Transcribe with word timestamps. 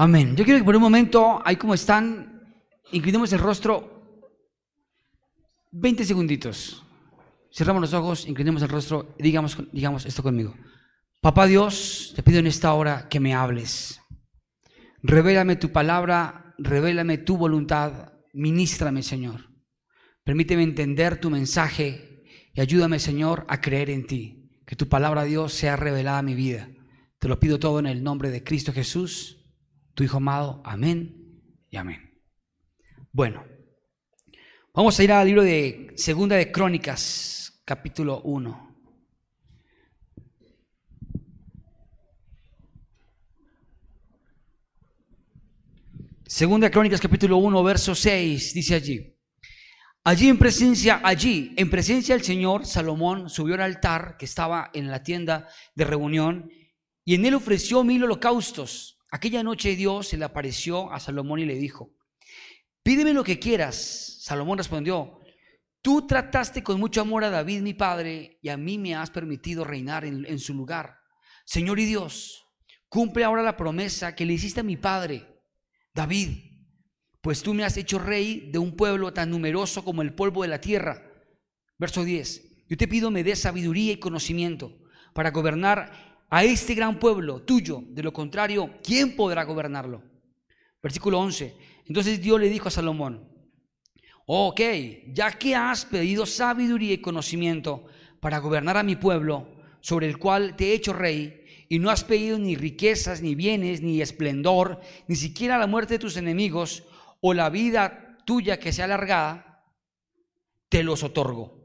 Amén. 0.00 0.36
Yo 0.36 0.44
quiero 0.44 0.60
que 0.60 0.64
por 0.64 0.76
un 0.76 0.82
momento, 0.82 1.42
ahí 1.44 1.56
como 1.56 1.74
están, 1.74 2.40
inclinemos 2.92 3.32
el 3.32 3.40
rostro 3.40 4.30
20 5.72 6.04
segunditos. 6.04 6.84
Cerramos 7.52 7.82
los 7.82 7.94
ojos, 7.94 8.28
inclinemos 8.28 8.62
el 8.62 8.68
rostro 8.68 9.16
y 9.18 9.24
digamos, 9.24 9.58
digamos 9.72 10.06
esto 10.06 10.22
conmigo. 10.22 10.54
Papá 11.20 11.46
Dios, 11.46 12.12
te 12.14 12.22
pido 12.22 12.38
en 12.38 12.46
esta 12.46 12.72
hora 12.74 13.08
que 13.08 13.18
me 13.18 13.34
hables. 13.34 14.00
Revélame 15.02 15.56
tu 15.56 15.72
palabra, 15.72 16.54
revélame 16.58 17.18
tu 17.18 17.36
voluntad, 17.36 18.12
ministrame, 18.32 19.02
Señor. 19.02 19.50
Permíteme 20.22 20.62
entender 20.62 21.18
tu 21.18 21.28
mensaje 21.28 22.22
y 22.54 22.60
ayúdame, 22.60 23.00
Señor, 23.00 23.46
a 23.48 23.60
creer 23.60 23.90
en 23.90 24.06
ti. 24.06 24.48
Que 24.64 24.76
tu 24.76 24.88
palabra, 24.88 25.24
Dios, 25.24 25.52
sea 25.54 25.74
revelada 25.74 26.18
a 26.18 26.22
mi 26.22 26.36
vida. 26.36 26.68
Te 27.18 27.26
lo 27.26 27.40
pido 27.40 27.58
todo 27.58 27.80
en 27.80 27.86
el 27.86 28.04
nombre 28.04 28.30
de 28.30 28.44
Cristo 28.44 28.72
Jesús, 28.72 29.37
tu 29.98 30.04
Hijo 30.04 30.18
amado. 30.18 30.62
Amén 30.64 31.42
y 31.70 31.76
amén. 31.76 32.22
Bueno, 33.10 33.44
vamos 34.72 34.96
a 34.96 35.02
ir 35.02 35.10
al 35.10 35.26
libro 35.26 35.42
de 35.42 35.92
Segunda 35.96 36.36
de 36.36 36.52
Crónicas, 36.52 37.60
capítulo 37.64 38.22
1. 38.22 38.78
Segunda 46.26 46.68
de 46.68 46.70
Crónicas, 46.70 47.00
capítulo 47.00 47.38
1, 47.38 47.64
verso 47.64 47.92
6, 47.92 48.54
dice 48.54 48.76
allí. 48.76 49.18
Allí 50.04 50.28
en 50.28 50.38
presencia, 50.38 51.00
allí 51.02 51.52
en 51.56 51.68
presencia 51.68 52.14
del 52.14 52.24
Señor, 52.24 52.66
Salomón 52.66 53.28
subió 53.28 53.56
al 53.56 53.62
altar 53.62 54.16
que 54.16 54.26
estaba 54.26 54.70
en 54.74 54.92
la 54.92 55.02
tienda 55.02 55.48
de 55.74 55.84
reunión 55.84 56.52
y 57.04 57.16
en 57.16 57.26
él 57.26 57.34
ofreció 57.34 57.82
mil 57.82 58.04
holocaustos. 58.04 58.97
Aquella 59.10 59.42
noche 59.42 59.76
Dios 59.76 60.08
se 60.08 60.16
le 60.16 60.24
apareció 60.24 60.92
a 60.92 61.00
Salomón 61.00 61.40
y 61.40 61.44
le 61.44 61.54
dijo, 61.54 61.94
pídeme 62.82 63.12
lo 63.12 63.24
que 63.24 63.38
quieras. 63.38 64.18
Salomón 64.20 64.58
respondió, 64.58 65.20
tú 65.80 66.06
trataste 66.06 66.62
con 66.62 66.78
mucho 66.78 67.00
amor 67.00 67.24
a 67.24 67.30
David 67.30 67.62
mi 67.62 67.74
padre 67.74 68.38
y 68.42 68.48
a 68.50 68.56
mí 68.56 68.78
me 68.78 68.94
has 68.94 69.10
permitido 69.10 69.64
reinar 69.64 70.04
en, 70.04 70.38
su 70.38 70.54
lugar. 70.54 70.98
Señor 71.44 71.78
y 71.78 71.86
Dios, 71.86 72.44
cumple 72.88 73.24
ahora 73.24 73.42
la 73.42 73.56
promesa 73.56 74.14
que 74.14 74.26
le 74.26 74.34
hiciste 74.34 74.60
a 74.60 74.64
mi 74.64 74.76
padre, 74.76 75.26
David 75.94 76.48
pues 77.20 77.42
tú 77.42 77.52
me 77.52 77.64
has 77.64 77.76
hecho 77.76 77.98
rey 77.98 78.48
de 78.50 78.58
un 78.58 78.76
pueblo 78.76 79.12
tan 79.12 79.30
numeroso 79.30 79.84
como 79.84 80.02
el 80.02 80.14
polvo 80.14 80.42
de 80.42 80.48
la 80.48 80.60
tierra. 80.60 81.02
Verso 81.76 82.04
10. 82.04 82.66
Yo 82.68 82.76
te 82.76 82.88
pido 82.88 83.10
me 83.10 83.24
des 83.24 83.40
sabiduría 83.40 83.92
y 83.92 83.98
conocimiento 83.98 84.78
para 85.14 85.30
gobernar 85.30 86.07
a 86.30 86.44
este 86.44 86.74
gran 86.74 86.98
pueblo 86.98 87.42
tuyo. 87.42 87.82
De 87.88 88.02
lo 88.02 88.12
contrario, 88.12 88.78
¿quién 88.82 89.16
podrá 89.16 89.44
gobernarlo? 89.44 90.02
Versículo 90.82 91.20
11. 91.20 91.54
Entonces 91.86 92.20
Dios 92.20 92.40
le 92.40 92.48
dijo 92.48 92.68
a 92.68 92.70
Salomón, 92.70 93.28
ok, 94.26 94.60
ya 95.08 95.32
que 95.32 95.56
has 95.56 95.86
pedido 95.86 96.26
sabiduría 96.26 96.92
y 96.92 96.98
conocimiento 96.98 97.86
para 98.20 98.38
gobernar 98.38 98.76
a 98.76 98.82
mi 98.82 98.96
pueblo, 98.96 99.56
sobre 99.80 100.06
el 100.06 100.18
cual 100.18 100.56
te 100.56 100.66
he 100.66 100.74
hecho 100.74 100.92
rey, 100.92 101.44
y 101.70 101.78
no 101.78 101.90
has 101.90 102.04
pedido 102.04 102.38
ni 102.38 102.56
riquezas, 102.56 103.22
ni 103.22 103.34
bienes, 103.34 103.80
ni 103.80 104.00
esplendor, 104.00 104.80
ni 105.06 105.16
siquiera 105.16 105.58
la 105.58 105.66
muerte 105.66 105.94
de 105.94 105.98
tus 105.98 106.16
enemigos, 106.16 106.84
o 107.20 107.32
la 107.34 107.50
vida 107.50 108.18
tuya 108.24 108.58
que 108.58 108.72
sea 108.72 108.84
alargada, 108.84 109.64
te 110.68 110.82
los 110.82 111.02
otorgo. 111.02 111.58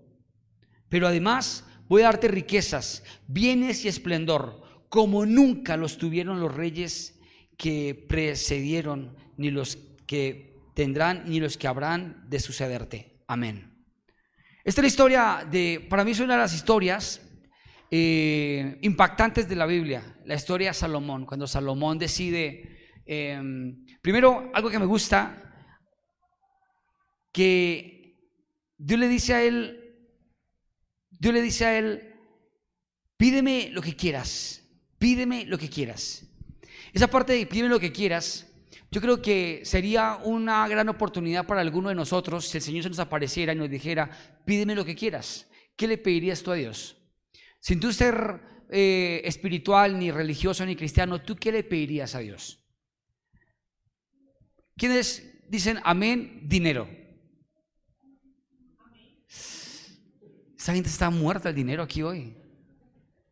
Pero 0.89 1.07
además 1.07 1.65
voy 1.93 2.01
a 2.01 2.05
darte 2.05 2.27
riquezas, 2.27 3.03
bienes 3.27 3.85
y 3.85 3.87
esplendor, 3.87 4.63
como 4.89 5.27
nunca 5.27 5.77
los 5.77 5.99
tuvieron 5.99 6.39
los 6.39 6.51
reyes 6.51 7.19
que 7.55 7.93
precedieron, 8.09 9.15
ni 9.37 9.51
los 9.51 9.77
que 10.07 10.55
tendrán, 10.73 11.25
ni 11.27 11.39
los 11.39 11.55
que 11.55 11.67
habrán 11.67 12.27
de 12.27 12.39
sucederte. 12.39 13.21
Amén. 13.27 13.85
Esta 14.63 14.81
es 14.81 14.83
la 14.83 14.87
historia 14.87 15.47
de, 15.51 15.85
para 15.87 16.03
mí 16.03 16.09
es 16.09 16.19
una 16.19 16.33
de 16.33 16.39
las 16.39 16.55
historias 16.55 17.21
eh, 17.91 18.79
impactantes 18.81 19.47
de 19.47 19.55
la 19.55 19.67
Biblia, 19.67 20.17
la 20.25 20.33
historia 20.33 20.69
de 20.69 20.73
Salomón, 20.73 21.27
cuando 21.27 21.45
Salomón 21.45 21.99
decide, 21.99 22.89
em, 23.05 23.85
primero, 24.01 24.49
algo 24.55 24.71
que 24.71 24.79
me 24.79 24.87
gusta 24.87 25.69
que 27.31 28.17
Dios 28.79 28.99
le 28.99 29.07
dice 29.07 29.35
a 29.35 29.43
él, 29.43 29.82
Dios 31.23 31.33
le 31.33 31.41
dice 31.41 31.63
a 31.63 31.79
él, 31.79 32.15
pídeme 33.15 33.69
lo 33.71 33.81
que 33.81 33.95
quieras, 33.95 34.61
pídeme 34.97 35.45
lo 35.45 35.57
que 35.57 35.69
quieras. 35.69 36.25
Esa 36.91 37.07
parte 37.07 37.31
de 37.31 37.45
pídeme 37.45 37.69
lo 37.69 37.79
que 37.79 37.93
quieras, 37.93 38.45
yo 38.91 38.99
creo 38.99 39.21
que 39.21 39.61
sería 39.63 40.19
una 40.25 40.67
gran 40.67 40.89
oportunidad 40.89 41.47
para 41.47 41.61
alguno 41.61 41.87
de 41.87 41.95
nosotros 41.95 42.49
si 42.49 42.57
el 42.57 42.61
Señor 42.61 42.83
se 42.83 42.89
nos 42.89 42.99
apareciera 42.99 43.53
y 43.53 43.55
nos 43.55 43.69
dijera, 43.69 44.09
pídeme 44.43 44.75
lo 44.75 44.83
que 44.83 44.95
quieras. 44.95 45.47
¿Qué 45.77 45.87
le 45.87 45.97
pedirías 45.97 46.43
tú 46.43 46.51
a 46.51 46.55
Dios? 46.55 46.97
Sin 47.61 47.79
tú 47.79 47.93
ser 47.93 48.41
eh, 48.69 49.21
espiritual, 49.23 49.97
ni 49.97 50.11
religioso, 50.11 50.65
ni 50.65 50.75
cristiano, 50.75 51.21
¿tú 51.21 51.37
qué 51.37 51.53
le 51.53 51.63
pedirías 51.63 52.15
a 52.15 52.19
Dios? 52.19 52.61
¿Quiénes 54.75 55.39
dicen 55.47 55.79
amén? 55.85 56.41
Dinero. 56.49 57.02
Esa 60.63 60.73
gente 60.73 60.89
está 60.89 61.09
muerta 61.09 61.49
el 61.49 61.55
dinero 61.55 61.83
aquí 61.83 62.01
hoy. 62.03 62.37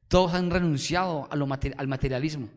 Todos 0.10 0.34
han 0.34 0.52
renunciado 0.52 1.30
al 1.32 1.88
materialismo. 1.88 2.50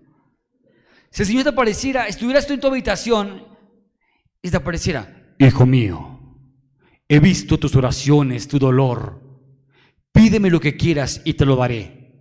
Si 1.10 1.22
el 1.22 1.28
Señor 1.28 1.44
te 1.44 1.50
apareciera, 1.50 2.08
estuvieras 2.08 2.44
tú 2.44 2.54
en 2.54 2.60
tu 2.60 2.66
habitación 2.66 3.46
y 4.42 4.50
te 4.50 4.56
apareciera, 4.56 5.32
hijo 5.38 5.64
mío, 5.64 6.18
he 7.06 7.20
visto 7.20 7.56
tus 7.56 7.76
oraciones, 7.76 8.48
tu 8.48 8.58
dolor. 8.58 9.22
Pídeme 10.10 10.50
lo 10.50 10.58
que 10.58 10.76
quieras 10.76 11.22
y 11.24 11.34
te 11.34 11.46
lo 11.46 11.54
daré. 11.54 12.12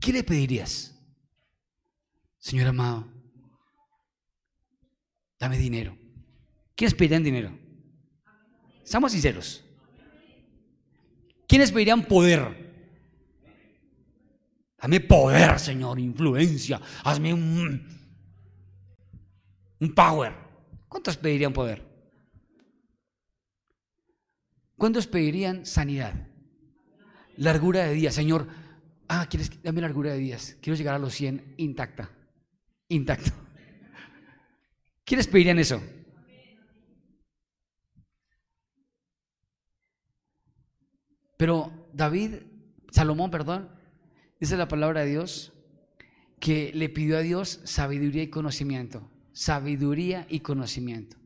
¿Qué 0.00 0.10
le 0.10 0.24
pedirías? 0.24 0.98
Señor 2.38 2.68
amado, 2.68 3.12
dame 5.38 5.58
dinero. 5.58 5.98
¿Quiénes 6.74 6.94
pedirían 6.94 7.24
dinero? 7.24 7.58
Seamos 8.84 9.12
sinceros. 9.12 9.63
¿Quiénes 11.46 11.72
pedirían 11.72 12.04
poder? 12.04 12.64
Dame 14.80 15.00
poder, 15.00 15.58
Señor, 15.58 15.98
influencia. 15.98 16.80
Hazme 17.04 17.32
un, 17.32 17.88
power. 19.94 20.34
¿Cuántos 20.88 21.16
pedirían 21.16 21.52
poder? 21.52 21.82
¿Cuántos 24.76 25.06
pedirían 25.06 25.64
sanidad? 25.64 26.28
Largura 27.36 27.84
de 27.84 27.94
días, 27.94 28.14
Señor. 28.14 28.46
Ah, 29.08 29.26
¿quieres 29.30 29.50
dame 29.62 29.80
largura 29.80 30.12
de 30.12 30.18
días? 30.18 30.56
Quiero 30.60 30.76
llegar 30.76 30.94
a 30.94 30.98
los 30.98 31.14
100 31.14 31.54
intacta. 31.56 32.10
Intacto. 32.88 33.30
¿Quiénes 35.04 35.26
pedirían 35.28 35.58
eso? 35.58 35.82
Pero 41.44 41.90
David, 41.92 42.36
Salomón, 42.90 43.30
perdón, 43.30 43.68
dice 44.40 44.56
la 44.56 44.66
palabra 44.66 45.02
de 45.02 45.10
Dios, 45.10 45.52
que 46.40 46.72
le 46.72 46.88
pidió 46.88 47.18
a 47.18 47.20
Dios 47.20 47.60
sabiduría 47.64 48.22
y 48.22 48.28
conocimiento. 48.28 49.10
Sabiduría 49.34 50.26
y 50.30 50.40
conocimiento. 50.40 51.18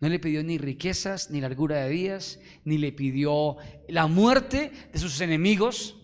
No 0.00 0.08
le 0.08 0.18
pidió 0.18 0.42
ni 0.42 0.56
riquezas, 0.56 1.30
ni 1.30 1.42
largura 1.42 1.84
de 1.84 1.90
días, 1.90 2.40
ni 2.64 2.78
le 2.78 2.90
pidió 2.92 3.58
la 3.86 4.06
muerte 4.06 4.72
de 4.94 4.98
sus 4.98 5.20
enemigos, 5.20 5.94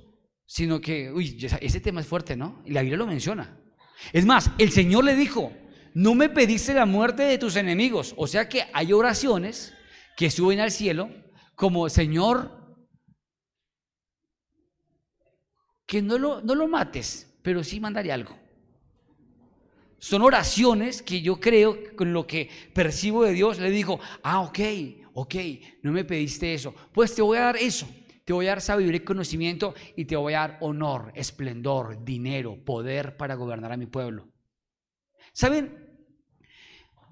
sino 0.44 0.78
que, 0.78 1.10
uy, 1.10 1.38
ese 1.62 1.80
tema 1.80 2.02
es 2.02 2.06
fuerte, 2.06 2.36
¿no? 2.36 2.62
Y 2.66 2.72
la 2.72 2.82
Biblia 2.82 2.98
lo 2.98 3.06
menciona. 3.06 3.58
Es 4.12 4.26
más, 4.26 4.50
el 4.58 4.70
Señor 4.70 5.04
le 5.04 5.16
dijo, 5.16 5.50
no 5.94 6.14
me 6.14 6.28
pediste 6.28 6.74
la 6.74 6.84
muerte 6.84 7.22
de 7.22 7.38
tus 7.38 7.56
enemigos. 7.56 8.12
O 8.18 8.26
sea 8.26 8.50
que 8.50 8.64
hay 8.74 8.92
oraciones 8.92 9.72
que 10.14 10.30
suben 10.30 10.60
al 10.60 10.72
cielo 10.72 11.09
como, 11.54 11.88
Señor, 11.88 12.55
que 15.86 16.03
no 16.03 16.18
lo, 16.18 16.42
no 16.42 16.54
lo 16.54 16.68
mates, 16.68 17.33
pero 17.42 17.62
sí 17.65 17.80
mandaré 17.80 18.12
algo. 18.12 18.36
Son 19.98 20.22
oraciones 20.22 21.00
que 21.03 21.22
yo 21.22 21.41
creo, 21.41 21.78
con 21.97 22.12
lo 22.12 22.27
que 22.27 22.50
percibo 22.74 23.24
de 23.24 23.33
Dios, 23.33 23.59
le 23.59 23.71
digo, 23.71 23.98
ah, 24.22 24.41
ok, 24.41 24.59
ok, 25.15 25.34
no 25.83 25.92
me 25.92 26.04
pediste 26.04 26.53
eso. 26.53 26.74
Pues 26.92 27.15
te 27.15 27.22
voy 27.22 27.38
a 27.38 27.42
dar 27.42 27.56
eso. 27.56 27.88
Te 28.24 28.33
voy 28.33 28.47
a 28.47 28.50
dar 28.50 28.60
sabiduría 28.60 29.00
y 29.00 29.04
conocimiento 29.04 29.74
y 29.94 30.04
te 30.04 30.16
voy 30.16 30.34
a 30.34 30.41
dar 30.41 30.59
honor, 30.60 31.12
esplendor, 31.15 32.04
dinero, 32.04 32.59
poder 32.65 33.16
para 33.16 33.36
gobernar 33.36 33.71
a 33.71 33.77
mi 33.77 33.86
pueblo. 33.86 34.28
¿Saben? 35.33 35.86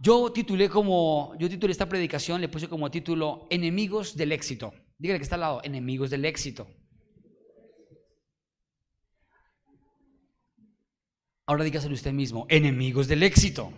Yo 0.00 0.32
titulé 0.32 0.68
como, 0.68 1.34
yo 1.38 1.48
titulé 1.48 1.70
esta 1.70 1.88
predicación, 1.88 2.40
le 2.40 2.48
puse 2.48 2.68
como 2.68 2.90
título 2.90 3.46
Enemigos 3.48 4.16
del 4.16 4.32
éxito. 4.32 4.74
Dígale 4.98 5.20
que 5.20 5.22
está 5.22 5.36
al 5.36 5.42
lado, 5.42 5.60
Enemigos 5.62 6.10
del 6.10 6.24
éxito. 6.24 6.66
Ahora 11.46 11.64
dígaselo 11.64 11.94
usted 11.94 12.12
mismo, 12.12 12.46
enemigos 12.48 13.06
del 13.06 13.22
éxito. 13.22 13.72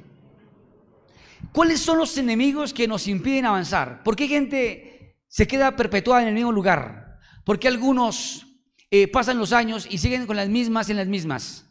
¿cuáles 1.52 1.80
son 1.80 1.98
los 1.98 2.16
enemigos 2.18 2.72
que 2.72 2.88
nos 2.88 3.06
impiden 3.08 3.46
avanzar? 3.46 4.02
¿Por 4.02 4.16
qué 4.16 4.28
gente 4.28 5.16
se 5.28 5.46
queda 5.46 5.76
perpetuada 5.76 6.22
en 6.22 6.28
el 6.28 6.34
mismo 6.34 6.52
lugar? 6.52 7.18
¿Por 7.44 7.58
qué 7.58 7.68
algunos 7.68 8.46
eh, 8.90 9.08
pasan 9.08 9.38
los 9.38 9.52
años 9.52 9.86
y 9.90 9.98
siguen 9.98 10.26
con 10.26 10.36
las 10.36 10.48
mismas 10.48 10.90
en 10.90 10.96
las 10.96 11.06
mismas? 11.06 11.64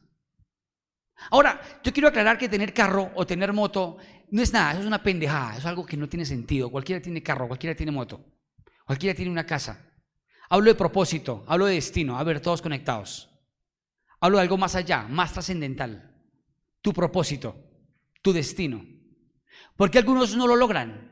Ahora, 1.32 1.62
yo 1.84 1.94
quiero 1.94 2.10
aclarar 2.10 2.38
que 2.38 2.50
tener 2.50 2.74
carro 2.74 3.12
o 3.16 3.26
tener 3.26 3.54
moto 3.54 3.98
no 4.32 4.42
es 4.42 4.52
nada, 4.52 4.72
eso 4.72 4.82
es 4.82 4.88
una 4.88 5.02
pendejada, 5.02 5.52
eso 5.52 5.60
es 5.60 5.66
algo 5.66 5.86
que 5.86 5.98
no 5.98 6.10
tiene 6.10 6.26
sentido. 6.26 6.70
Cualquiera 6.70 7.02
tiene 7.02 7.24
carro, 7.24 7.48
cualquiera 7.48 7.76
tiene 7.76 7.92
moto, 7.92 8.24
cualquiera 8.86 9.16
tiene 9.16 9.32
una 9.32 9.46
casa. 9.46 9.92
Hablo 10.50 10.70
de 10.70 10.76
propósito, 10.76 11.44
hablo 11.48 11.66
de 11.66 11.76
destino, 11.76 12.18
a 12.18 12.24
ver, 12.24 12.40
todos 12.40 12.62
conectados. 12.62 13.30
Hablo 14.20 14.38
de 14.38 14.44
algo 14.44 14.58
más 14.58 14.76
allá, 14.76 15.08
más 15.10 15.34
trascendental. 15.34 16.16
Tu 16.82 16.94
propósito, 16.94 17.56
tu 18.22 18.34
destino. 18.34 18.86
¿Por 19.76 19.92
qué 19.92 20.00
algunos 20.00 20.36
no 20.36 20.48
lo 20.48 20.56
logran? 20.56 21.12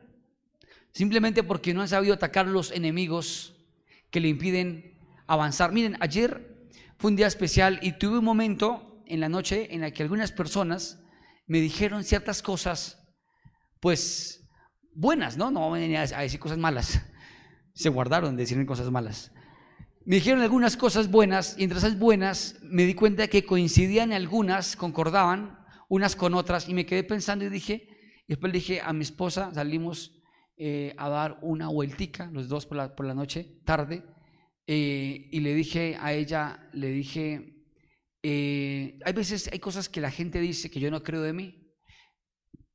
Simplemente 0.92 1.44
porque 1.44 1.74
no 1.74 1.82
han 1.82 1.88
sabido 1.88 2.14
atacar 2.14 2.48
los 2.48 2.72
enemigos 2.72 3.56
que 4.10 4.20
le 4.20 4.30
impiden 4.30 5.00
avanzar. 5.28 5.72
Miren, 5.72 5.98
ayer 6.00 6.70
fue 6.98 7.12
un 7.12 7.18
día 7.18 7.28
especial 7.28 7.80
y 7.82 7.94
tuve 7.94 8.20
un 8.20 8.26
momento 8.26 9.04
en 9.08 9.20
la 9.20 9.28
noche 9.28 9.74
en 9.74 9.82
la 9.82 9.92
que 9.92 10.04
algunas 10.04 10.32
personas 10.32 11.04
me 11.48 11.60
dijeron 11.60 12.04
ciertas 12.04 12.42
cosas, 12.42 13.04
pues 13.80 14.48
buenas, 14.94 15.36
¿no? 15.36 15.52
No 15.52 15.70
venía 15.72 16.02
a 16.02 16.22
decir 16.22 16.40
cosas 16.40 16.58
malas. 16.58 17.02
Se 17.74 17.90
guardaron 17.90 18.38
de 18.38 18.44
decir 18.44 18.66
cosas 18.66 18.90
malas. 18.90 19.33
Me 20.06 20.16
dijeron 20.16 20.42
algunas 20.42 20.76
cosas 20.76 21.10
buenas 21.10 21.56
y 21.58 21.64
entre 21.64 21.78
esas 21.78 21.98
buenas 21.98 22.60
me 22.62 22.86
di 22.86 22.94
cuenta 22.94 23.30
que 23.30 23.46
coincidían 23.46 24.12
algunas, 24.12 24.76
concordaban 24.76 25.58
unas 25.88 26.18
con 26.18 26.34
otras 26.34 26.68
y 26.68 26.74
me 26.74 26.86
quedé 26.86 27.06
pensando 27.06 27.46
y 27.46 27.50
dije, 27.50 27.88
y 28.28 28.34
después 28.34 28.52
le 28.52 28.60
dije 28.60 28.82
a 28.82 28.92
mi 28.92 29.04
esposa, 29.04 29.54
salimos 29.54 30.22
eh, 30.58 30.94
a 30.98 31.08
dar 31.08 31.40
una 31.42 31.70
vueltica, 31.70 32.30
los 32.34 32.50
dos 32.50 32.66
por 32.66 32.76
la, 32.76 32.94
por 32.94 33.06
la 33.06 33.14
noche, 33.14 33.62
tarde, 33.64 34.04
eh, 34.68 35.30
y 35.32 35.40
le 35.40 35.54
dije 35.54 35.98
a 35.98 36.12
ella, 36.12 36.70
le 36.74 36.90
dije, 36.90 37.64
eh, 38.24 39.00
hay 39.06 39.14
veces, 39.14 39.50
hay 39.54 39.60
cosas 39.60 39.88
que 39.88 40.02
la 40.02 40.12
gente 40.12 40.42
dice 40.42 40.70
que 40.70 40.82
yo 40.82 40.92
no 40.92 41.02
creo 41.02 41.22
de 41.22 41.32
mí. 41.32 41.74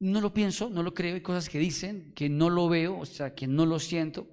No 0.01 0.23
lo 0.23 0.33
pienso, 0.33 0.71
no 0.71 0.83
lo 0.83 0.95
creo, 0.95 1.15
hay 1.15 1.21
cosas 1.21 1.51
que 1.51 1.59
dicen 1.59 2.15
que 2.15 2.31
no 2.31 2.49
lo 2.49 2.71
veo, 2.71 2.99
o 2.99 3.05
sea, 3.05 3.35
que 3.35 3.47
no 3.47 3.67
lo 3.67 3.81
siento, 3.81 4.29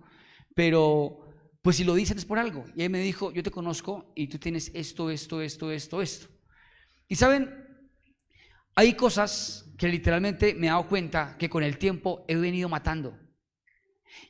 pero 0.54 1.25
pues 1.66 1.78
si 1.78 1.84
lo 1.84 1.96
dicen 1.96 2.20
es 2.20 2.26
por 2.26 2.38
algo. 2.38 2.64
Y 2.76 2.84
él 2.84 2.92
me 2.92 3.00
dijo, 3.00 3.32
yo 3.32 3.42
te 3.42 3.50
conozco 3.50 4.12
y 4.14 4.28
tú 4.28 4.38
tienes 4.38 4.70
esto, 4.76 5.10
esto, 5.10 5.42
esto, 5.42 5.72
esto, 5.72 6.00
esto. 6.00 6.28
Y 7.08 7.16
saben, 7.16 7.52
hay 8.76 8.94
cosas 8.94 9.66
que 9.76 9.88
literalmente 9.88 10.54
me 10.54 10.68
he 10.68 10.70
dado 10.70 10.88
cuenta 10.88 11.36
que 11.40 11.50
con 11.50 11.64
el 11.64 11.80
tiempo 11.80 12.24
he 12.28 12.36
venido 12.36 12.70
matando. 12.70 13.18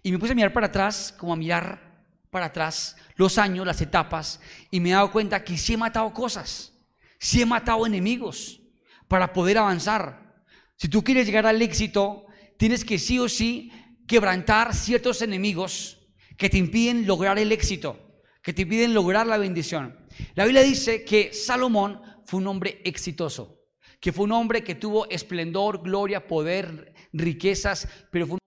Y 0.01 0.13
me 0.13 0.17
puse 0.17 0.31
a 0.31 0.35
mirar 0.35 0.53
para 0.53 0.67
atrás, 0.67 1.13
como 1.17 1.33
a 1.33 1.35
mirar 1.35 2.07
para 2.29 2.45
atrás 2.45 2.95
los 3.17 3.37
años, 3.37 3.67
las 3.67 3.81
etapas, 3.81 4.39
y 4.71 4.79
me 4.79 4.91
he 4.91 4.93
dado 4.93 5.11
cuenta 5.11 5.43
que 5.43 5.57
sí 5.57 5.73
he 5.73 5.77
matado 5.77 6.13
cosas, 6.13 6.71
sí 7.19 7.41
he 7.41 7.45
matado 7.45 7.85
enemigos 7.85 8.61
para 9.09 9.33
poder 9.33 9.57
avanzar. 9.57 10.41
Si 10.77 10.87
tú 10.87 11.03
quieres 11.03 11.25
llegar 11.25 11.45
al 11.45 11.61
éxito, 11.61 12.27
tienes 12.57 12.85
que 12.85 12.97
sí 12.97 13.19
o 13.19 13.27
sí 13.27 13.73
quebrantar 14.07 14.73
ciertos 14.73 15.21
enemigos 15.21 15.95
que 16.37 16.49
te 16.49 16.57
impiden 16.57 17.07
lograr 17.07 17.39
el 17.39 17.51
éxito, 17.51 18.21
que 18.41 18.53
te 18.53 18.63
impiden 18.63 18.93
lograr 18.93 19.27
la 19.27 19.37
bendición. 19.37 19.97
La 20.35 20.45
Biblia 20.45 20.61
dice 20.61 21.03
que 21.03 21.33
Salomón 21.33 22.01
fue 22.25 22.39
un 22.39 22.47
hombre 22.47 22.81
exitoso, 22.83 23.63
que 23.99 24.11
fue 24.11 24.25
un 24.25 24.31
hombre 24.33 24.63
que 24.63 24.75
tuvo 24.75 25.09
esplendor, 25.09 25.81
gloria, 25.81 26.27
poder, 26.27 26.93
riquezas, 27.13 27.87
pero 28.11 28.27
fue 28.27 28.33
un 28.35 28.39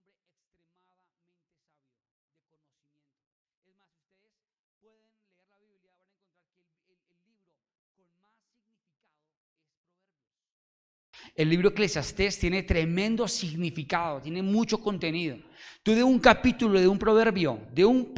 El 11.39 11.51
libro 11.51 11.69
Eclesiastés 11.69 12.37
tiene 12.37 12.65
tremendo 12.65 13.29
significado, 13.29 14.21
tiene 14.21 14.43
mucho 14.43 14.81
contenido. 14.81 15.39
Tú 15.85 15.95
de 15.95 16.03
un 16.03 16.19
capítulo, 16.19 16.81
de 16.81 16.89
un 16.89 16.99
proverbio, 16.99 17.61
de 17.73 17.85
un, 17.85 18.13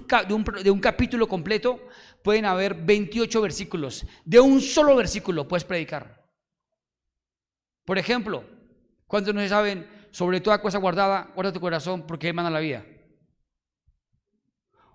de 0.62 0.70
un, 0.70 0.80
capítulo 0.80 1.28
completo, 1.28 1.86
pueden 2.24 2.46
haber 2.46 2.74
28 2.74 3.42
versículos. 3.42 4.06
De 4.24 4.40
un 4.40 4.62
solo 4.62 4.96
versículo 4.96 5.46
puedes 5.46 5.64
predicar. 5.64 6.26
Por 7.84 7.98
ejemplo, 7.98 8.42
¿cuántos 9.06 9.34
no 9.34 9.46
saben 9.46 9.86
sobre 10.10 10.40
toda 10.40 10.62
cosa 10.62 10.78
guardada, 10.78 11.30
guarda 11.34 11.52
tu 11.52 11.60
corazón 11.60 12.06
porque 12.06 12.28
Él 12.28 12.34
manda 12.34 12.50
la 12.50 12.60
vida? 12.60 12.86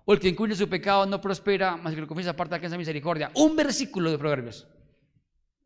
O 0.04 0.12
el 0.12 0.18
que 0.18 0.28
encubre 0.28 0.56
su 0.56 0.68
pecado 0.68 1.06
no 1.06 1.20
prospera, 1.20 1.76
más 1.76 1.94
que 1.94 2.00
lo 2.00 2.08
confiesa 2.08 2.30
aparta 2.30 2.58
que 2.58 2.66
esa 2.66 2.76
misericordia. 2.76 3.30
Un 3.34 3.54
versículo 3.54 4.10
de 4.10 4.18
proverbios. 4.18 4.66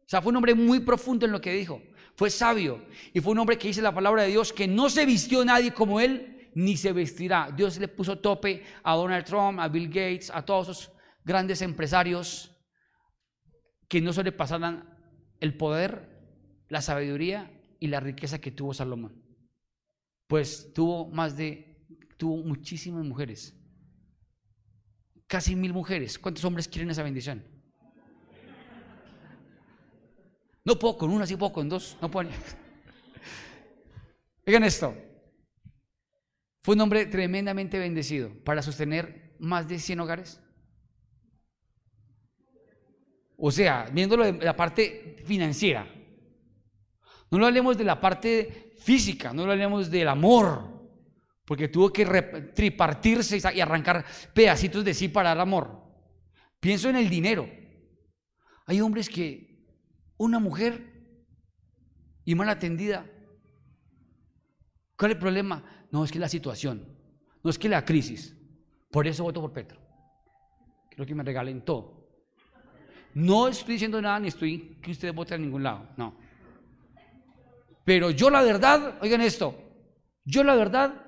O 0.00 0.08
sea, 0.10 0.20
fue 0.20 0.28
un 0.28 0.36
hombre 0.36 0.54
muy 0.54 0.80
profundo 0.80 1.24
en 1.24 1.32
lo 1.32 1.40
que 1.40 1.54
dijo 1.54 1.80
fue 2.20 2.28
sabio 2.28 2.84
y 3.14 3.20
fue 3.20 3.32
un 3.32 3.38
hombre 3.38 3.56
que 3.56 3.68
dice 3.68 3.80
la 3.80 3.94
palabra 3.94 4.24
de 4.24 4.28
Dios 4.28 4.52
que 4.52 4.68
no 4.68 4.90
se 4.90 5.06
vistió 5.06 5.42
nadie 5.42 5.72
como 5.72 6.00
él, 6.00 6.50
ni 6.54 6.76
se 6.76 6.92
vestirá. 6.92 7.50
Dios 7.50 7.78
le 7.78 7.88
puso 7.88 8.18
tope 8.18 8.62
a 8.82 8.94
Donald 8.94 9.24
Trump, 9.24 9.58
a 9.58 9.68
Bill 9.68 9.88
Gates, 9.88 10.28
a 10.28 10.44
todos 10.44 10.68
esos 10.68 10.92
grandes 11.24 11.62
empresarios 11.62 12.54
que 13.88 14.02
no 14.02 14.12
sobrepasaran 14.12 14.98
el 15.40 15.56
poder, 15.56 16.10
la 16.68 16.82
sabiduría 16.82 17.58
y 17.78 17.86
la 17.86 18.00
riqueza 18.00 18.38
que 18.38 18.50
tuvo 18.50 18.74
Salomón. 18.74 19.24
Pues 20.26 20.74
tuvo 20.74 21.08
más 21.08 21.38
de, 21.38 21.86
tuvo 22.18 22.44
muchísimas 22.44 23.02
mujeres, 23.02 23.58
casi 25.26 25.56
mil 25.56 25.72
mujeres. 25.72 26.18
¿Cuántos 26.18 26.44
hombres 26.44 26.68
quieren 26.68 26.90
esa 26.90 27.02
bendición? 27.02 27.42
No 30.64 30.78
puedo 30.78 30.98
con 30.98 31.10
una, 31.10 31.26
sí 31.26 31.36
puedo 31.36 31.52
con 31.52 31.68
dos. 31.68 31.96
No 32.00 32.10
puedo. 32.10 32.30
Oigan 34.46 34.64
esto. 34.64 34.94
Fue 36.62 36.74
un 36.74 36.80
hombre 36.82 37.06
tremendamente 37.06 37.78
bendecido 37.78 38.30
para 38.44 38.62
sostener 38.62 39.34
más 39.38 39.68
de 39.68 39.78
100 39.78 40.00
hogares. 40.00 40.40
O 43.36 43.50
sea, 43.50 43.88
viéndolo 43.90 44.24
de 44.24 44.44
la 44.44 44.54
parte 44.54 45.22
financiera. 45.24 45.86
No 47.30 47.38
lo 47.38 47.46
hablemos 47.46 47.78
de 47.78 47.84
la 47.84 48.00
parte 48.00 48.74
física, 48.78 49.32
no 49.32 49.46
lo 49.46 49.52
hablemos 49.52 49.90
del 49.90 50.08
amor, 50.08 50.90
porque 51.44 51.68
tuvo 51.68 51.92
que 51.92 52.04
tripartirse 52.54 53.40
y 53.54 53.60
arrancar 53.60 54.04
pedacitos 54.34 54.84
de 54.84 54.94
sí 54.94 55.08
para 55.08 55.32
el 55.32 55.40
amor. 55.40 55.80
Pienso 56.58 56.90
en 56.90 56.96
el 56.96 57.08
dinero. 57.08 57.48
Hay 58.66 58.80
hombres 58.80 59.08
que 59.08 59.49
una 60.20 60.38
mujer 60.38 60.82
y 62.26 62.34
mal 62.34 62.50
atendida. 62.50 63.06
¿Cuál 64.96 65.12
es 65.12 65.14
el 65.14 65.20
problema? 65.20 65.64
No, 65.90 66.04
es 66.04 66.12
que 66.12 66.18
la 66.18 66.28
situación, 66.28 66.86
no 67.42 67.48
es 67.48 67.58
que 67.58 67.70
la 67.70 67.86
crisis. 67.86 68.36
Por 68.90 69.06
eso 69.06 69.24
voto 69.24 69.40
por 69.40 69.54
Petro. 69.54 69.80
Quiero 70.90 71.06
que 71.06 71.14
me 71.14 71.22
regalen 71.22 71.64
todo. 71.64 72.06
No 73.14 73.48
estoy 73.48 73.74
diciendo 73.74 74.02
nada 74.02 74.20
ni 74.20 74.28
estoy 74.28 74.78
que 74.82 74.90
ustedes 74.90 75.14
voten 75.14 75.40
a 75.40 75.44
ningún 75.44 75.62
lado, 75.62 75.88
no. 75.96 76.14
Pero 77.86 78.10
yo 78.10 78.28
la 78.28 78.42
verdad, 78.42 78.98
oigan 79.00 79.22
esto, 79.22 79.56
yo 80.26 80.44
la 80.44 80.54
verdad 80.54 81.02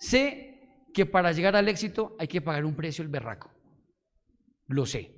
sé 0.00 0.88
que 0.92 1.06
para 1.06 1.30
llegar 1.30 1.54
al 1.54 1.68
éxito 1.68 2.16
hay 2.18 2.26
que 2.26 2.40
pagar 2.40 2.64
un 2.64 2.74
precio 2.74 3.04
el 3.04 3.08
berraco. 3.08 3.48
Lo 4.66 4.86
sé. 4.86 5.15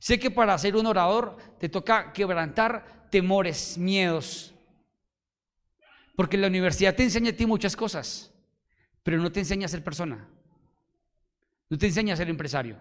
Sé 0.00 0.18
que 0.18 0.30
para 0.30 0.56
ser 0.56 0.76
un 0.76 0.86
orador 0.86 1.36
te 1.58 1.68
toca 1.68 2.12
quebrantar 2.12 3.08
temores, 3.10 3.76
miedos. 3.76 4.54
Porque 6.16 6.38
la 6.38 6.46
universidad 6.46 6.96
te 6.96 7.02
enseña 7.02 7.30
a 7.30 7.36
ti 7.36 7.44
muchas 7.44 7.76
cosas, 7.76 8.32
pero 9.02 9.18
no 9.18 9.30
te 9.30 9.40
enseña 9.40 9.66
a 9.66 9.68
ser 9.68 9.84
persona. 9.84 10.26
No 11.68 11.76
te 11.76 11.86
enseña 11.86 12.14
a 12.14 12.16
ser 12.16 12.30
empresario. 12.30 12.78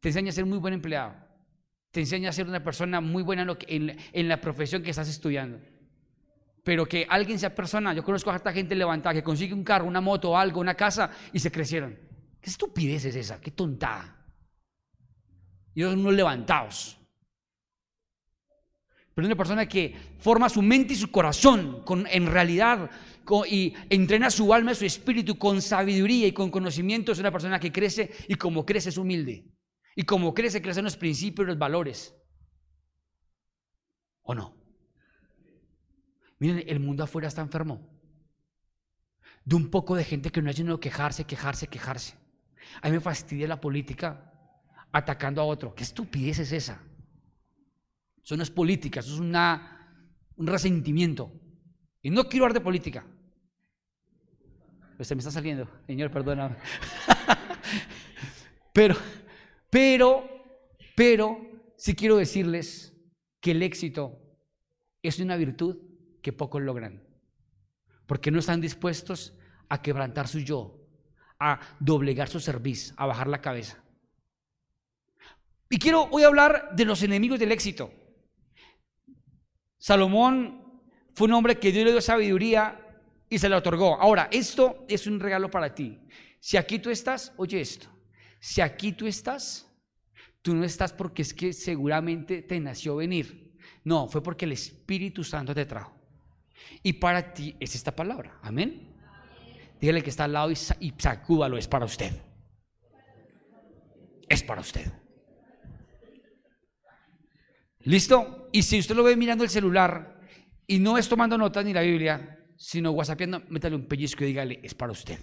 Te 0.00 0.08
enseña 0.08 0.30
a 0.30 0.32
ser 0.32 0.46
muy 0.46 0.58
buen 0.58 0.72
empleado. 0.72 1.14
Te 1.90 2.00
enseña 2.00 2.30
a 2.30 2.32
ser 2.32 2.48
una 2.48 2.64
persona 2.64 3.02
muy 3.02 3.22
buena 3.22 3.46
en, 3.68 4.28
la 4.28 4.40
profesión 4.40 4.82
que 4.82 4.90
estás 4.90 5.10
estudiando. 5.10 5.60
Pero 6.64 6.86
que 6.86 7.06
alguien 7.06 7.38
sea 7.38 7.54
persona, 7.54 7.92
yo 7.92 8.02
conozco 8.02 8.30
a 8.30 8.36
esta 8.36 8.50
gente 8.50 8.74
levantada 8.74 9.14
que 9.14 9.22
consigue 9.22 9.52
un 9.52 9.62
carro, 9.62 9.84
una 9.84 10.00
moto, 10.00 10.36
algo, 10.38 10.58
una 10.58 10.74
casa 10.74 11.10
y 11.34 11.38
se 11.38 11.52
crecieron. 11.52 11.98
¿Qué 12.40 12.48
estupidez 12.48 13.04
es 13.04 13.14
esa? 13.14 13.40
¿Qué 13.40 13.50
tontada? 13.50 14.21
Y 15.74 15.82
son 15.82 16.00
unos 16.00 16.14
levantados. 16.14 16.98
Pero 19.14 19.26
una 19.26 19.36
persona 19.36 19.66
que 19.66 19.94
forma 20.18 20.48
su 20.48 20.62
mente 20.62 20.94
y 20.94 20.96
su 20.96 21.10
corazón 21.10 21.82
con, 21.84 22.06
en 22.06 22.26
realidad 22.26 22.90
y 23.48 23.74
entrena 23.90 24.30
su 24.30 24.52
alma 24.52 24.72
y 24.72 24.74
su 24.74 24.84
espíritu 24.84 25.38
con 25.38 25.60
sabiduría 25.60 26.26
y 26.26 26.32
con 26.32 26.50
conocimiento. 26.50 27.12
Es 27.12 27.18
una 27.18 27.30
persona 27.30 27.60
que 27.60 27.70
crece 27.70 28.10
y 28.28 28.34
como 28.34 28.64
crece 28.64 28.88
es 28.88 28.96
humilde. 28.96 29.46
Y 29.94 30.04
como 30.04 30.32
crece, 30.32 30.62
crece 30.62 30.80
en 30.80 30.84
los 30.84 30.96
principios 30.96 31.44
y 31.44 31.48
los 31.48 31.58
valores. 31.58 32.14
¿O 34.22 34.34
no? 34.34 34.56
Miren, 36.38 36.64
el 36.66 36.80
mundo 36.80 37.04
afuera 37.04 37.28
está 37.28 37.42
enfermo. 37.42 37.88
de 39.44 39.56
un 39.56 39.70
poco 39.70 39.94
de 39.94 40.04
gente 40.04 40.30
que 40.30 40.40
no 40.40 40.50
ha 40.50 40.52
sino 40.52 40.80
quejarse, 40.80 41.24
quejarse, 41.24 41.66
quejarse. 41.66 42.14
A 42.80 42.88
mí 42.88 42.94
me 42.94 43.00
fastidia 43.00 43.46
la 43.46 43.60
política 43.60 44.31
atacando 44.92 45.40
a 45.40 45.44
otro. 45.44 45.74
¿Qué 45.74 45.82
estupidez 45.82 46.38
es 46.38 46.52
esa? 46.52 46.82
Eso 48.22 48.36
no 48.36 48.42
es 48.42 48.50
política, 48.50 49.00
eso 49.00 49.14
es 49.14 49.20
un 49.20 50.46
resentimiento. 50.46 51.32
Y 52.02 52.10
no 52.10 52.28
quiero 52.28 52.44
hablar 52.44 52.54
de 52.54 52.64
política. 52.64 53.04
Pues 54.96 55.08
se 55.08 55.14
me 55.14 55.20
está 55.20 55.30
saliendo, 55.30 55.68
Señor, 55.86 56.10
perdóname. 56.10 56.56
pero, 58.72 58.94
pero, 59.70 60.28
pero, 60.94 61.40
sí 61.76 61.94
quiero 61.94 62.16
decirles 62.16 62.94
que 63.40 63.52
el 63.52 63.62
éxito 63.62 64.20
es 65.02 65.18
una 65.18 65.36
virtud 65.36 65.78
que 66.22 66.32
pocos 66.32 66.62
logran. 66.62 67.02
Porque 68.06 68.30
no 68.30 68.38
están 68.38 68.60
dispuestos 68.60 69.36
a 69.68 69.82
quebrantar 69.82 70.28
su 70.28 70.38
yo, 70.40 70.86
a 71.40 71.60
doblegar 71.80 72.28
su 72.28 72.38
cerviz, 72.38 72.94
a 72.96 73.06
bajar 73.06 73.26
la 73.26 73.40
cabeza. 73.40 73.81
Y 75.72 75.78
quiero 75.78 76.06
hoy 76.10 76.22
hablar 76.22 76.76
de 76.76 76.84
los 76.84 77.02
enemigos 77.02 77.38
del 77.38 77.50
éxito. 77.50 77.90
Salomón 79.78 80.82
fue 81.14 81.28
un 81.28 81.32
hombre 81.32 81.58
que 81.58 81.72
Dios 81.72 81.86
le 81.86 81.92
dio 81.92 82.02
sabiduría 82.02 82.78
y 83.30 83.38
se 83.38 83.48
la 83.48 83.56
otorgó. 83.56 83.98
Ahora, 83.98 84.28
esto 84.30 84.84
es 84.86 85.06
un 85.06 85.18
regalo 85.18 85.50
para 85.50 85.74
ti. 85.74 85.98
Si 86.40 86.58
aquí 86.58 86.78
tú 86.78 86.90
estás, 86.90 87.32
oye 87.38 87.62
esto. 87.62 87.88
Si 88.38 88.60
aquí 88.60 88.92
tú 88.92 89.06
estás, 89.06 89.66
tú 90.42 90.54
no 90.54 90.62
estás 90.62 90.92
porque 90.92 91.22
es 91.22 91.32
que 91.32 91.54
seguramente 91.54 92.42
te 92.42 92.60
nació 92.60 92.96
venir. 92.96 93.56
No, 93.82 94.08
fue 94.08 94.22
porque 94.22 94.44
el 94.44 94.52
Espíritu 94.52 95.24
Santo 95.24 95.54
te 95.54 95.64
trajo. 95.64 95.98
Y 96.82 96.92
para 96.92 97.32
ti 97.32 97.56
es 97.58 97.74
esta 97.74 97.96
palabra. 97.96 98.38
Amén. 98.42 98.94
Dígale 99.80 100.02
que 100.02 100.10
está 100.10 100.24
al 100.24 100.34
lado 100.34 100.50
y, 100.50 100.56
y 100.80 100.92
sacúbalo, 100.98 101.56
es 101.56 101.66
para 101.66 101.86
usted. 101.86 102.12
Es 104.28 104.42
para 104.42 104.60
usted. 104.60 105.01
¿Listo? 107.84 108.48
Y 108.52 108.62
si 108.62 108.78
usted 108.78 108.94
lo 108.94 109.02
ve 109.02 109.16
mirando 109.16 109.44
el 109.44 109.50
celular 109.50 110.20
y 110.66 110.78
no 110.78 110.98
es 110.98 111.08
tomando 111.08 111.36
notas 111.36 111.64
ni 111.64 111.72
la 111.72 111.82
Biblia, 111.82 112.38
sino 112.56 112.92
whatsappiendo, 112.92 113.42
métale 113.48 113.76
un 113.76 113.86
pellizco 113.86 114.24
y 114.24 114.28
dígale, 114.28 114.60
es 114.62 114.74
para 114.74 114.92
usted. 114.92 115.18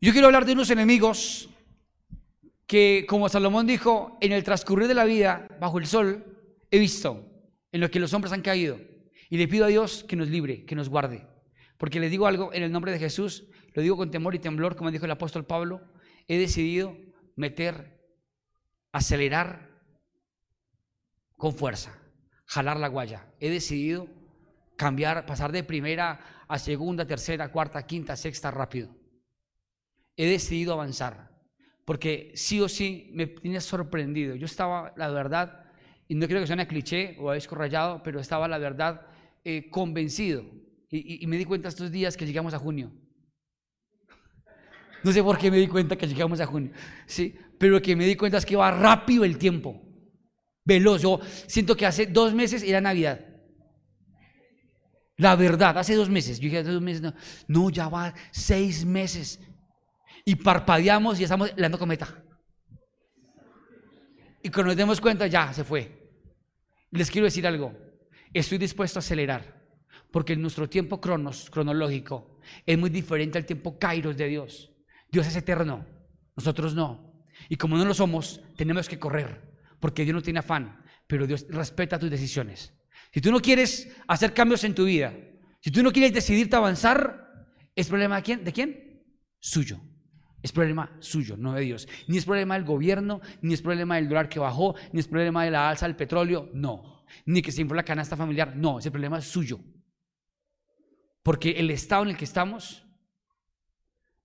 Yo 0.00 0.12
quiero 0.12 0.26
hablar 0.26 0.44
de 0.44 0.52
unos 0.52 0.68
enemigos 0.70 1.48
que, 2.66 3.06
como 3.08 3.28
Salomón 3.28 3.66
dijo, 3.66 4.18
en 4.20 4.32
el 4.32 4.42
transcurrir 4.42 4.88
de 4.88 4.94
la 4.94 5.04
vida, 5.04 5.46
bajo 5.60 5.78
el 5.78 5.86
sol, 5.86 6.24
he 6.70 6.78
visto 6.78 7.24
en 7.70 7.80
lo 7.80 7.90
que 7.90 8.00
los 8.00 8.12
hombres 8.12 8.32
han 8.32 8.42
caído. 8.42 8.80
Y 9.30 9.38
le 9.38 9.46
pido 9.46 9.64
a 9.64 9.68
Dios 9.68 10.04
que 10.04 10.16
nos 10.16 10.28
libre, 10.28 10.64
que 10.64 10.74
nos 10.74 10.88
guarde. 10.88 11.26
Porque 11.78 12.00
le 12.00 12.10
digo 12.10 12.26
algo 12.26 12.52
en 12.52 12.62
el 12.62 12.72
nombre 12.72 12.92
de 12.92 12.98
Jesús, 12.98 13.44
lo 13.74 13.82
digo 13.82 13.96
con 13.96 14.10
temor 14.10 14.34
y 14.34 14.38
temblor, 14.38 14.76
como 14.76 14.90
dijo 14.90 15.04
el 15.04 15.10
apóstol 15.10 15.46
Pablo, 15.46 15.80
he 16.28 16.36
decidido 16.36 16.96
meter, 17.36 18.01
acelerar 18.92 19.70
con 21.36 21.54
fuerza, 21.54 21.98
jalar 22.46 22.78
la 22.78 22.88
guaya. 22.88 23.26
He 23.40 23.50
decidido 23.50 24.08
cambiar, 24.76 25.26
pasar 25.26 25.50
de 25.50 25.64
primera 25.64 26.20
a 26.46 26.58
segunda, 26.58 27.06
tercera, 27.06 27.50
cuarta, 27.50 27.86
quinta, 27.86 28.14
sexta 28.16 28.50
rápido. 28.50 28.94
He 30.16 30.26
decidido 30.26 30.74
avanzar, 30.74 31.30
porque 31.84 32.32
sí 32.34 32.60
o 32.60 32.68
sí 32.68 33.10
me 33.14 33.26
tiene 33.26 33.60
sorprendido. 33.60 34.36
Yo 34.36 34.46
estaba, 34.46 34.92
la 34.96 35.08
verdad, 35.08 35.64
y 36.06 36.14
no 36.14 36.26
creo 36.26 36.40
que 36.40 36.46
suene 36.46 36.66
cliché 36.66 37.16
o 37.18 37.32
rayado, 37.54 38.02
pero 38.02 38.20
estaba, 38.20 38.46
la 38.46 38.58
verdad, 38.58 39.06
eh, 39.44 39.70
convencido. 39.70 40.44
Y, 40.90 41.24
y, 41.24 41.26
me 41.26 41.38
di 41.38 41.46
cuenta 41.46 41.68
estos 41.68 41.90
días 41.90 42.18
que 42.18 42.26
llegamos 42.26 42.52
a 42.52 42.58
junio. 42.58 42.92
No 45.04 45.12
sé 45.12 45.22
por 45.22 45.38
qué 45.38 45.50
me 45.50 45.58
di 45.58 45.66
cuenta 45.66 45.96
que 45.96 46.06
llegamos 46.06 46.40
a 46.40 46.46
junio. 46.46 46.72
Sí, 47.06 47.36
pero 47.58 47.72
lo 47.72 47.82
que 47.82 47.96
me 47.96 48.06
di 48.06 48.16
cuenta 48.16 48.38
es 48.38 48.46
que 48.46 48.56
va 48.56 48.70
rápido 48.70 49.24
el 49.24 49.38
tiempo. 49.38 49.80
Veloz. 50.64 51.02
Yo 51.02 51.20
siento 51.46 51.76
que 51.76 51.86
hace 51.86 52.06
dos 52.06 52.34
meses 52.34 52.62
era 52.62 52.80
Navidad. 52.80 53.20
La 55.16 55.36
verdad, 55.36 55.76
hace 55.78 55.94
dos 55.94 56.08
meses. 56.08 56.38
Yo 56.38 56.44
dije, 56.44 56.58
hace 56.58 56.70
dos 56.70 56.82
meses, 56.82 57.02
no, 57.02 57.14
no 57.48 57.70
ya 57.70 57.88
va 57.88 58.14
seis 58.30 58.84
meses. 58.84 59.40
Y 60.24 60.36
parpadeamos 60.36 61.18
y 61.20 61.24
estamos 61.24 61.54
dando 61.56 61.78
cometa. 61.78 62.22
Y 64.42 64.48
cuando 64.50 64.68
nos 64.68 64.76
demos 64.76 65.00
cuenta, 65.00 65.26
ya 65.26 65.52
se 65.52 65.64
fue. 65.64 66.10
Les 66.90 67.10
quiero 67.10 67.26
decir 67.26 67.46
algo. 67.46 67.72
Estoy 68.32 68.58
dispuesto 68.58 68.98
a 68.98 69.00
acelerar. 69.00 69.62
Porque 70.10 70.36
nuestro 70.36 70.68
tiempo 70.68 71.00
cronos, 71.00 71.48
cronológico, 71.50 72.40
es 72.66 72.76
muy 72.76 72.90
diferente 72.90 73.38
al 73.38 73.46
tiempo 73.46 73.78
kairos 73.78 74.16
de 74.16 74.28
Dios. 74.28 74.71
Dios 75.12 75.26
es 75.26 75.36
eterno. 75.36 75.86
Nosotros 76.34 76.74
no. 76.74 77.24
Y 77.48 77.56
como 77.56 77.76
no 77.76 77.84
lo 77.84 77.94
somos, 77.94 78.40
tenemos 78.56 78.88
que 78.88 78.98
correr. 78.98 79.52
Porque 79.78 80.04
Dios 80.04 80.14
no 80.14 80.22
tiene 80.22 80.38
afán. 80.40 80.82
Pero 81.06 81.26
Dios 81.26 81.46
respeta 81.50 81.98
tus 81.98 82.10
decisiones. 82.10 82.72
Si 83.12 83.20
tú 83.20 83.30
no 83.30 83.40
quieres 83.40 83.94
hacer 84.08 84.32
cambios 84.32 84.64
en 84.64 84.74
tu 84.74 84.86
vida, 84.86 85.14
si 85.60 85.70
tú 85.70 85.82
no 85.82 85.92
quieres 85.92 86.14
decidirte 86.14 86.56
avanzar, 86.56 87.46
¿es 87.76 87.88
problema 87.88 88.16
de 88.16 88.22
quién? 88.22 88.44
¿De 88.44 88.52
quién? 88.52 89.04
Suyo. 89.38 89.80
Es 90.42 90.50
problema 90.50 90.96
suyo, 90.98 91.36
no 91.36 91.52
de 91.52 91.60
Dios. 91.60 91.86
Ni 92.08 92.16
es 92.16 92.24
problema 92.24 92.54
del 92.54 92.64
gobierno, 92.64 93.20
ni 93.42 93.54
es 93.54 93.62
problema 93.62 93.96
del 93.96 94.08
dólar 94.08 94.28
que 94.28 94.40
bajó, 94.40 94.74
ni 94.92 95.00
es 95.00 95.06
problema 95.06 95.44
de 95.44 95.50
la 95.50 95.68
alza 95.68 95.86
del 95.86 95.94
petróleo, 95.94 96.50
no. 96.54 97.04
Ni 97.26 97.42
que 97.42 97.52
se 97.52 97.60
infló 97.60 97.76
la 97.76 97.84
canasta 97.84 98.16
familiar, 98.16 98.56
no. 98.56 98.78
Ese 98.78 98.90
problema 98.90 99.18
es 99.18 99.26
suyo. 99.26 99.60
Porque 101.22 101.50
el 101.50 101.70
estado 101.70 102.02
en 102.02 102.10
el 102.10 102.16
que 102.16 102.24
estamos 102.24 102.81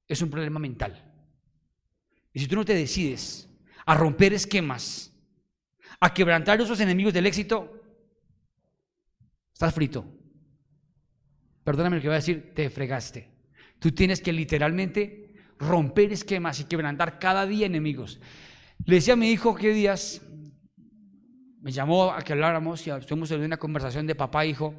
es 0.07 0.21
un 0.21 0.29
problema 0.29 0.59
mental. 0.59 1.03
Y 2.33 2.39
si 2.39 2.47
tú 2.47 2.55
no 2.55 2.65
te 2.65 2.73
decides 2.73 3.49
a 3.85 3.95
romper 3.95 4.33
esquemas, 4.33 5.13
a 5.99 6.13
quebrantar 6.13 6.61
esos 6.61 6.79
enemigos 6.79 7.13
del 7.13 7.25
éxito, 7.25 7.81
estás 9.53 9.73
frito. 9.73 10.05
Perdóname 11.63 11.97
lo 11.97 12.01
que 12.01 12.07
voy 12.07 12.15
a 12.15 12.19
decir, 12.19 12.53
te 12.53 12.69
fregaste. 12.69 13.29
Tú 13.79 13.91
tienes 13.91 14.21
que 14.21 14.31
literalmente 14.31 15.35
romper 15.59 16.13
esquemas 16.13 16.59
y 16.59 16.65
quebrantar 16.65 17.19
cada 17.19 17.45
día 17.45 17.65
enemigos. 17.65 18.19
Le 18.85 18.95
decía 18.95 19.13
a 19.13 19.17
mi 19.17 19.31
hijo 19.31 19.55
que 19.55 19.73
días, 19.73 20.21
me 21.61 21.71
llamó 21.71 22.11
a 22.11 22.21
que 22.21 22.33
habláramos 22.33 22.85
y 22.85 22.91
estuvimos 22.91 23.31
en 23.31 23.41
una 23.41 23.57
conversación 23.57 24.07
de 24.07 24.15
papá 24.15 24.45
e 24.45 24.49
hijo 24.49 24.75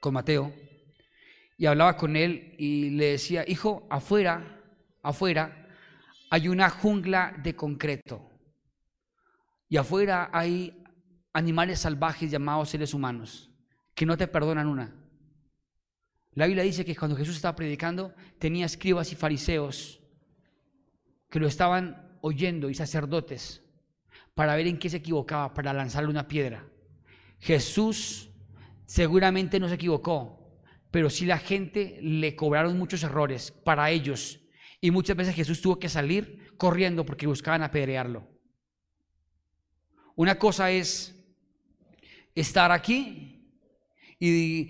con 0.00 0.14
Mateo 0.14 0.52
y 1.60 1.66
hablaba 1.66 1.98
con 1.98 2.16
él 2.16 2.54
y 2.56 2.88
le 2.88 3.10
decía, 3.10 3.44
hijo, 3.46 3.86
afuera, 3.90 4.62
afuera 5.02 5.68
hay 6.30 6.48
una 6.48 6.70
jungla 6.70 7.34
de 7.42 7.54
concreto 7.54 8.30
y 9.68 9.76
afuera 9.76 10.30
hay 10.32 10.82
animales 11.34 11.80
salvajes 11.80 12.30
llamados 12.30 12.70
seres 12.70 12.94
humanos 12.94 13.50
que 13.94 14.06
no 14.06 14.16
te 14.16 14.26
perdonan 14.26 14.68
una. 14.68 14.96
La 16.32 16.46
Biblia 16.46 16.64
dice 16.64 16.82
que 16.82 16.96
cuando 16.96 17.14
Jesús 17.14 17.36
estaba 17.36 17.56
predicando 17.56 18.14
tenía 18.38 18.64
escribas 18.64 19.12
y 19.12 19.16
fariseos 19.16 20.00
que 21.28 21.40
lo 21.40 21.46
estaban 21.46 22.16
oyendo 22.22 22.70
y 22.70 22.74
sacerdotes 22.74 23.62
para 24.32 24.56
ver 24.56 24.66
en 24.66 24.78
qué 24.78 24.88
se 24.88 24.96
equivocaba, 24.96 25.52
para 25.52 25.74
lanzarle 25.74 26.08
una 26.08 26.26
piedra. 26.26 26.64
Jesús 27.38 28.30
seguramente 28.86 29.60
no 29.60 29.68
se 29.68 29.74
equivocó, 29.74 30.39
pero 30.90 31.10
sí 31.10 31.26
la 31.26 31.38
gente 31.38 31.98
le 32.02 32.34
cobraron 32.36 32.78
muchos 32.78 33.02
errores 33.02 33.50
para 33.50 33.90
ellos 33.90 34.40
y 34.80 34.90
muchas 34.90 35.16
veces 35.16 35.34
Jesús 35.34 35.60
tuvo 35.60 35.78
que 35.78 35.88
salir 35.88 36.54
corriendo 36.56 37.04
porque 37.04 37.26
buscaban 37.26 37.62
apedrearlo. 37.62 38.26
Una 40.16 40.38
cosa 40.38 40.70
es 40.70 41.14
estar 42.34 42.72
aquí 42.72 43.30
y 44.18 44.66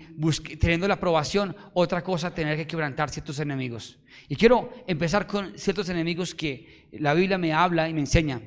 teniendo 0.57 0.87
la 0.87 0.93
aprobación, 0.93 1.55
otra 1.73 2.03
cosa 2.03 2.33
tener 2.33 2.55
que 2.55 2.67
quebrantar 2.67 3.09
ciertos 3.09 3.39
enemigos. 3.39 3.99
Y 4.29 4.35
quiero 4.35 4.71
empezar 4.87 5.27
con 5.27 5.57
ciertos 5.57 5.89
enemigos 5.89 6.33
que 6.33 6.87
la 6.93 7.13
Biblia 7.13 7.37
me 7.37 7.51
habla 7.51 7.89
y 7.89 7.93
me 7.93 7.99
enseña. 7.99 8.41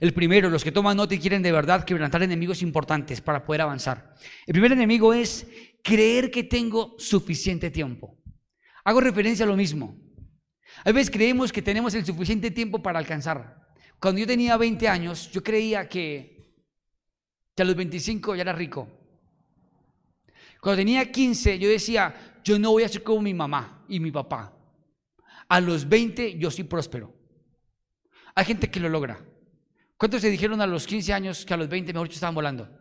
El 0.00 0.12
primero, 0.12 0.50
los 0.50 0.64
que 0.64 0.72
toman 0.72 0.96
nota 0.96 1.14
y 1.14 1.20
quieren 1.20 1.42
de 1.42 1.52
verdad 1.52 1.84
quebrantar 1.84 2.22
enemigos 2.22 2.62
importantes 2.62 3.20
para 3.20 3.44
poder 3.44 3.62
avanzar. 3.62 4.14
El 4.46 4.52
primer 4.52 4.72
enemigo 4.72 5.14
es 5.14 5.46
creer 5.82 6.30
que 6.30 6.44
tengo 6.44 6.94
suficiente 6.98 7.70
tiempo. 7.70 8.18
Hago 8.84 9.00
referencia 9.00 9.44
a 9.44 9.48
lo 9.48 9.56
mismo. 9.56 9.96
A 10.84 10.92
veces 10.92 11.10
creemos 11.10 11.52
que 11.52 11.62
tenemos 11.62 11.94
el 11.94 12.04
suficiente 12.04 12.50
tiempo 12.50 12.82
para 12.82 12.98
alcanzar. 12.98 13.68
Cuando 14.00 14.20
yo 14.20 14.26
tenía 14.26 14.56
20 14.56 14.88
años, 14.88 15.30
yo 15.32 15.42
creía 15.42 15.88
que, 15.88 16.54
que 17.54 17.62
a 17.62 17.64
los 17.64 17.74
25 17.74 18.36
ya 18.36 18.42
era 18.42 18.52
rico. 18.52 18.88
Cuando 20.60 20.80
tenía 20.80 21.10
15, 21.10 21.58
yo 21.58 21.68
decía, 21.68 22.40
yo 22.44 22.58
no 22.58 22.70
voy 22.70 22.84
a 22.84 22.88
ser 22.88 23.02
como 23.02 23.22
mi 23.22 23.34
mamá 23.34 23.84
y 23.88 24.00
mi 24.00 24.10
papá. 24.10 24.54
A 25.48 25.60
los 25.60 25.88
20 25.88 26.38
yo 26.38 26.50
soy 26.50 26.64
próspero. 26.64 27.14
Hay 28.34 28.44
gente 28.44 28.70
que 28.70 28.80
lo 28.80 28.88
logra. 28.88 29.24
¿Cuántos 29.96 30.20
se 30.20 30.30
dijeron 30.30 30.60
a 30.60 30.66
los 30.66 30.86
15 30.86 31.12
años 31.12 31.44
que 31.44 31.54
a 31.54 31.56
los 31.56 31.68
20 31.68 31.92
mejor 31.92 32.08
estaban 32.08 32.34
volando? 32.34 32.77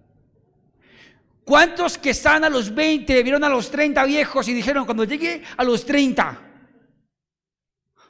¿Cuántos 1.48 1.98
que 1.98 2.10
están 2.10 2.44
a 2.44 2.50
los 2.50 2.76
20 2.76 3.24
vieron 3.24 3.42
a 3.42 3.48
los 3.48 3.72
30 3.72 4.04
viejos 4.04 4.50
y 4.50 4.54
dijeron, 4.54 4.84
cuando 4.84 5.06
llegue 5.06 5.44
a 5.56 5.64
los 5.64 5.86
30, 5.86 6.42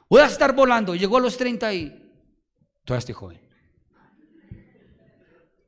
voy 0.08 0.22
a 0.22 0.26
estar 0.26 0.52
volando? 0.52 0.96
Llegó 0.96 1.18
a 1.18 1.20
los 1.20 1.36
30 1.36 1.72
y 1.72 1.88
todavía 2.84 2.98
estoy 2.98 3.14
joven. 3.14 3.40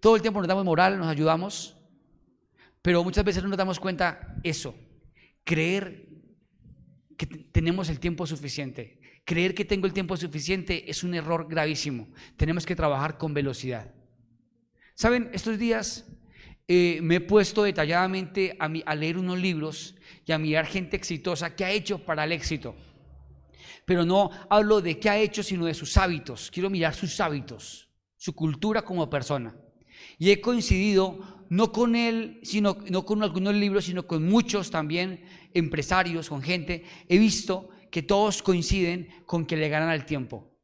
Todo 0.01 0.17
el 0.17 0.23
tiempo 0.23 0.41
nos 0.41 0.49
damos 0.49 0.65
moral, 0.65 0.99
nos 0.99 1.07
ayudamos, 1.07 1.77
pero 2.83 3.05
muchas 3.05 3.25
veces 3.25 3.41
no 3.41 3.49
nos 3.49 3.59
damos 3.59 3.79
cuenta 3.79 4.35
eso, 4.43 4.75
creer 5.45 6.09
que 7.17 7.27
tenemos 7.27 7.89
el 7.89 8.01
tiempo 8.01 8.27
suficiente. 8.27 8.99
Creer 9.25 9.55
que 9.55 9.65
tengo 9.65 9.87
el 9.87 9.93
tiempo 9.93 10.17
suficiente 10.17 10.91
es 10.91 11.05
un 11.05 11.15
error 11.15 11.47
gravísimo. 11.49 12.09
Tenemos 12.37 12.67
que 12.67 12.75
trabajar 12.75 13.17
con 13.17 13.33
velocidad. 13.33 13.95
Saben, 14.97 15.31
estos 15.33 15.57
días 15.57 16.10
eh, 16.73 17.01
me 17.03 17.17
he 17.17 17.21
puesto 17.21 17.65
detalladamente 17.65 18.57
a, 18.61 18.71
a 18.87 18.95
leer 18.95 19.19
unos 19.19 19.41
libros 19.41 19.97
y 20.25 20.31
a 20.31 20.39
mirar 20.39 20.67
gente 20.67 20.97
exitosa 20.97 21.57
que 21.57 21.65
ha 21.65 21.73
hecho 21.73 21.99
para 21.99 22.23
el 22.23 22.31
éxito. 22.31 22.77
Pero 23.85 24.05
no 24.07 24.31
hablo 24.49 24.81
de 24.81 25.01
qué 25.01 25.11
ha 25.11 25.19
hecho, 25.19 25.43
sino 25.43 25.67
de 25.67 25.75
sus 25.75 25.97
hábitos. 25.97 26.49
Quiero 26.49 26.71
mirar 26.71 26.95
sus 26.95 27.19
hábitos, 27.19 27.91
su 28.17 28.37
cultura 28.37 28.83
como 28.83 29.11
persona. 29.11 29.53
Y 30.17 30.31
he 30.31 30.41
coincidido 30.41 31.45
no 31.49 31.73
con 31.73 31.97
él, 31.97 32.39
sino 32.45 32.79
no 32.89 33.05
con 33.05 33.25
algunos 33.25 33.57
libros, 33.57 33.87
sino 33.87 34.07
con 34.07 34.25
muchos 34.25 34.71
también 34.71 35.25
empresarios, 35.53 36.29
con 36.29 36.41
gente. 36.41 36.85
He 37.09 37.19
visto 37.19 37.71
que 37.91 38.05
todos 38.05 38.45
coinciden 38.45 39.09
con 39.27 39.45
que 39.45 39.57
le 39.57 39.69
ganan 39.69 39.89
al 39.89 40.07
tiempo. 40.07 40.57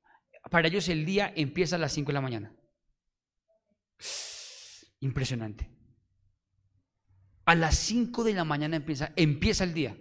Para 0.53 0.69
ellos 0.69 0.89
el 0.89 1.05
día 1.05 1.33
empieza 1.35 1.75
a 1.75 1.81
las 1.81 1.93
5 1.95 2.07
de 2.07 2.15
la 2.15 2.21
mañana. 2.21 2.55
Impresionante. 5.01 5.76
A 7.47 7.55
las 7.55 7.77
5 7.77 8.25
de 8.25 8.35
la 8.35 8.45
mañana 8.45 8.77
empieza, 8.77 9.13
empieza 9.17 9.65
el 9.65 9.73
día. 9.73 9.97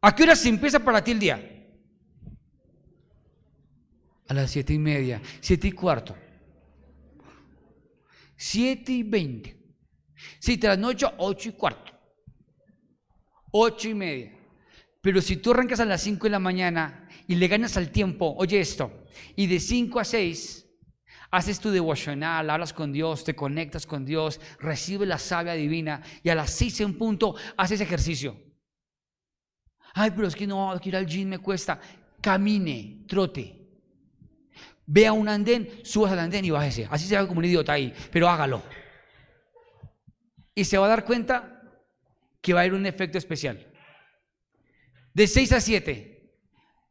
¿A 0.00 0.14
qué 0.14 0.22
hora 0.22 0.34
se 0.34 0.48
empieza 0.48 0.80
para 0.80 1.04
ti 1.04 1.10
el 1.10 1.18
día? 1.18 1.46
A 4.28 4.34
las 4.34 4.50
siete 4.50 4.72
y 4.72 4.78
media, 4.78 5.20
siete 5.40 5.68
y 5.68 5.72
cuarto. 5.72 6.16
7 8.36 8.90
y 8.90 9.02
20. 9.02 9.60
Si 10.38 10.56
trasnocho, 10.56 11.12
8 11.18 11.50
y 11.50 11.52
cuarto. 11.52 11.92
8 13.50 13.88
y 13.90 13.94
media. 13.94 14.38
Pero 15.02 15.20
si 15.20 15.36
tú 15.36 15.50
arrancas 15.50 15.80
a 15.80 15.84
las 15.84 16.00
5 16.02 16.24
de 16.24 16.30
la 16.30 16.38
mañana 16.38 17.06
y 17.26 17.34
le 17.34 17.48
ganas 17.48 17.76
al 17.76 17.90
tiempo, 17.90 18.34
oye 18.38 18.60
esto, 18.60 19.04
y 19.36 19.46
de 19.46 19.60
5 19.60 20.00
a 20.00 20.04
6 20.04 20.69
haces 21.30 21.60
tu 21.60 21.70
devocional, 21.70 22.50
hablas 22.50 22.72
con 22.72 22.92
Dios, 22.92 23.24
te 23.24 23.34
conectas 23.34 23.86
con 23.86 24.04
Dios, 24.04 24.40
recibes 24.58 25.08
la 25.08 25.18
sabia 25.18 25.54
divina 25.54 26.02
y 26.22 26.28
a 26.28 26.34
las 26.34 26.50
6 26.50 26.80
en 26.80 26.98
punto 26.98 27.34
haces 27.56 27.80
ejercicio. 27.80 28.36
Ay, 29.94 30.12
pero 30.12 30.28
es 30.28 30.36
que 30.36 30.46
no, 30.46 30.78
ir 30.82 30.96
al 30.96 31.06
gym 31.06 31.28
me 31.28 31.38
cuesta. 31.38 31.80
Camine, 32.20 33.04
trote, 33.08 33.60
Vea 34.92 35.12
un 35.12 35.28
andén, 35.28 35.70
subas 35.84 36.10
al 36.10 36.18
andén 36.18 36.44
y 36.44 36.50
bájese. 36.50 36.88
Así 36.90 37.06
se 37.06 37.16
ve 37.16 37.28
como 37.28 37.38
un 37.38 37.44
idiota 37.44 37.72
ahí, 37.72 37.94
pero 38.10 38.28
hágalo. 38.28 38.60
Y 40.52 40.64
se 40.64 40.78
va 40.78 40.86
a 40.86 40.88
dar 40.88 41.04
cuenta 41.04 41.62
que 42.40 42.52
va 42.52 42.58
a 42.58 42.62
haber 42.62 42.74
un 42.74 42.86
efecto 42.86 43.16
especial. 43.16 43.72
De 45.14 45.28
6 45.28 45.52
a 45.52 45.60
7. 45.60 46.09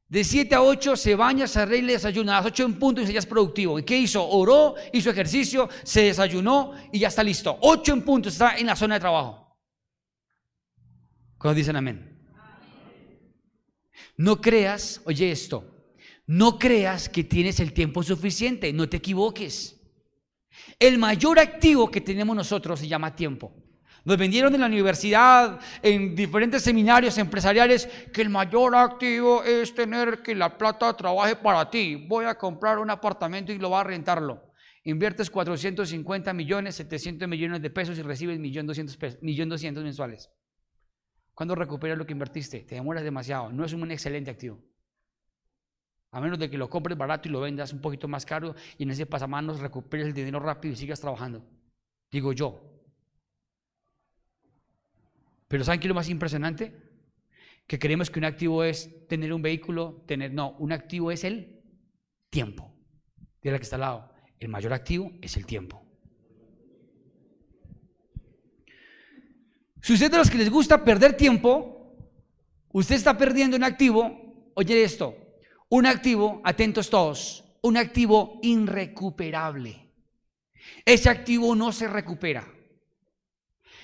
De 0.10 0.24
7 0.24 0.56
a 0.56 0.64
8 0.64 0.96
se 0.96 1.14
baña, 1.14 1.48
se 1.48 1.60
arregla 1.60 1.92
y 1.92 1.94
desayuna. 1.94 2.38
Las 2.38 2.48
8 2.48 2.66
en 2.66 2.80
punto 2.80 3.02
y 3.02 3.14
ya 3.14 3.20
es 3.20 3.28
productivo. 3.28 3.78
¿Y 3.78 3.84
qué 3.84 3.96
hizo? 3.96 4.28
Oró, 4.28 4.74
hizo 4.92 5.12
ejercicio, 5.12 5.70
se 5.84 6.02
desayunó 6.02 6.74
y 6.92 7.00
ya 7.00 7.10
está 7.10 7.24
listo. 7.24 7.58
8 7.62 7.94
en 7.94 8.02
punto 8.02 8.30
está 8.30 8.58
en 8.58 8.66
la 8.66 8.76
zona 8.76 8.96
de 8.96 9.02
trabajo. 9.02 9.56
¿Cómo 11.38 11.54
dicen 11.54 11.76
amén? 11.76 12.20
No 14.18 14.42
creas, 14.42 15.02
oye 15.06 15.32
esto, 15.32 15.64
no 16.26 16.58
creas 16.58 17.08
que 17.08 17.24
tienes 17.24 17.60
el 17.60 17.72
tiempo 17.72 18.04
suficiente, 18.04 18.74
no 18.74 18.90
te 18.90 18.98
equivoques. 18.98 19.80
El 20.80 20.98
mayor 20.98 21.40
activo 21.40 21.90
que 21.90 22.02
tenemos 22.02 22.36
nosotros 22.36 22.80
se 22.80 22.88
llama 22.88 23.16
tiempo. 23.16 23.54
Nos 24.06 24.18
vendieron 24.18 24.54
en 24.56 24.62
la 24.62 24.68
universidad, 24.68 25.60
en 25.82 26.16
diferentes 26.16 26.64
seminarios 26.64 27.18
empresariales, 27.18 27.88
que 28.14 28.22
el 28.22 28.30
mayor 28.30 28.76
activo 28.76 29.44
es 29.44 29.74
tener 29.76 30.22
que 30.22 30.36
la 30.36 30.58
plata 30.58 30.96
trabaje 30.96 31.36
para 31.36 31.70
ti. 31.70 31.96
Voy 32.08 32.26
a 32.26 32.36
comprar 32.36 32.80
un 32.80 32.90
apartamento 32.90 33.52
y 33.52 33.58
lo 33.58 33.70
voy 33.70 33.80
a 33.80 33.84
rentarlo. 33.84 34.50
Inviertes 34.84 35.30
450 35.30 36.34
millones, 36.34 36.76
700 36.76 37.28
millones 37.28 37.62
de 37.62 37.70
pesos 37.70 37.98
y 37.98 38.02
recibes 38.02 38.40
1.200 38.40 39.84
mensuales. 39.84 40.32
¿Cuándo 41.34 41.56
recuperas 41.56 41.98
lo 41.98 42.06
que 42.06 42.14
invertiste? 42.14 42.62
Te 42.62 42.76
demoras 42.76 43.04
demasiado. 43.04 43.52
No 43.52 43.66
es 43.66 43.74
un 43.74 43.92
excelente 43.92 44.32
activo. 44.32 44.60
A 46.12 46.20
menos 46.20 46.40
de 46.40 46.50
que 46.50 46.58
lo 46.58 46.70
compres 46.70 46.98
barato 46.98 47.30
y 47.30 47.32
lo 47.32 47.42
vendas 47.42 47.72
un 47.72 47.82
poquito 47.82 48.08
más 48.08 48.26
caro 48.26 48.56
y 48.78 48.84
en 48.84 48.92
ese 48.92 49.06
pasamanos 49.06 49.60
recuperes 49.60 50.08
el 50.08 50.14
dinero 50.14 50.40
rápido 50.40 50.74
y 50.74 50.78
sigas 50.78 51.00
trabajando. 51.00 51.46
Digo 52.12 52.34
yo. 52.34 52.79
Pero 55.50 55.64
¿saben 55.64 55.82
qué 55.82 55.88
es 55.88 55.90
lo 55.90 55.96
más 55.96 56.08
impresionante? 56.10 56.74
Que 57.68 57.80
creemos 57.80 58.10
que 58.10 58.20
un 58.20 58.26
activo 58.26 58.64
es 58.64 59.08
tener 59.08 59.34
un 59.34 59.42
vehículo, 59.42 60.04
tener... 60.06 60.32
No, 60.32 60.52
un 60.60 60.72
activo 60.72 61.12
es 61.12 61.24
el 61.24 61.62
tiempo. 62.30 62.72
De 63.42 63.52
la 63.52 63.58
que 63.58 63.64
está 63.64 63.76
al 63.76 63.82
lado. 63.82 64.14
El 64.40 64.48
mayor 64.48 64.72
activo 64.72 65.12
es 65.22 65.36
el 65.36 65.46
tiempo. 65.46 65.84
Si 69.82 69.94
usted 69.94 70.12
de 70.12 70.18
los 70.18 70.30
que 70.30 70.38
les 70.38 70.52
gusta 70.52 70.84
perder 70.84 71.18
tiempo, 71.18 71.96
usted 72.72 72.96
está 72.96 73.18
perdiendo 73.18 73.58
un 73.58 73.64
activo, 73.64 74.52
oye 74.54 74.84
esto, 74.84 75.18
un 75.70 75.88
activo, 75.88 76.42
atentos 76.44 76.92
todos, 76.92 77.44
un 77.62 77.76
activo 77.76 78.40
irrecuperable. 78.44 79.90
Ese 80.86 81.10
activo 81.10 81.56
no 81.56 81.72
se 81.72 81.88
recupera. 81.88 82.59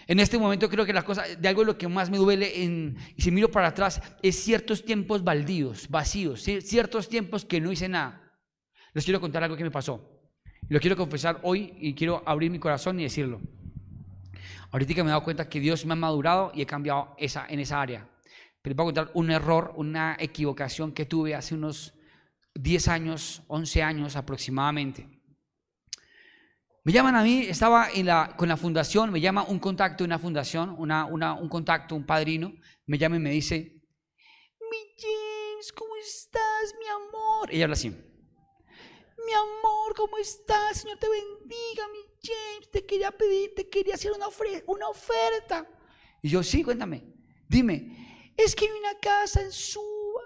En 0.08 0.20
este 0.20 0.38
momento 0.38 0.70
creo 0.70 0.86
que 0.86 0.94
la 0.94 1.04
cosa, 1.04 1.24
de 1.24 1.48
algo 1.48 1.62
de 1.62 1.68
lo 1.68 1.78
que 1.78 1.88
más 1.88 2.10
me 2.10 2.18
duele, 2.18 2.64
en, 2.64 2.98
y 3.16 3.22
si 3.22 3.32
miro 3.32 3.50
para 3.50 3.70
atrás, 3.70 4.02
es 4.22 4.36
ciertos 4.36 4.86
tiempos 4.86 5.24
baldíos, 5.24 5.90
vacíos, 5.90 6.44
ciertos 6.44 7.10
tiempos 7.10 7.44
que 7.44 7.60
no 7.60 7.72
hice 7.72 7.90
nada. 7.90 8.22
Les 8.94 9.04
quiero 9.04 9.20
contar 9.20 9.44
algo 9.44 9.58
que 9.58 9.64
me 9.64 9.72
pasó. 9.72 10.16
Lo 10.70 10.80
quiero 10.80 10.96
confesar 10.96 11.40
hoy 11.44 11.74
y 11.80 11.94
quiero 11.94 12.24
abrir 12.26 12.52
mi 12.52 12.60
corazón 12.60 13.00
y 13.00 13.04
decirlo. 13.04 13.42
Ahorita 14.72 14.94
que 14.94 15.04
me 15.04 15.10
he 15.10 15.12
dado 15.12 15.24
cuenta 15.24 15.50
que 15.50 15.60
Dios 15.60 15.86
me 15.86 15.94
ha 15.94 15.96
madurado 15.96 16.52
y 16.54 16.62
he 16.62 16.66
cambiado 16.66 17.16
esa, 17.18 17.46
en 17.48 17.60
esa 17.60 17.82
área. 17.82 18.08
Pero 18.62 18.72
les 18.72 18.76
voy 18.76 18.84
a 18.84 18.88
contar 18.88 19.12
un 19.14 19.32
error, 19.32 19.74
una 19.76 20.18
equivocación 20.20 20.92
que 20.92 21.06
tuve 21.06 21.36
hace 21.36 21.56
unos 21.56 21.94
10 22.56 22.88
años, 22.88 23.44
11 23.48 23.84
años 23.84 24.16
aproximadamente. 24.16 25.15
Me 26.86 26.92
llaman 26.92 27.16
a 27.16 27.24
mí, 27.24 27.48
estaba 27.48 27.90
con 28.38 28.48
la 28.48 28.58
fundación, 28.58 29.12
me 29.12 29.20
llama 29.20 29.44
un 29.44 29.58
contacto 29.58 30.04
de 30.04 30.06
una 30.06 30.20
fundación, 30.20 30.76
una, 30.78 31.06
un 31.08 31.50
contacto, 31.50 31.96
un 31.96 32.06
padrino, 32.06 32.54
me 32.86 33.00
llama 33.00 33.16
y 33.16 33.20
me 33.22 33.32
dice, 33.32 33.82
mi 34.70 34.78
James, 34.96 35.74
¿cómo 35.74 35.96
estás, 35.96 36.76
mi 36.78 36.86
amor? 36.86 37.52
Ella 37.52 37.64
habla 37.64 37.74
así, 37.74 37.90
mi 37.90 39.34
amor, 39.34 39.96
¿cómo 39.96 40.20
estás? 40.20 40.82
Señor 40.82 41.00
te 41.00 41.08
bendiga, 41.10 41.88
mi 41.88 42.02
James, 42.22 42.70
te 42.70 42.86
quería 42.86 43.10
pedir, 43.10 43.56
te 43.56 43.68
quería 43.68 43.96
hacer 43.96 44.12
una, 44.12 44.28
una 44.68 44.88
oferta. 44.88 45.68
Y 46.22 46.30
yo, 46.30 46.44
sí, 46.44 46.64
cuéntame, 46.64 47.04
dime, 47.50 48.32
es 48.38 48.56
que 48.56 48.66
hay 48.66 48.72
una 48.78 49.00
casa 49.00 49.42
en 49.42 49.52
Suba, 49.52 50.22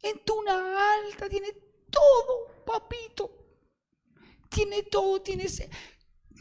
en 0.00 0.24
Tuna 0.24 0.94
Alta, 0.94 1.28
tiene 1.28 1.48
todo, 1.90 2.62
papito. 2.64 3.43
Tiene 4.54 4.84
todo, 4.84 5.20
tiene... 5.20 5.46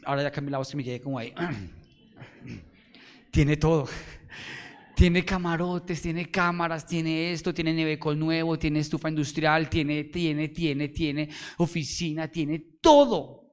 Ahora 0.06 0.22
ya 0.24 0.32
cambié 0.32 0.52
la 0.52 0.60
voz 0.60 0.72
y 0.74 0.78
me 0.78 0.84
quedé 0.84 1.02
como 1.02 1.18
ahí. 1.18 1.34
tiene 3.32 3.58
todo. 3.58 3.88
Tiene 4.96 5.26
camarotes, 5.26 6.02
tiene 6.02 6.30
cámaras, 6.30 6.86
tiene 6.86 7.34
esto, 7.34 7.54
tiene 7.54 7.74
nevecol 7.74 8.18
nuevo, 8.18 8.60
tiene 8.60 8.80
estufa 8.80 9.10
industrial, 9.10 9.68
tiene, 9.68 10.04
tiene, 10.06 10.50
tiene, 10.50 10.90
tiene 10.90 11.30
oficina, 11.58 12.28
tiene 12.28 12.60
todo. 12.80 13.50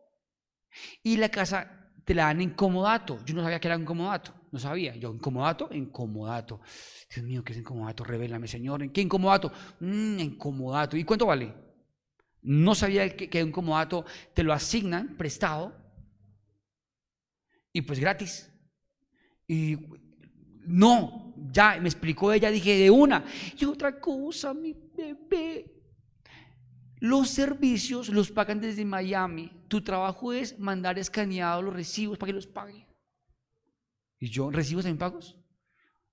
Y 1.03 1.17
la 1.17 1.31
casa 1.31 1.93
te 2.05 2.15
la 2.15 2.25
dan 2.25 2.43
en 2.43 2.51
comodato. 2.51 3.25
Yo 3.25 3.35
no 3.35 3.43
sabía 3.43 3.59
que 3.59 3.69
era 3.69 3.79
un 3.79 3.87
comodato. 3.87 4.35
No 4.53 4.59
sabía. 4.59 4.95
Yo, 4.97 5.15
¿incomodato? 5.15 5.71
Incomodato. 5.73 6.61
Dios 7.15 7.25
mío, 7.25 7.43
¿qué 7.43 7.53
es 7.53 7.59
incomodato? 7.59 8.05
Revélame, 8.05 8.47
Señor. 8.47 8.83
¿En 8.83 8.91
qué 8.91 9.01
incomodato? 9.01 9.51
Mmm, 9.81 10.19
incomodato. 10.19 10.97
¿Y 10.97 11.05
cuánto 11.05 11.25
vale? 11.25 11.70
No 12.43 12.75
sabía 12.75 13.17
que, 13.17 13.43
un 13.43 13.49
incomodato 13.51 14.05
te 14.35 14.43
lo 14.43 14.53
asignan 14.53 15.17
prestado 15.17 15.75
y 17.73 17.83
pues 17.83 17.99
gratis. 17.99 18.51
Y 19.47 19.77
no, 20.67 21.35
ya 21.53 21.79
me 21.81 21.89
explicó 21.89 22.33
ella, 22.33 22.51
dije 22.51 22.77
de 22.79 22.91
una. 22.91 23.25
Y 23.59 23.65
otra 23.65 24.01
cosa, 24.01 24.55
mi 24.55 24.75
bebé. 24.97 25.81
Los 27.01 27.31
servicios 27.31 28.09
los 28.09 28.31
pagan 28.31 28.61
desde 28.61 28.85
Miami. 28.85 29.51
Tu 29.69 29.83
trabajo 29.83 30.33
es 30.33 30.59
mandar 30.59 30.99
escaneados 30.99 31.65
los 31.65 31.75
recibos 31.75 32.19
para 32.19 32.29
que 32.31 32.35
los 32.35 32.47
paguen. 32.47 32.87
Y 34.19 34.29
yo, 34.29 34.51
¿recibo 34.51 34.83
también 34.83 34.99
pagos? 34.99 35.39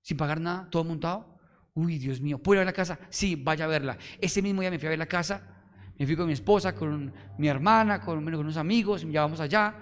Sin 0.00 0.16
pagar 0.16 0.40
nada, 0.40 0.68
todo 0.70 0.84
montado. 0.84 1.38
Uy, 1.74 1.98
Dios 1.98 2.20
mío, 2.20 2.38
¿puedo 2.38 2.60
ir 2.60 2.62
a 2.62 2.64
la 2.64 2.72
casa? 2.72 2.98
Sí, 3.10 3.36
vaya 3.36 3.66
a 3.66 3.68
verla. 3.68 3.98
Ese 4.20 4.40
mismo 4.40 4.62
día 4.62 4.70
me 4.70 4.78
fui 4.78 4.86
a 4.86 4.90
ver 4.90 4.98
la 4.98 5.06
casa, 5.06 5.57
me 5.98 6.06
fui 6.06 6.16
con 6.16 6.26
mi 6.26 6.32
esposa, 6.32 6.74
con 6.74 7.12
mi 7.38 7.48
hermana, 7.48 8.00
con, 8.00 8.24
con 8.24 8.34
unos 8.34 8.56
amigos, 8.56 9.04
ya 9.10 9.22
vamos 9.22 9.40
allá, 9.40 9.74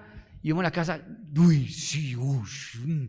y 0.42 0.48
vimos 0.48 0.62
la 0.62 0.70
casa, 0.70 1.00
uy, 1.37 1.68
sí, 1.68 2.16
uy, 2.16 2.48
mm. 2.85 3.05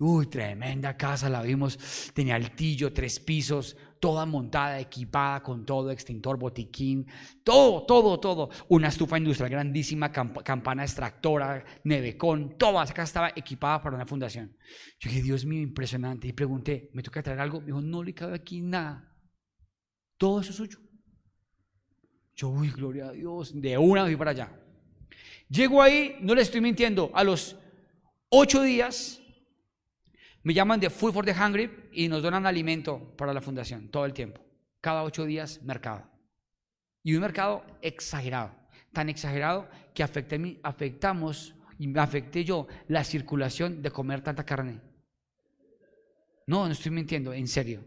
uy, 0.00 0.26
tremenda 0.26 0.96
casa, 0.96 1.28
la 1.28 1.40
vimos, 1.42 2.10
tenía 2.12 2.34
altillo, 2.34 2.92
tres 2.92 3.18
pisos, 3.20 3.76
toda 4.00 4.26
montada, 4.26 4.78
equipada 4.78 5.42
con 5.42 5.64
todo, 5.64 5.90
extintor, 5.90 6.38
botiquín, 6.38 7.06
todo, 7.44 7.84
todo, 7.86 8.18
todo. 8.20 8.50
Una 8.68 8.88
estufa 8.88 9.18
industrial 9.18 9.50
grandísima, 9.50 10.10
campana 10.10 10.84
extractora, 10.84 11.64
nevecón, 11.84 12.56
toda 12.58 12.82
acá 12.82 13.02
estaba 13.02 13.30
equipada 13.34 13.82
para 13.82 13.96
una 13.96 14.06
fundación. 14.06 14.56
Yo 15.00 15.10
dije, 15.10 15.22
Dios 15.22 15.44
mío, 15.44 15.62
impresionante. 15.62 16.28
Y 16.28 16.32
pregunté, 16.32 16.90
¿me 16.92 17.02
toca 17.02 17.22
traer 17.22 17.40
algo? 17.40 17.60
Me 17.60 17.66
dijo, 17.66 17.80
no 17.80 18.02
le 18.02 18.14
cabe 18.14 18.34
aquí 18.34 18.60
nada. 18.60 19.12
Todo 20.16 20.40
eso 20.40 20.50
es 20.50 20.56
suyo. 20.56 20.87
Yo, 22.38 22.50
uy, 22.50 22.70
gloria 22.70 23.08
a 23.08 23.12
Dios, 23.12 23.60
de 23.60 23.76
una 23.76 24.04
vez 24.04 24.16
para 24.16 24.30
allá. 24.30 24.52
Llego 25.48 25.82
ahí, 25.82 26.16
no 26.20 26.36
le 26.36 26.42
estoy 26.42 26.60
mintiendo, 26.60 27.10
a 27.12 27.24
los 27.24 27.56
ocho 28.28 28.62
días 28.62 29.20
me 30.44 30.54
llaman 30.54 30.78
de 30.78 30.88
Food 30.88 31.14
for 31.14 31.24
the 31.24 31.32
Hungry 31.32 31.88
y 31.92 32.06
nos 32.06 32.22
donan 32.22 32.46
alimento 32.46 33.12
para 33.16 33.34
la 33.34 33.40
fundación 33.40 33.88
todo 33.88 34.04
el 34.04 34.12
tiempo. 34.12 34.40
Cada 34.80 35.02
ocho 35.02 35.24
días, 35.24 35.60
mercado. 35.64 36.08
Y 37.02 37.16
un 37.16 37.22
mercado 37.22 37.64
exagerado, 37.82 38.54
tan 38.92 39.08
exagerado 39.08 39.68
que 39.92 40.04
afecté, 40.04 40.60
afectamos 40.62 41.56
y 41.76 41.88
me 41.88 41.98
afecté 41.98 42.44
yo 42.44 42.68
la 42.86 43.02
circulación 43.02 43.82
de 43.82 43.90
comer 43.90 44.20
tanta 44.20 44.44
carne. 44.44 44.80
No, 46.46 46.66
no 46.66 46.72
estoy 46.72 46.92
mintiendo, 46.92 47.32
en 47.32 47.48
serio. 47.48 47.82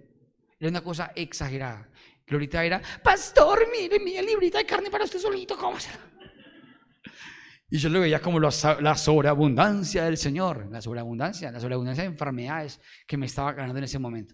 Era 0.60 0.70
una 0.70 0.82
cosa 0.82 1.14
exagerada. 1.16 1.90
Glorita 2.32 2.64
era, 2.64 2.82
pastor, 3.04 3.68
mire, 3.70 4.00
mi 4.00 4.14
librita 4.22 4.58
de 4.60 4.66
carne 4.66 4.90
para 4.90 5.04
usted 5.04 5.20
solito, 5.20 5.58
¿cómo 5.58 5.78
será? 5.78 6.00
Y 7.70 7.78
yo 7.78 7.90
lo 7.90 8.00
veía 8.00 8.22
como 8.22 8.40
la, 8.40 8.52
sobreabundancia 8.52 10.06
del 10.06 10.16
Señor, 10.16 10.70
la 10.72 10.82
sobreabundancia, 10.82 11.52
la 11.52 11.60
sobreabundancia 11.60 12.06
de 12.06 12.10
enfermedades 12.10 12.80
que 13.06 13.18
me 13.18 13.26
estaba 13.26 13.52
ganando 13.52 13.80
en 13.80 13.84
ese 13.84 14.00
momento. 14.00 14.34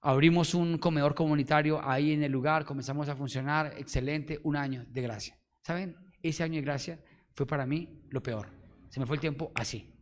Abrimos 0.00 0.54
un 0.54 0.78
comedor 0.78 1.14
comunitario 1.14 1.86
ahí 1.86 2.12
en 2.12 2.22
el 2.22 2.32
lugar, 2.32 2.64
comenzamos 2.64 3.10
a 3.10 3.14
funcionar, 3.14 3.74
excelente, 3.76 4.40
un 4.44 4.56
año 4.56 4.86
de 4.88 5.02
gracia. 5.02 5.38
¿Saben? 5.62 5.94
Ese 6.22 6.42
año 6.42 6.54
de 6.54 6.62
gracia 6.62 6.98
fue 7.34 7.46
para 7.46 7.66
mí 7.66 8.06
lo 8.08 8.22
peor. 8.22 8.48
Se 8.88 9.00
me 9.00 9.06
fue 9.06 9.16
el 9.16 9.20
tiempo 9.20 9.52
así. 9.54 9.94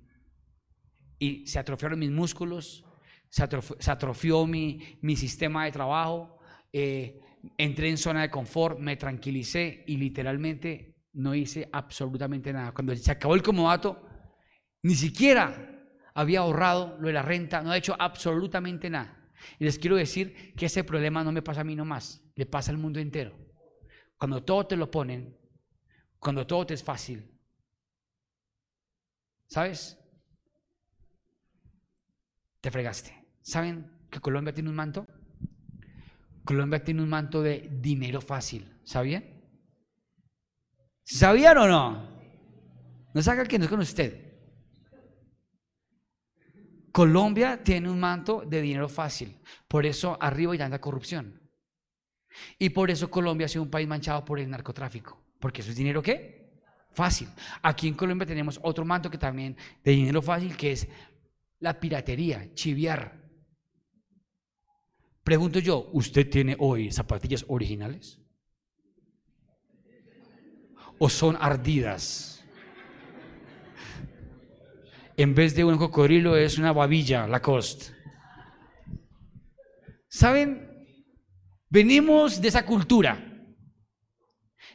Y 1.19 1.45
se 1.49 1.59
atrofiaron 1.59 1.99
mis 1.99 2.13
músculos, 2.13 2.85
se 3.29 3.43
atrofió, 3.43 4.47
mi, 4.47 4.99
mi, 5.03 5.17
sistema 5.17 5.65
de 5.65 5.73
trabajo, 5.73 6.40
eh, 6.73 7.21
entré 7.57 7.89
en 7.89 7.99
zona 7.99 8.23
de 8.23 8.31
confort, 8.31 8.79
me 8.79 8.97
tranquilicé 8.97 9.85
y 9.87 9.97
literalmente 9.97 10.97
no 11.15 11.35
hice 11.35 11.69
absolutamente 11.73 12.53
nada. 12.53 12.73
Cuando 12.73 12.95
se 12.95 13.11
acabó 13.11 13.35
el 13.35 13.43
comodato, 13.43 14.07
ni 14.83 14.95
siquiera 14.95 15.71
había 16.15 16.41
ahorrado 16.41 16.97
lo 16.99 17.09
de 17.09 17.13
la 17.13 17.23
renta, 17.23 17.63
no 17.63 17.71
ha 17.71 17.77
hecho 17.77 17.97
absolutamente 17.99 18.91
nada. 18.91 19.17
Y 19.59 19.65
les 19.65 19.79
quiero 19.79 19.97
decir 19.97 20.55
que 20.55 20.67
ese 20.67 20.85
problema 20.85 21.25
no 21.25 21.33
me 21.33 21.43
pasa 21.43 21.63
a 21.63 21.65
mí 21.65 21.75
nomás, 21.75 22.23
le 22.35 22.47
pasa 22.47 22.71
al 22.71 22.79
mundo 22.79 23.01
entero. 23.01 23.37
Cuando 24.19 24.45
todo 24.45 24.67
te 24.67 24.77
lo 24.77 24.91
ponen, 24.91 25.37
cuando 26.19 26.47
todo 26.47 26.67
te 26.67 26.75
es 26.75 26.85
fácil, 26.85 27.31
¿sabes? 29.47 29.99
Te 32.61 32.71
fregaste. 32.71 33.27
¿Saben 33.41 33.91
que 34.11 34.21
Colombia 34.21 34.53
tiene 34.53 34.69
un 34.69 34.77
manto? 34.77 35.07
Colombia 36.45 36.83
tiene 36.83 37.03
un 37.03 37.09
manto 37.09 37.43
de 37.43 37.69
dinero 37.81 38.21
fácil, 38.21 38.81
¿sabían? 38.85 39.25
¿Sabían 41.05 41.59
o 41.59 41.67
no? 41.67 42.21
No 43.13 43.23
saca 43.23 43.45
que 43.45 43.59
no 43.59 43.65
es 43.65 43.71
con 43.71 43.81
usted. 43.81 44.31
Colombia 46.93 47.63
tiene 47.63 47.89
un 47.89 48.01
manto 48.01 48.45
de 48.47 48.61
dinero 48.61 48.89
fácil. 48.89 49.37
Por 49.69 49.87
eso 49.87 50.17
arriba 50.21 50.53
hay 50.53 50.59
tanta 50.59 50.81
corrupción. 50.81 51.41
Y 52.59 52.71
por 52.71 52.91
eso 52.91 53.11
Colombia 53.11 53.47
ha 53.47 53.49
sido 53.49 53.63
un 53.63 53.71
país 53.71 53.89
manchado 53.89 54.25
por 54.25 54.39
el 54.39 54.51
narcotráfico. 54.51 55.21
Porque 55.39 55.63
eso 55.63 55.71
es 55.71 55.77
dinero 55.77 56.03
qué? 56.03 56.63
Fácil. 56.93 57.29
Aquí 57.63 57.89
en 57.89 57.95
Colombia 57.95 58.27
tenemos 58.27 58.59
otro 58.63 58.85
manto 58.85 59.11
que 59.11 59.19
también 59.19 59.57
de 59.85 59.93
dinero 59.93 60.21
fácil 60.21 60.57
que 60.57 60.73
es 60.73 60.89
la 61.61 61.79
piratería, 61.79 62.53
chiviar. 62.55 63.20
Pregunto 65.25 65.59
yo, 65.59 65.91
¿usted 65.93 66.29
tiene 66.29 66.57
hoy 66.59 66.91
zapatillas 66.91 67.45
originales? 67.49 68.21
o 71.01 71.09
son 71.09 71.37
ardidas. 71.41 72.45
En 75.17 75.35
vez 75.35 75.55
de 75.55 75.65
un 75.65 75.79
cocodrilo 75.79 76.37
es 76.37 76.59
una 76.59 76.73
babilla, 76.73 77.27
la 77.27 77.41
cost. 77.41 77.91
¿Saben? 80.09 80.69
Venimos 81.71 82.41
de 82.41 82.49
esa 82.49 82.67
cultura, 82.67 83.19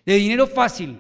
de 0.03 0.15
dinero 0.15 0.47
fácil. 0.47 0.99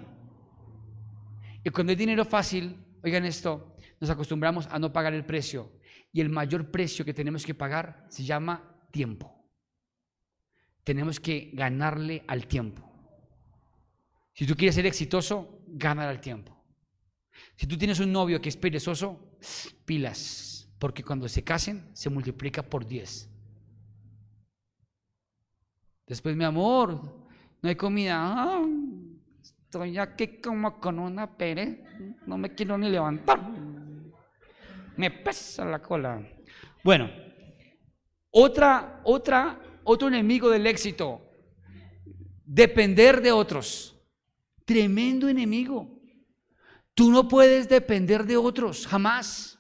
Y 1.63 1.69
cuando 1.71 1.91
hay 1.91 1.95
dinero 1.95 2.23
fácil, 2.23 2.77
oigan 3.03 3.25
esto, 3.25 3.75
nos 3.99 4.11
acostumbramos 4.11 4.67
a 4.67 4.77
no 4.77 4.93
pagar 4.93 5.13
el 5.13 5.25
precio. 5.25 5.71
Y 6.11 6.21
el 6.21 6.29
mayor 6.29 6.69
precio 6.69 7.03
que 7.03 7.13
tenemos 7.13 7.45
que 7.45 7.55
pagar 7.55 8.05
se 8.09 8.23
llama 8.23 8.87
tiempo. 8.91 9.34
Tenemos 10.85 11.19
que 11.19 11.49
ganarle 11.51 12.23
al 12.27 12.47
tiempo. 12.47 12.89
Si 14.33 14.45
tú 14.45 14.55
quieres 14.55 14.75
ser 14.75 14.85
exitoso, 14.85 15.59
gana 15.67 16.09
el 16.09 16.21
tiempo. 16.21 16.55
Si 17.55 17.67
tú 17.67 17.77
tienes 17.77 17.99
un 17.99 18.13
novio 18.13 18.39
que 18.39 18.49
es 18.49 18.55
perezoso, 18.55 19.37
pilas, 19.83 20.69
porque 20.79 21.03
cuando 21.03 21.27
se 21.27 21.43
casen 21.43 21.89
se 21.93 22.09
multiplica 22.09 22.63
por 22.63 22.85
10. 22.85 23.29
Después, 26.05 26.35
mi 26.35 26.43
amor, 26.43 27.01
no 27.61 27.69
hay 27.69 27.75
comida. 27.75 28.15
Ah, 28.19 28.63
estoy 29.41 29.97
aquí 29.97 30.39
como 30.39 30.79
con 30.79 30.99
una 30.99 31.35
pere, 31.35 31.83
no 32.27 32.37
me 32.37 32.53
quiero 32.53 32.77
ni 32.77 32.89
levantar. 32.89 33.41
Me 34.97 35.09
pesa 35.09 35.65
la 35.65 35.81
cola. 35.81 36.21
Bueno, 36.83 37.09
otra, 38.29 39.01
otra, 39.03 39.59
otro 39.85 40.09
enemigo 40.09 40.49
del 40.49 40.67
éxito, 40.67 41.21
depender 42.43 43.21
de 43.21 43.31
otros. 43.31 43.95
Tremendo 44.65 45.29
enemigo. 45.29 46.01
Tú 46.93 47.11
no 47.11 47.27
puedes 47.27 47.69
depender 47.69 48.25
de 48.25 48.35
otros, 48.35 48.87
jamás. 48.87 49.59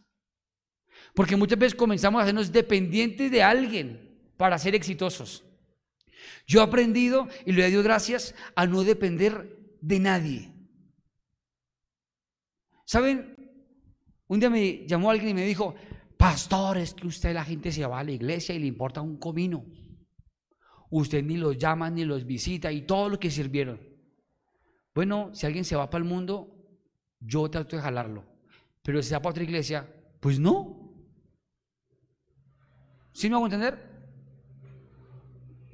Porque 1.13 1.35
muchas 1.35 1.59
veces 1.59 1.75
comenzamos 1.75 2.19
a 2.19 2.23
hacernos 2.23 2.51
dependientes 2.51 3.31
de 3.31 3.41
alguien 3.41 4.19
para 4.35 4.57
ser 4.57 4.75
exitosos. 4.75 5.43
Yo 6.47 6.59
he 6.59 6.63
aprendido, 6.63 7.27
y 7.45 7.51
le 7.51 7.71
doy 7.71 7.83
gracias, 7.83 8.35
a 8.55 8.65
no 8.65 8.83
depender 8.83 9.57
de 9.81 9.99
nadie. 9.99 10.51
¿Saben? 12.85 13.35
Un 14.27 14.39
día 14.39 14.49
me 14.49 14.85
llamó 14.87 15.09
alguien 15.09 15.29
y 15.29 15.33
me 15.33 15.45
dijo, 15.45 15.75
pastor, 16.17 16.77
es 16.77 16.93
que 16.93 17.07
usted 17.07 17.33
la 17.33 17.43
gente 17.43 17.71
se 17.71 17.85
va 17.85 17.99
a 17.99 18.03
la 18.03 18.11
iglesia 18.11 18.55
y 18.55 18.59
le 18.59 18.67
importa 18.67 19.01
un 19.01 19.17
comino. 19.17 19.65
Usted 20.89 21.23
ni 21.23 21.37
los 21.37 21.57
llama 21.57 21.89
ni 21.89 22.05
los 22.05 22.25
visita 22.25 22.71
y 22.71 22.81
todo 22.81 23.09
lo 23.09 23.19
que 23.19 23.31
sirvieron. 23.31 23.79
Bueno, 24.93 25.33
si 25.33 25.45
alguien 25.45 25.65
se 25.65 25.75
va 25.75 25.89
para 25.89 26.03
el 26.03 26.09
mundo, 26.09 26.55
yo 27.19 27.49
trato 27.49 27.75
de 27.75 27.81
jalarlo. 27.81 28.23
Pero 28.81 29.01
si 29.01 29.09
se 29.09 29.15
va 29.15 29.21
para 29.21 29.31
otra 29.31 29.43
iglesia, 29.43 29.85
pues 30.19 30.39
no. 30.39 30.93
¿Sí 33.11 33.29
me 33.29 33.35
hago 33.35 33.45
entender? 33.45 33.77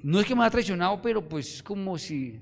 No 0.04 0.19
es 0.19 0.26
que 0.26 0.34
me 0.34 0.41
haya 0.41 0.50
traicionado, 0.50 1.02
pero 1.02 1.28
pues 1.28 1.56
es 1.56 1.63
como 1.63 1.97
si. 1.97 2.41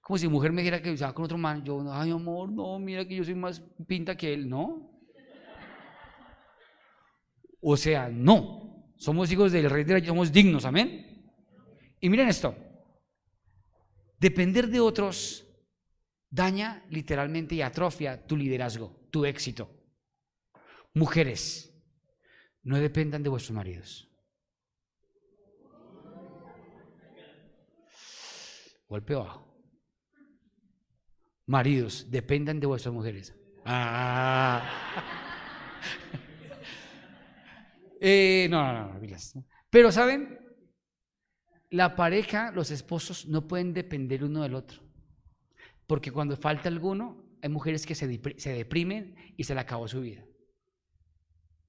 Como 0.00 0.18
si 0.18 0.28
mujer 0.28 0.52
me 0.52 0.62
dijera 0.62 0.82
que 0.82 0.94
va 0.94 1.14
con 1.14 1.24
otro 1.24 1.38
man. 1.38 1.64
Yo, 1.64 1.84
ay 1.92 2.10
amor, 2.10 2.52
no, 2.52 2.78
mira 2.78 3.06
que 3.06 3.16
yo 3.16 3.24
soy 3.24 3.34
más 3.34 3.60
pinta 3.86 4.16
que 4.16 4.34
él, 4.34 4.48
¿no? 4.48 4.90
O 7.60 7.76
sea, 7.76 8.08
no. 8.10 8.92
Somos 8.96 9.32
hijos 9.32 9.50
del 9.50 9.70
rey 9.70 9.84
de 9.84 10.00
la 10.00 10.06
somos 10.06 10.30
dignos, 10.30 10.64
amén. 10.64 11.13
Y 12.04 12.10
miren 12.10 12.28
esto. 12.28 12.54
Depender 14.18 14.68
de 14.68 14.78
otros 14.78 15.48
daña 16.28 16.84
literalmente 16.90 17.54
y 17.54 17.62
atrofia 17.62 18.26
tu 18.26 18.36
liderazgo, 18.36 19.08
tu 19.10 19.24
éxito. 19.24 19.70
Mujeres, 20.92 21.74
no 22.62 22.76
dependan 22.76 23.22
de 23.22 23.30
vuestros 23.30 23.56
maridos. 23.56 24.06
Golpe 28.86 29.14
bajo. 29.14 29.50
Maridos, 31.46 32.10
dependan 32.10 32.60
de 32.60 32.66
vuestras 32.66 32.92
mujeres. 32.92 33.34
Ah. 33.64 34.62
Eh, 38.06 38.48
no, 38.50 38.62
no, 38.70 38.92
no, 38.92 39.00
no, 39.00 39.44
Pero, 39.70 39.90
¿saben? 39.90 40.43
La 41.74 41.96
pareja, 41.96 42.52
los 42.52 42.70
esposos, 42.70 43.26
no 43.26 43.48
pueden 43.48 43.74
depender 43.74 44.22
uno 44.22 44.44
del 44.44 44.54
otro. 44.54 44.80
Porque 45.88 46.12
cuando 46.12 46.36
falta 46.36 46.68
alguno, 46.68 47.16
hay 47.42 47.48
mujeres 47.48 47.84
que 47.84 47.96
se, 47.96 48.06
deprimen 48.06 49.16
y 49.36 49.42
se 49.42 49.54
le 49.54 49.60
acabó 49.60 49.88
su 49.88 50.00
vida. 50.00 50.24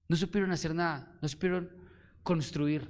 No 0.08 0.16
supieron 0.16 0.52
hacer 0.52 0.76
nada, 0.76 1.18
no 1.24 1.28
supieron 1.28 1.72
construir. 2.22 2.88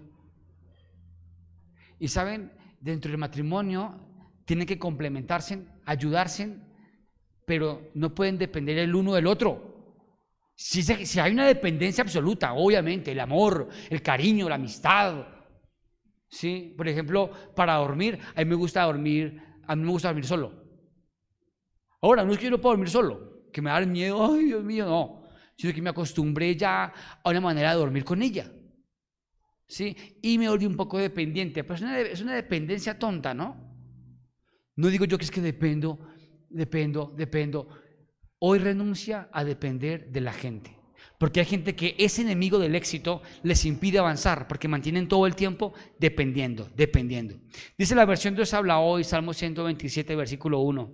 Y 2.00 2.10
saben, 2.10 2.52
dentro 2.82 3.10
del 3.10 3.18
matrimonio 3.18 3.98
tienen 4.44 4.68
que 4.68 4.78
complementarse, 4.78 5.66
ayudarse, 5.86 6.58
pero 7.46 7.92
no 7.94 8.14
pueden 8.14 8.38
depender 8.38 8.78
el 8.80 8.94
uno 8.94 9.14
del 9.14 9.28
otro. 9.28 10.04
Si, 10.54 10.84
si, 10.84 11.20
hay 11.22 11.32
una 11.32 11.48
dependencia 11.48 12.04
absoluta, 12.04 12.52
obviamente, 12.56 13.14
el 13.14 13.22
amor, 13.22 13.70
el 13.90 14.02
cariño, 14.02 14.50
la 14.50 14.56
amistad. 14.56 15.35
¿Sí? 16.30 16.74
Por 16.78 16.88
ejemplo, 16.88 17.30
para 17.56 17.76
dormir, 17.76 18.20
a 18.36 18.40
mí 18.40 18.46
me 18.46 18.56
gusta 18.56 18.84
dormir, 18.84 19.42
a 19.68 19.76
mí 19.76 19.84
me 19.84 19.92
gusta 19.92 20.10
dormir 20.10 20.26
solo. 20.26 20.66
Ahora, 22.02 22.24
no 22.24 22.32
es 22.34 22.38
que 22.38 22.46
yo 22.46 22.52
no 22.52 22.62
pueda 22.62 22.74
dormir 22.74 22.90
solo, 22.90 23.50
que 23.52 23.62
me 23.62 23.70
da 23.70 23.80
miedo, 23.82 24.34
ay 24.34 24.46
Dios 24.46 24.64
mío, 24.64 24.86
no. 24.86 25.24
Sino 25.58 25.74
que 25.74 25.82
me 25.82 25.90
acostumbré 25.90 26.56
ya 26.56 26.94
a 27.24 27.30
una 27.30 27.42
manera 27.42 27.72
de 27.72 27.78
dormir 27.78 28.04
con 28.04 28.22
ella. 28.22 28.52
¿Sí? 29.68 29.96
Y 30.22 30.38
me 30.38 30.50
volví 30.50 30.66
un 30.66 30.76
poco 30.76 30.98
dependiente. 30.98 31.64
Pero 31.64 31.76
es 31.76 31.82
una, 31.82 32.00
es 32.00 32.22
una 32.22 32.36
dependencia 32.36 33.00
tonta, 33.00 33.34
¿no? 33.34 33.66
No 34.76 34.90
digo 34.90 35.06
yo 35.06 35.18
que 35.18 35.24
es 35.24 35.32
que 35.32 35.42
dependo, 35.42 36.00
dependo, 36.50 37.14
dependo. 37.16 37.70
Hoy 38.40 38.60
renuncia 38.60 39.30
a 39.32 39.44
depender 39.44 40.12
de 40.12 40.22
la 40.22 40.34
gente. 40.34 40.75
Porque 41.18 41.40
hay 41.40 41.46
gente 41.46 41.76
que 41.76 41.96
es 41.98 42.20
enemigo 42.20 42.60
del 42.60 42.76
éxito, 42.76 43.22
les 43.44 43.66
impide 43.66 44.00
avanzar, 44.00 44.48
porque 44.48 44.68
mantienen 44.68 45.08
todo 45.08 45.26
el 45.28 45.36
tiempo 45.36 45.74
dependiendo, 46.00 46.70
dependiendo. 46.76 47.36
Dice 47.78 47.96
la 47.96 48.06
versión 48.06 48.36
Dios 48.36 48.54
habla 48.54 48.80
hoy, 48.80 49.04
Salmo 49.04 49.34
127, 49.34 50.16
versículo 50.16 50.60
1. 50.60 50.94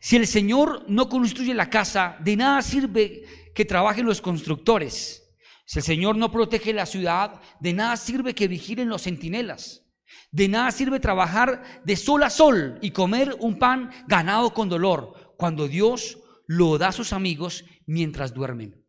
Si 0.00 0.16
el 0.16 0.26
Señor 0.26 0.84
no 0.88 1.08
construye 1.08 1.54
la 1.54 1.70
casa, 1.70 2.16
de 2.20 2.36
nada 2.36 2.62
sirve 2.62 3.24
que 3.54 3.64
trabajen 3.64 4.06
los 4.06 4.20
constructores. 4.20 5.22
Si 5.64 5.78
el 5.78 5.84
Señor 5.84 6.16
no 6.16 6.30
protege 6.30 6.72
la 6.72 6.86
ciudad, 6.86 7.40
de 7.60 7.72
nada 7.72 7.96
sirve 7.96 8.34
que 8.34 8.48
vigilen 8.48 8.88
los 8.88 9.02
centinelas. 9.02 9.84
De 10.30 10.48
nada 10.48 10.70
sirve 10.70 11.00
trabajar 11.00 11.82
de 11.84 11.96
sol 11.96 12.22
a 12.22 12.30
sol 12.30 12.78
y 12.82 12.90
comer 12.90 13.36
un 13.40 13.58
pan 13.58 13.90
ganado 14.06 14.52
con 14.52 14.68
dolor, 14.68 15.34
cuando 15.36 15.66
Dios 15.66 16.18
lo 16.46 16.78
da 16.78 16.88
a 16.88 16.92
sus 16.92 17.12
amigos 17.12 17.64
mientras 17.86 18.32
duermen. 18.32 18.85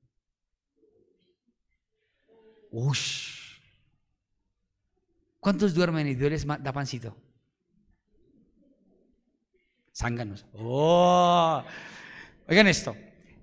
Ush. 2.71 3.60
¿Cuántos 5.39 5.73
duermen 5.73 6.08
y 6.08 6.15
Dios 6.15 6.32
les 6.32 6.45
da 6.45 6.73
pancito? 6.73 7.15
Zánganos. 9.95 10.45
Oh. 10.53 11.63
Oigan 12.47 12.67
esto. 12.67 12.95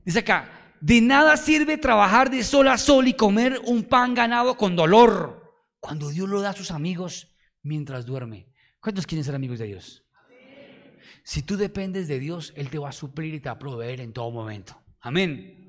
Dice 0.04 0.20
acá, 0.20 0.76
de 0.80 1.00
nada 1.00 1.36
sirve 1.36 1.78
trabajar 1.78 2.30
de 2.30 2.44
sol 2.44 2.68
a 2.68 2.78
sol 2.78 3.08
y 3.08 3.14
comer 3.14 3.60
un 3.64 3.84
pan 3.84 4.14
ganado 4.14 4.56
con 4.56 4.76
dolor, 4.76 5.64
cuando 5.80 6.10
Dios 6.10 6.28
lo 6.28 6.40
da 6.40 6.50
a 6.50 6.54
sus 6.54 6.70
amigos 6.70 7.34
mientras 7.62 8.04
duerme. 8.04 8.52
¿Cuántos 8.80 9.06
quieren 9.06 9.24
ser 9.24 9.34
amigos 9.34 9.58
de 9.58 9.66
Dios? 9.66 10.04
Si 11.22 11.42
tú 11.42 11.56
dependes 11.56 12.06
de 12.06 12.18
Dios, 12.18 12.52
Él 12.54 12.68
te 12.68 12.78
va 12.78 12.90
a 12.90 12.92
suplir 12.92 13.32
y 13.32 13.40
te 13.40 13.48
va 13.48 13.54
a 13.54 13.58
proveer 13.58 14.00
en 14.00 14.12
todo 14.12 14.30
momento. 14.30 14.78
Amén. 15.00 15.63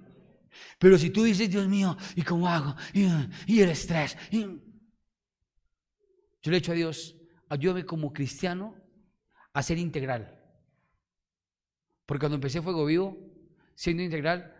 Pero 0.79 0.97
si 0.97 1.09
tú 1.09 1.23
dices, 1.23 1.49
Dios 1.49 1.67
mío, 1.67 1.97
¿y 2.15 2.21
cómo 2.21 2.47
hago? 2.47 2.75
Y, 2.93 3.59
el 3.59 3.69
estrés. 3.69 4.17
Yo 4.31 6.51
le 6.51 6.57
he 6.57 6.59
dicho 6.59 6.71
a 6.71 6.75
Dios, 6.75 7.15
ayúdame 7.49 7.85
como 7.85 8.13
cristiano 8.13 8.75
a 9.53 9.63
ser 9.63 9.77
integral. 9.77 10.39
Porque 12.05 12.19
cuando 12.19 12.35
empecé 12.35 12.61
Fuego 12.61 12.85
Vivo, 12.85 13.17
siendo 13.75 14.03
integral, 14.03 14.53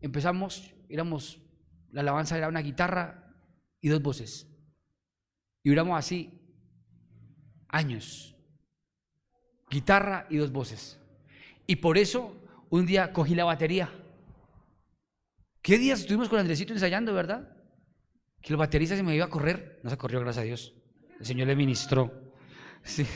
empezamos, 0.00 0.74
éramos, 0.88 1.40
la 1.90 2.00
alabanza 2.00 2.36
era 2.36 2.48
una 2.48 2.60
guitarra 2.60 3.34
y 3.80 3.88
dos 3.88 4.02
voces. 4.02 4.48
Y 5.62 5.70
duramos 5.70 5.98
así 5.98 6.40
años. 7.68 8.36
Guitarra 9.70 10.26
y 10.30 10.36
dos 10.36 10.52
voces. 10.52 11.00
Y 11.66 11.76
por 11.76 11.96
eso 11.96 12.36
un 12.70 12.86
día 12.86 13.12
cogí 13.12 13.34
la 13.34 13.44
batería. 13.44 13.90
¿Qué 15.62 15.78
días 15.78 16.00
estuvimos 16.00 16.28
con 16.28 16.40
Andresito 16.40 16.72
ensayando, 16.72 17.14
verdad? 17.14 17.56
Que 18.40 18.52
el 18.52 18.56
baterista 18.56 18.96
se 18.96 19.04
me 19.04 19.14
iba 19.14 19.26
a 19.26 19.30
correr. 19.30 19.78
No 19.84 19.90
se 19.90 19.96
corrió, 19.96 20.18
gracias 20.18 20.42
a 20.42 20.46
Dios. 20.46 20.74
El 21.20 21.24
Señor 21.24 21.46
le 21.46 21.54
ministró. 21.54 22.32
Sí. 22.82 23.06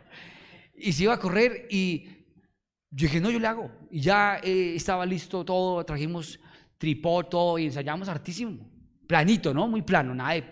y 0.74 0.90
se 0.94 1.02
iba 1.02 1.12
a 1.12 1.20
correr 1.20 1.66
y 1.70 2.06
yo 2.90 3.06
dije, 3.06 3.20
no, 3.20 3.30
yo 3.30 3.38
le 3.38 3.46
hago. 3.46 3.70
Y 3.90 4.00
ya 4.00 4.40
eh, 4.42 4.74
estaba 4.74 5.04
listo 5.04 5.44
todo, 5.44 5.84
trajimos 5.84 6.40
tripó, 6.78 7.24
todo 7.24 7.58
y 7.58 7.66
ensayamos 7.66 8.08
hartísimo. 8.08 8.70
Planito, 9.06 9.52
¿no? 9.52 9.68
Muy 9.68 9.82
plano, 9.82 10.14
nada 10.14 10.32
de 10.32 10.44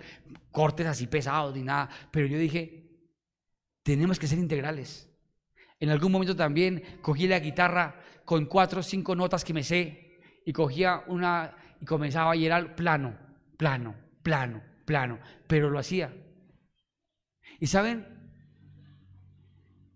cortes 0.51 0.87
así 0.87 1.07
pesados 1.07 1.57
ni 1.57 1.63
nada. 1.63 1.89
Pero 2.11 2.27
yo 2.27 2.37
dije, 2.37 3.01
tenemos 3.83 4.19
que 4.19 4.27
ser 4.27 4.39
integrales. 4.39 5.11
En 5.81 5.89
algún 5.89 6.13
momento 6.13 6.37
también 6.37 6.83
cogí 7.01 7.27
la 7.27 7.39
guitarra 7.39 7.99
con 8.27 8.45
cuatro 8.45 8.81
o 8.81 8.83
cinco 8.83 9.17
notas 9.17 9.43
que 9.43 9.55
me 9.55 9.65
sé 9.65 10.04
y 10.45 10.53
cogía 10.53 11.05
una 11.07 11.57
y 11.81 11.85
comenzaba 11.85 12.37
y 12.37 12.47
era 12.47 12.75
plano, 12.77 13.19
plano, 13.57 13.95
plano, 14.23 14.63
plano, 14.85 15.19
pero 15.47 15.71
lo 15.71 15.79
hacía. 15.79 16.15
Y 17.61 17.67
saben, 17.67 18.07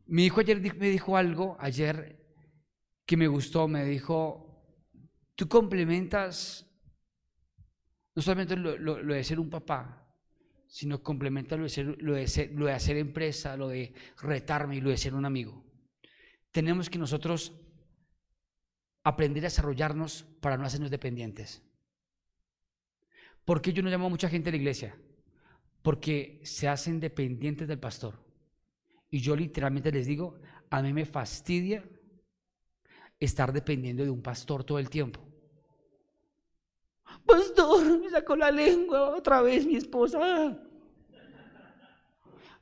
mi 0.06 0.24
hijo 0.24 0.40
ayer 0.40 0.60
me 0.76 0.88
dijo 0.88 1.16
algo, 1.16 1.56
ayer 1.60 2.18
que 3.04 3.16
me 3.16 3.26
gustó, 3.26 3.68
me 3.68 3.84
dijo, 3.84 4.64
tú 5.34 5.48
complementas 5.48 6.64
no 8.14 8.22
solamente 8.22 8.56
lo, 8.56 8.96
de 8.96 9.22
ser 9.22 9.38
un 9.38 9.48
papá, 9.48 10.04
sino 10.66 11.02
complementa 11.04 11.56
lo 11.56 11.62
de, 11.62 11.68
ser, 11.68 12.02
lo, 12.02 12.14
de 12.14 12.50
lo 12.52 12.66
de 12.66 12.72
hacer 12.72 12.96
empresa, 12.96 13.56
lo 13.56 13.68
de 13.68 13.94
retarme 14.20 14.76
y 14.76 14.80
lo 14.80 14.90
de 14.90 14.96
ser 14.96 15.14
un 15.14 15.24
amigo. 15.24 15.64
Tenemos 16.50 16.90
que 16.90 16.98
nosotros 16.98 17.52
aprender 19.04 19.44
a 19.44 19.46
desarrollarnos 19.46 20.24
para 20.40 20.56
no 20.56 20.64
hacernos 20.64 20.90
dependientes. 20.90 21.62
¿Por 23.44 23.62
qué 23.62 23.72
yo 23.72 23.82
no 23.82 23.90
llamo 23.90 24.06
a 24.06 24.10
mucha 24.10 24.28
gente 24.28 24.50
a 24.50 24.52
la 24.52 24.58
iglesia? 24.58 24.96
Porque 25.82 26.40
se 26.44 26.68
hacen 26.68 27.00
dependientes 27.00 27.66
del 27.66 27.78
pastor. 27.78 28.22
Y 29.10 29.20
yo 29.20 29.34
literalmente 29.34 29.90
les 29.90 30.06
digo, 30.06 30.38
a 30.68 30.82
mí 30.82 30.92
me 30.92 31.06
fastidia 31.06 31.82
estar 33.18 33.52
dependiendo 33.52 34.04
de 34.04 34.10
un 34.10 34.22
pastor 34.22 34.64
todo 34.64 34.78
el 34.78 34.90
tiempo. 34.90 35.20
Pastor, 37.24 38.00
me 38.00 38.10
sacó 38.10 38.36
la 38.36 38.50
lengua 38.50 39.16
otra 39.16 39.40
vez 39.40 39.66
mi 39.66 39.76
esposa. 39.76 40.58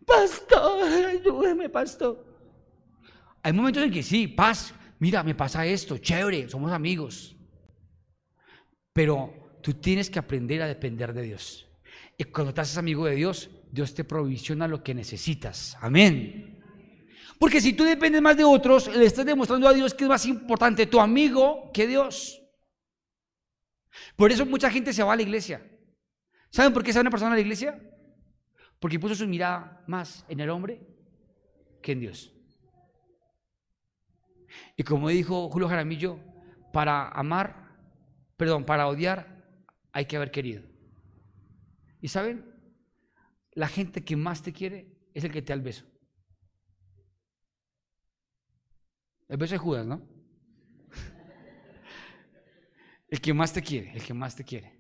Pastor, 0.05 0.85
ayúdeme, 0.85 1.69
pastor. 1.69 2.25
Hay 3.43 3.53
momentos 3.53 3.83
en 3.83 3.91
que 3.91 4.03
sí, 4.03 4.29
paz, 4.29 4.73
mira, 4.99 5.23
me 5.23 5.35
pasa 5.35 5.67
esto, 5.67 5.99
chévere, 5.99 6.49
somos 6.49 6.73
amigos. 6.73 7.37
Pero 8.93 9.59
tú 9.63 9.75
tienes 9.75 10.11
que 10.11 10.19
aprender 10.19 10.63
a 10.63 10.67
depender 10.67 11.13
de 11.13 11.23
Dios. 11.23 11.69
Y 12.19 12.25
cuando 12.25 12.55
te 12.55 12.63
haces 12.63 12.79
amigo 12.79 13.05
de 13.07 13.15
Dios, 13.15 13.51
Dios 13.71 13.95
te 13.95 14.05
provisiona 14.05 14.67
lo 14.67 14.83
que 14.83 14.95
necesitas. 14.95 15.77
Amén. 15.81 16.63
Porque 17.39 17.61
si 17.61 17.75
tú 17.75 17.85
dependes 17.85 18.23
más 18.23 18.37
de 18.37 18.45
otros, 18.45 18.95
le 18.95 19.05
estás 19.05 19.27
demostrando 19.27 19.69
a 19.69 19.75
Dios 19.75 19.93
que 19.93 20.05
es 20.05 20.09
más 20.09 20.25
importante 20.25 20.87
tu 20.87 21.01
amigo 21.01 21.71
que 21.73 21.87
Dios. 21.87 22.41
Por 24.17 24.33
eso 24.33 24.47
mucha 24.47 24.71
gente 24.71 24.93
se 24.93 25.03
va 25.03 25.13
a 25.13 25.17
la 25.17 25.23
iglesia. 25.23 25.63
¿Saben 26.51 26.73
por 26.73 26.83
qué 26.83 26.93
se 26.93 26.99
va 26.99 27.03
una 27.03 27.11
persona 27.11 27.33
a 27.33 27.35
la 27.35 27.41
iglesia? 27.41 27.79
Porque 28.81 28.99
puso 28.99 29.15
su 29.15 29.27
mirada 29.27 29.85
más 29.87 30.25
en 30.29 30.41
el 30.41 30.49
hombre 30.49 30.81
que 31.83 31.93
en 31.93 32.01
Dios. 32.01 32.36
Y 34.77 34.83
como 34.83 35.09
dijo 35.09 35.49
Julio 35.49 35.69
Jaramillo, 35.69 36.19
para 36.73 37.09
amar, 37.09 37.77
perdón, 38.37 38.65
para 38.65 38.89
odiar 38.89 39.45
hay 39.93 40.05
que 40.05 40.17
haber 40.17 40.31
querido. 40.31 40.63
¿Y 42.01 42.09
saben? 42.09 42.45
La 43.53 43.69
gente 43.69 44.05
que 44.05 44.17
más 44.17 44.43
te 44.43 44.53
quiere 44.53 44.95
es 45.15 45.25
el 45.25 45.33
que 45.33 45.41
te 45.41 45.49
da 45.49 45.55
el 45.55 45.63
beso. 45.63 45.87
El 49.29 49.39
beso 49.39 49.55
de 49.55 49.59
Judas, 49.59 49.87
¿no? 49.87 50.03
El 53.09 53.21
que 53.21 53.33
más 53.33 53.53
te 53.53 53.63
quiere, 53.63 53.93
el 53.93 54.03
que 54.03 54.15
más 54.15 54.37
te 54.37 54.45
quiere. 54.45 54.79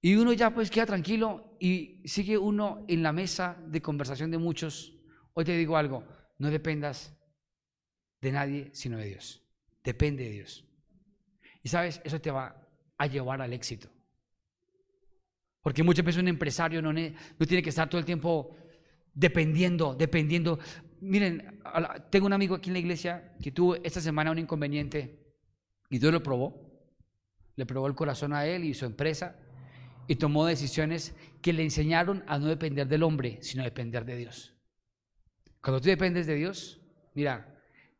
Y 0.00 0.14
uno 0.14 0.32
ya 0.32 0.54
pues 0.54 0.70
queda 0.70 0.86
tranquilo 0.86 1.56
y 1.58 2.02
sigue 2.06 2.38
uno 2.38 2.84
en 2.88 3.02
la 3.02 3.12
mesa 3.12 3.58
de 3.66 3.82
conversación 3.82 4.30
de 4.30 4.38
muchos. 4.38 4.94
Hoy 5.34 5.44
te 5.44 5.56
digo 5.56 5.76
algo, 5.76 6.04
no 6.38 6.50
dependas 6.50 7.16
de 8.26 8.32
nadie 8.32 8.70
sino 8.72 8.98
de 8.98 9.06
Dios. 9.06 9.42
Depende 9.84 10.24
de 10.24 10.30
Dios. 10.30 10.64
Y 11.62 11.68
sabes, 11.68 12.00
eso 12.04 12.20
te 12.20 12.30
va 12.30 12.60
a 12.98 13.06
llevar 13.06 13.40
al 13.40 13.52
éxito. 13.52 13.88
Porque 15.62 15.82
muchas 15.82 16.04
veces 16.04 16.20
un 16.20 16.28
empresario 16.28 16.82
no, 16.82 16.92
no 16.92 17.46
tiene 17.46 17.62
que 17.62 17.70
estar 17.70 17.88
todo 17.88 17.98
el 17.98 18.04
tiempo 18.04 18.56
dependiendo, 19.14 19.94
dependiendo. 19.94 20.58
Miren, 21.00 21.60
tengo 22.10 22.26
un 22.26 22.32
amigo 22.32 22.56
aquí 22.56 22.70
en 22.70 22.74
la 22.74 22.78
iglesia 22.80 23.36
que 23.42 23.52
tuvo 23.52 23.76
esta 23.76 24.00
semana 24.00 24.30
un 24.30 24.38
inconveniente 24.38 25.34
y 25.90 25.98
Dios 25.98 26.12
lo 26.12 26.22
probó. 26.22 26.66
Le 27.54 27.64
probó 27.64 27.86
el 27.86 27.94
corazón 27.94 28.32
a 28.32 28.44
él 28.46 28.64
y 28.64 28.74
su 28.74 28.84
empresa 28.84 29.36
y 30.08 30.16
tomó 30.16 30.46
decisiones 30.46 31.14
que 31.42 31.52
le 31.52 31.62
enseñaron 31.62 32.24
a 32.26 32.38
no 32.38 32.46
depender 32.46 32.86
del 32.86 33.02
hombre, 33.02 33.38
sino 33.40 33.64
depender 33.64 34.04
de 34.04 34.16
Dios. 34.16 34.54
Cuando 35.60 35.80
tú 35.80 35.88
dependes 35.88 36.26
de 36.26 36.34
Dios, 36.34 36.80
mira, 37.14 37.55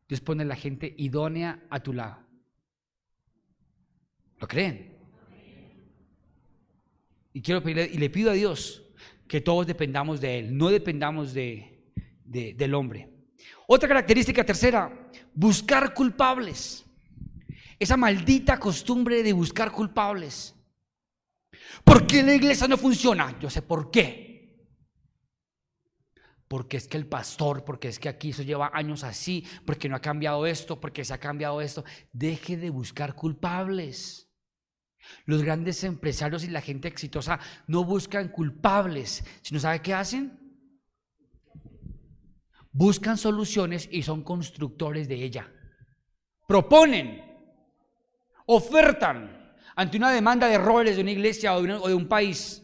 Dios 0.07 0.21
pone 0.21 0.45
la 0.45 0.55
gente 0.55 0.93
idónea 0.97 1.65
a 1.69 1.81
tu 1.81 1.93
lado. 1.93 2.17
¿Lo 4.39 4.47
creen? 4.47 4.95
Y 7.33 7.41
quiero 7.41 7.61
pedirle, 7.61 7.89
y 7.91 7.97
le 7.97 8.09
pido 8.09 8.31
a 8.31 8.33
Dios 8.33 8.83
que 9.27 9.41
todos 9.41 9.67
dependamos 9.67 10.21
de 10.21 10.39
Él, 10.39 10.57
no 10.57 10.69
dependamos 10.69 11.33
de, 11.33 11.91
del 12.23 12.73
hombre. 12.73 13.09
Otra 13.67 13.87
característica 13.87 14.45
tercera, 14.45 15.09
buscar 15.33 15.93
culpables. 15.93 16.85
Esa 17.77 17.97
maldita 17.97 18.59
costumbre 18.59 19.21
de 19.21 19.33
buscar 19.33 19.71
culpables. 19.71 20.55
¿Por 21.83 22.07
qué 22.07 22.23
la 22.23 22.33
iglesia 22.33 22.67
no 22.67 22.77
funciona? 22.77 23.37
Yo 23.39 23.49
sé 23.49 23.61
por 23.61 23.91
qué. 23.91 24.26
Porque 26.47 26.77
es 26.77 26.87
que 26.87 26.97
el 26.97 27.07
pastor, 27.07 27.65
porque 27.65 27.89
es 27.89 27.99
que 27.99 28.09
aquí 28.09 28.29
eso 28.29 28.43
lleva 28.43 28.71
años 28.73 29.03
así, 29.03 29.45
porque 29.65 29.89
no 29.89 29.95
ha 29.95 30.01
cambiado 30.01 30.45
esto, 30.45 30.79
porque 30.79 31.03
se 31.03 31.13
ha 31.13 31.17
cambiado 31.17 31.59
esto. 31.61 31.83
Deje 32.13 32.55
de 32.55 32.69
buscar 32.69 33.15
culpables. 33.15 34.29
Los 35.25 35.43
grandes 35.43 35.83
empresarios 35.83 36.43
y 36.43 36.49
la 36.49 36.61
gente 36.61 36.87
exitosa 36.87 37.39
no 37.67 37.83
buscan 37.83 38.29
culpables, 38.29 39.23
sino 39.41 39.59
¿sabe 39.59 39.81
qué 39.81 39.93
hacen? 39.93 40.39
Buscan 42.71 43.17
soluciones 43.17 43.89
y 43.91 44.03
son 44.03 44.23
constructores 44.23 45.07
de 45.07 45.15
ella. 45.15 45.51
Proponen, 46.47 47.23
ofertan 48.45 49.55
ante 49.75 49.97
una 49.97 50.11
demanda 50.11 50.47
de 50.47 50.57
roles 50.57 50.95
de 50.95 51.01
una 51.01 51.11
iglesia 51.11 51.55
o 51.55 51.61
de, 51.61 51.93
un 51.93 52.07
país. 52.07 52.63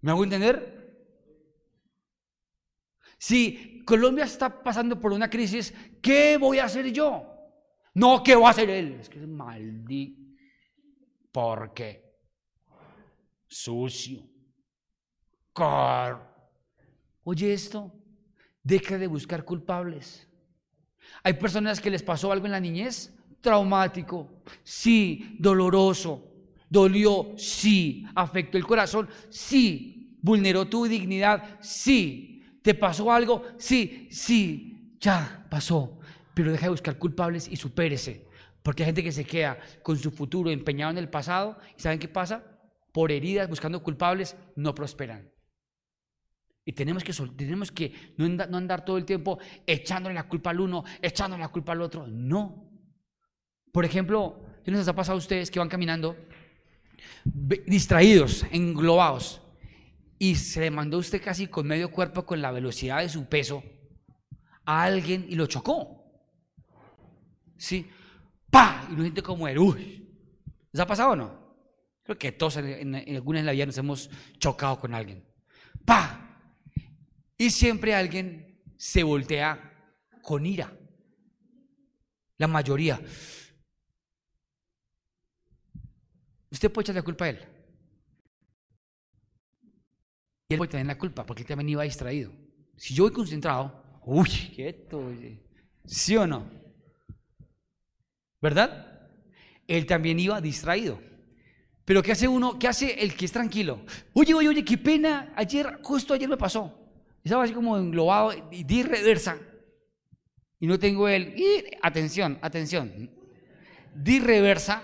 ¿Me 0.00 0.10
hago 0.10 0.24
entender? 0.24 0.75
Si 3.26 3.82
Colombia 3.84 4.24
está 4.24 4.62
pasando 4.62 5.00
por 5.00 5.12
una 5.12 5.28
crisis, 5.28 5.74
¿qué 6.00 6.36
voy 6.36 6.60
a 6.60 6.66
hacer 6.66 6.92
yo? 6.92 7.24
No, 7.94 8.22
¿qué 8.22 8.36
va 8.36 8.46
a 8.46 8.50
hacer 8.52 8.70
él? 8.70 8.98
Es 9.00 9.08
que 9.08 9.18
es 9.18 9.26
maldito. 9.26 10.22
¿Por 11.32 11.74
qué? 11.74 12.04
Sucio. 13.48 14.22
Car. 15.52 16.36
Oye 17.24 17.52
esto, 17.52 17.92
deja 18.62 18.96
de 18.96 19.08
buscar 19.08 19.44
culpables. 19.44 20.28
Hay 21.24 21.32
personas 21.32 21.80
que 21.80 21.90
les 21.90 22.04
pasó 22.04 22.30
algo 22.30 22.46
en 22.46 22.52
la 22.52 22.60
niñez, 22.60 23.12
traumático, 23.40 24.44
sí, 24.62 25.36
doloroso, 25.40 26.32
dolió, 26.70 27.34
sí, 27.36 28.06
afectó 28.14 28.56
el 28.56 28.64
corazón, 28.64 29.08
sí, 29.30 30.16
vulneró 30.22 30.68
tu 30.68 30.86
dignidad, 30.86 31.58
sí, 31.60 32.35
te 32.66 32.74
pasó 32.74 33.12
algo, 33.12 33.44
sí, 33.58 34.08
sí, 34.10 34.96
ya 34.98 35.46
pasó, 35.48 36.00
pero 36.34 36.50
deja 36.50 36.64
de 36.64 36.70
buscar 36.70 36.98
culpables 36.98 37.46
y 37.46 37.54
supérese, 37.54 38.26
porque 38.64 38.82
hay 38.82 38.86
gente 38.88 39.04
que 39.04 39.12
se 39.12 39.24
queda 39.24 39.56
con 39.84 39.96
su 39.96 40.10
futuro 40.10 40.50
empeñado 40.50 40.90
en 40.90 40.98
el 40.98 41.08
pasado 41.08 41.56
y 41.78 41.80
¿saben 41.80 42.00
qué 42.00 42.08
pasa? 42.08 42.42
Por 42.92 43.12
heridas, 43.12 43.48
buscando 43.48 43.80
culpables, 43.84 44.34
no 44.56 44.74
prosperan. 44.74 45.30
Y 46.64 46.72
tenemos 46.72 47.04
que, 47.04 47.12
tenemos 47.36 47.70
que 47.70 47.92
no, 48.16 48.24
andar, 48.24 48.84
todo 48.84 48.98
el 48.98 49.04
tiempo 49.04 49.38
echándole 49.64 50.16
la 50.16 50.26
culpa 50.26 50.50
al 50.50 50.58
uno, 50.58 50.82
echándole 51.00 51.44
la 51.44 51.50
culpa 51.50 51.70
al 51.70 51.82
otro. 51.82 52.08
No. 52.08 52.68
Por 53.70 53.84
ejemplo, 53.84 54.44
¿qué 54.64 54.72
les 54.72 54.88
ha 54.88 54.92
pasado 54.92 55.14
a 55.14 55.18
ustedes 55.18 55.52
que 55.52 55.60
van 55.60 55.68
caminando 55.68 56.16
distraídos, 57.24 58.44
englobados? 58.50 59.40
Y 60.18 60.36
se 60.36 60.60
le 60.60 60.70
mandó 60.70 60.98
usted 60.98 61.22
casi 61.22 61.46
con 61.46 61.66
medio 61.66 61.90
cuerpo, 61.90 62.24
con 62.24 62.40
la 62.40 62.50
velocidad 62.50 63.00
de 63.00 63.08
su 63.08 63.26
peso, 63.26 63.62
a 64.64 64.82
alguien 64.82 65.26
y 65.28 65.34
lo 65.34 65.46
chocó. 65.46 66.04
¿Sí? 67.56 67.88
¡Pa! 68.50 68.86
Y 68.88 68.92
uno 68.94 69.02
siente 69.02 69.22
como 69.22 69.46
el 69.48 69.58
uy. 69.58 70.08
¿Les 70.72 70.80
ha 70.80 70.86
pasado 70.86 71.10
o 71.10 71.16
no? 71.16 71.46
Creo 72.02 72.18
que 72.18 72.32
todos 72.32 72.56
en, 72.58 72.94
algunas 72.94 73.42
de 73.42 73.46
la 73.46 73.52
vida 73.52 73.66
nos 73.66 73.78
hemos 73.78 74.10
chocado 74.38 74.78
con 74.78 74.94
alguien. 74.94 75.24
¡Pa! 75.84 76.40
Y 77.36 77.50
siempre 77.50 77.94
alguien 77.94 78.62
se 78.76 79.02
voltea 79.02 79.72
con 80.22 80.46
ira. 80.46 80.72
La 82.38 82.46
mayoría. 82.46 83.00
Usted 86.50 86.70
puede 86.70 86.84
echar 86.84 86.94
la 86.94 87.02
culpa 87.02 87.26
a 87.26 87.30
él. 87.30 87.55
Y 90.48 90.54
él 90.54 90.58
puede 90.58 90.70
tener 90.70 90.86
la 90.86 90.98
culpa 90.98 91.26
porque 91.26 91.42
él 91.42 91.48
también 91.48 91.68
iba 91.68 91.82
distraído. 91.82 92.32
Si 92.76 92.94
yo 92.94 93.04
voy 93.04 93.12
concentrado, 93.12 93.82
uy, 94.04 94.28
quieto, 94.54 95.12
¿sí 95.84 96.16
o 96.16 96.26
no? 96.26 96.48
¿Verdad? 98.40 99.08
Él 99.66 99.86
también 99.86 100.20
iba 100.20 100.40
distraído. 100.40 101.00
Pero 101.84 102.02
¿qué 102.02 102.12
hace 102.12 102.28
uno? 102.28 102.58
¿Qué 102.58 102.68
hace 102.68 103.02
el 103.02 103.14
que 103.14 103.24
es 103.24 103.32
tranquilo? 103.32 103.84
Oye, 104.12 104.34
oye, 104.34 104.48
oye, 104.48 104.64
qué 104.64 104.78
pena. 104.78 105.32
Ayer, 105.36 105.78
justo 105.82 106.14
ayer 106.14 106.28
me 106.28 106.36
pasó. 106.36 106.76
Estaba 107.24 107.44
así 107.44 107.52
como 107.52 107.76
englobado 107.76 108.32
y 108.50 108.64
di 108.64 108.82
reversa. 108.82 109.38
Y 110.60 110.66
no 110.66 110.78
tengo 110.78 111.08
el. 111.08 111.38
Y, 111.38 111.64
atención, 111.82 112.38
atención. 112.42 113.10
Di 113.94 114.20
reversa. 114.20 114.82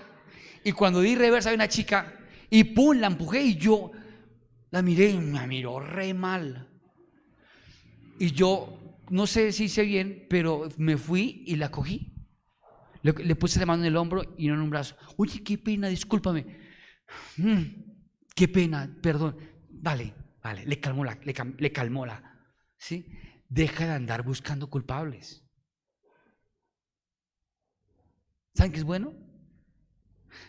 Y 0.63 0.71
cuando 0.71 1.01
di 1.01 1.15
reversa 1.15 1.49
hay 1.49 1.55
una 1.55 1.67
chica 1.67 2.19
y 2.49 2.63
pum, 2.63 2.97
la 2.97 3.07
empujé 3.07 3.41
y 3.41 3.55
yo 3.55 3.91
la 4.73 4.81
miré 4.81 5.11
y 5.11 5.19
me 5.19 5.45
miró 5.45 5.79
re 5.79 6.15
mal. 6.15 6.67
Y 8.17 8.31
yo 8.31 8.97
no 9.11 9.27
sé 9.27 9.51
si 9.51 9.65
hice 9.65 9.83
bien, 9.83 10.25
pero 10.27 10.67
me 10.77 10.97
fui 10.97 11.43
y 11.45 11.57
la 11.57 11.69
cogí. 11.69 12.11
Le, 13.03 13.35
puse 13.35 13.59
la 13.59 13.67
mano 13.67 13.83
en 13.83 13.89
el 13.89 13.97
hombro 13.97 14.33
y 14.35 14.47
no 14.47 14.55
en 14.55 14.61
un 14.61 14.71
brazo. 14.71 14.95
Oye, 15.17 15.43
qué 15.43 15.59
pena, 15.59 15.89
discúlpame. 15.89 16.57
Mm, 17.37 17.61
qué 18.33 18.47
pena, 18.47 18.97
perdón. 18.99 19.37
Vale, 19.69 20.15
vale, 20.41 20.65
le 20.65 20.79
calmó 20.79 21.05
la, 21.05 21.19
le, 21.23 21.71
calmó 21.71 22.07
la. 22.07 22.49
¿sí? 22.75 23.05
Deja 23.47 23.85
de 23.85 23.91
andar 23.91 24.23
buscando 24.23 24.71
culpables. 24.71 25.47
¿Saben 28.55 28.71
qué 28.71 28.79
es 28.79 28.83
bueno? 28.83 29.13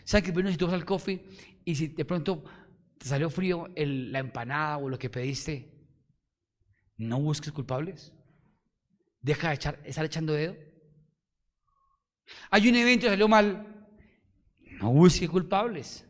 ¿Saben 0.03 0.23
qué 0.23 0.29
es 0.31 0.33
bueno 0.33 0.49
si 0.49 0.57
tú 0.57 0.65
vas 0.65 0.73
al 0.73 0.85
coffee 0.85 1.23
y 1.63 1.75
si 1.75 1.89
de 1.89 2.05
pronto 2.05 2.43
te 2.97 3.07
salió 3.07 3.29
frío 3.29 3.67
la 3.75 4.19
empanada 4.19 4.77
o 4.77 4.89
lo 4.89 4.97
que 4.97 5.09
pediste? 5.09 5.71
No 6.97 7.19
busques 7.19 7.51
culpables. 7.51 8.13
Deja 9.21 9.49
de 9.49 9.55
echar, 9.55 9.79
estar 9.83 10.05
echando 10.05 10.33
dedo. 10.33 10.55
Hay 12.51 12.67
un 12.67 12.75
evento 12.75 13.05
que 13.05 13.11
salió 13.11 13.27
mal. 13.27 13.87
No 14.79 14.91
busque 14.91 15.27
culpables. 15.27 16.05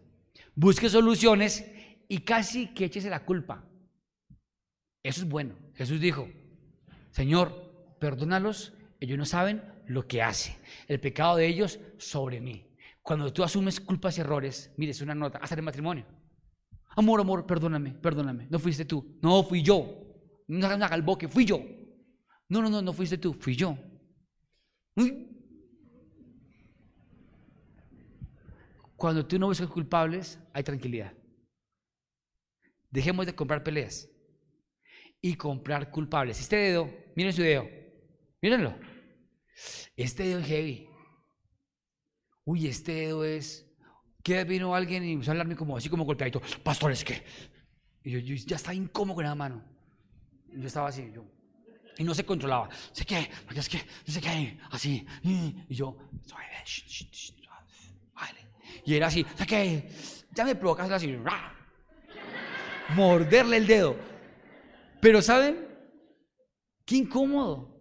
Busque 0.54 0.90
soluciones 0.90 1.66
y 2.08 2.20
casi 2.20 2.68
que 2.74 2.86
échese 2.86 3.10
la 3.10 3.26
culpa. 3.26 3.68
Eso 5.04 5.22
es 5.22 5.30
bueno. 5.30 5.56
Jesús 5.76 6.00
dijo, 6.00 6.30
Señor, 7.12 7.98
perdónalos, 8.00 8.74
ellos 9.00 9.18
no 9.18 9.26
saben 9.26 9.64
lo 9.88 10.08
que 10.08 10.22
hacen. 10.22 10.56
El 10.88 11.00
pecado 11.00 11.36
de 11.36 11.48
ellos 11.48 11.80
sobre 11.98 12.42
mí. 12.42 12.76
Cuando 13.02 13.32
tú 13.32 13.44
asumes 13.44 13.80
culpas 13.80 14.18
y 14.18 14.22
errores, 14.22 14.72
mires 14.78 15.02
una 15.02 15.14
nota, 15.14 15.38
hasta 15.38 15.56
el 15.56 15.62
matrimonio. 15.62 16.06
Amor, 16.96 17.20
amor, 17.20 17.46
perdóname, 17.46 17.92
perdóname. 17.94 18.48
No 18.50 18.60
fuiste 18.60 18.86
tú. 18.86 19.18
No, 19.22 19.44
fui 19.44 19.62
yo. 19.62 20.02
No 20.48 20.68
haga 20.68 20.96
el 20.96 21.02
boque, 21.02 21.28
fui 21.28 21.46
yo. 21.46 21.62
No, 22.48 22.62
no, 22.62 22.70
no, 22.70 22.82
no 22.82 22.94
fuiste 22.94 23.18
tú, 23.18 23.34
fui 23.34 23.56
yo. 23.56 23.78
Cuando 28.96 29.26
tú 29.26 29.38
no 29.38 29.48
buscas 29.48 29.68
culpables, 29.68 30.40
hay 30.54 30.64
tranquilidad. 30.64 31.14
Dejemos 32.90 33.26
de 33.26 33.36
comprar 33.36 33.64
peleas 33.64 34.10
y 35.22 35.36
comprar 35.36 35.92
culpables. 35.92 36.40
Este 36.40 36.56
dedo, 36.56 36.90
miren 37.16 37.34
su 37.34 37.42
dedo, 37.42 37.68
mírenlo. 38.42 38.74
Este 39.98 40.24
dedo 40.24 40.40
es 40.40 40.48
heavy. 40.48 40.90
Uy, 42.46 42.68
este 42.68 42.94
dedo 42.94 43.26
es. 43.26 43.65
Que 44.26 44.44
vino 44.44 44.74
alguien 44.74 45.04
y 45.04 45.12
empezó 45.12 45.30
a 45.30 45.34
hablarme 45.34 45.56
como 45.56 45.78
así 45.78 45.88
como 45.88 46.04
golpeadito. 46.04 46.42
Pastor, 46.64 46.92
es 46.92 47.04
que. 47.04 47.24
Y 48.04 48.10
yo, 48.10 48.20
ya 48.48 48.56
estaba 48.56 48.74
incómodo 48.74 49.18
con 49.18 49.24
la 49.24 49.36
mano. 49.36 49.62
Yo 50.52 50.66
estaba 50.66 50.90
así, 50.90 51.12
yo. 51.14 51.24
Y 52.00 52.04
no 52.04 52.16
se 52.16 52.26
controlaba. 52.26 52.68
Sé 52.92 53.06
qué, 53.06 53.30
porque 53.44 53.60
es 53.60 53.70
que, 53.70 53.78
no 53.78 54.12
sé 54.12 54.20
qué, 54.20 54.58
así. 54.72 55.06
Y 55.70 55.76
yo, 55.76 55.96
y 58.84 58.96
era 58.96 59.08
así, 59.08 59.24
¿sabes 59.34 59.48
qué? 59.48 59.90
Ya 60.34 60.44
me 60.44 60.56
provocas 60.56 60.90
así. 60.90 61.16
morderle 62.96 63.58
el 63.58 63.68
dedo. 63.68 63.96
Pero 65.02 65.22
¿saben? 65.22 65.68
Qué 66.84 66.98
incómodo. 66.98 67.80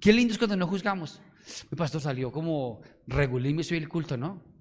Qué 0.00 0.12
lindo 0.12 0.32
es 0.32 0.38
cuando 0.38 0.56
no 0.56 0.68
juzgamos. 0.68 1.20
Mi 1.68 1.76
pastor 1.76 2.00
salió 2.00 2.30
como 2.30 2.80
regulín 3.08 3.58
y 3.58 3.64
soy 3.64 3.78
el 3.78 3.88
culto, 3.88 4.16
¿no? 4.16 4.55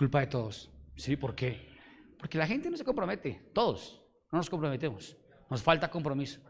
Culpa 0.00 0.20
de 0.20 0.28
todos. 0.28 0.70
¿Sí? 0.96 1.14
¿Por 1.14 1.34
qué? 1.34 1.60
Porque 2.18 2.38
la 2.38 2.46
gente 2.46 2.70
no 2.70 2.76
se 2.78 2.86
compromete. 2.86 3.50
Todos 3.52 4.02
no 4.32 4.38
nos 4.38 4.48
comprometemos. 4.48 5.14
Nos 5.50 5.62
falta 5.62 5.90
compromiso. 5.90 6.40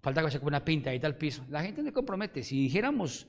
Falta 0.00 0.22
que 0.22 0.30
se 0.30 0.38
una 0.38 0.64
pintadita 0.64 1.08
al 1.08 1.16
piso. 1.16 1.44
La 1.48 1.64
gente 1.64 1.82
no 1.82 1.88
se 1.88 1.92
compromete. 1.92 2.44
Si 2.44 2.56
dijéramos, 2.62 3.26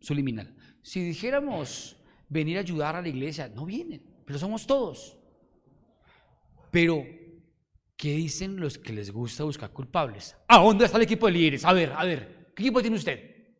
subliminal, 0.00 0.56
si 0.80 1.02
dijéramos 1.02 2.02
venir 2.26 2.56
a 2.56 2.60
ayudar 2.60 2.96
a 2.96 3.02
la 3.02 3.08
iglesia, 3.08 3.50
no 3.50 3.66
vienen, 3.66 4.02
pero 4.24 4.38
somos 4.38 4.66
todos. 4.66 5.18
Pero, 6.70 7.04
¿qué 7.98 8.12
dicen 8.12 8.58
los 8.58 8.78
que 8.78 8.94
les 8.94 9.10
gusta 9.10 9.44
buscar 9.44 9.74
culpables? 9.74 10.34
¿A 10.48 10.62
dónde 10.62 10.86
está 10.86 10.96
el 10.96 11.04
equipo 11.04 11.26
de 11.26 11.32
líderes? 11.32 11.66
A 11.66 11.74
ver, 11.74 11.92
a 11.92 12.02
ver, 12.02 12.50
¿qué 12.56 12.62
equipo 12.62 12.80
tiene 12.80 12.96
usted? 12.96 13.58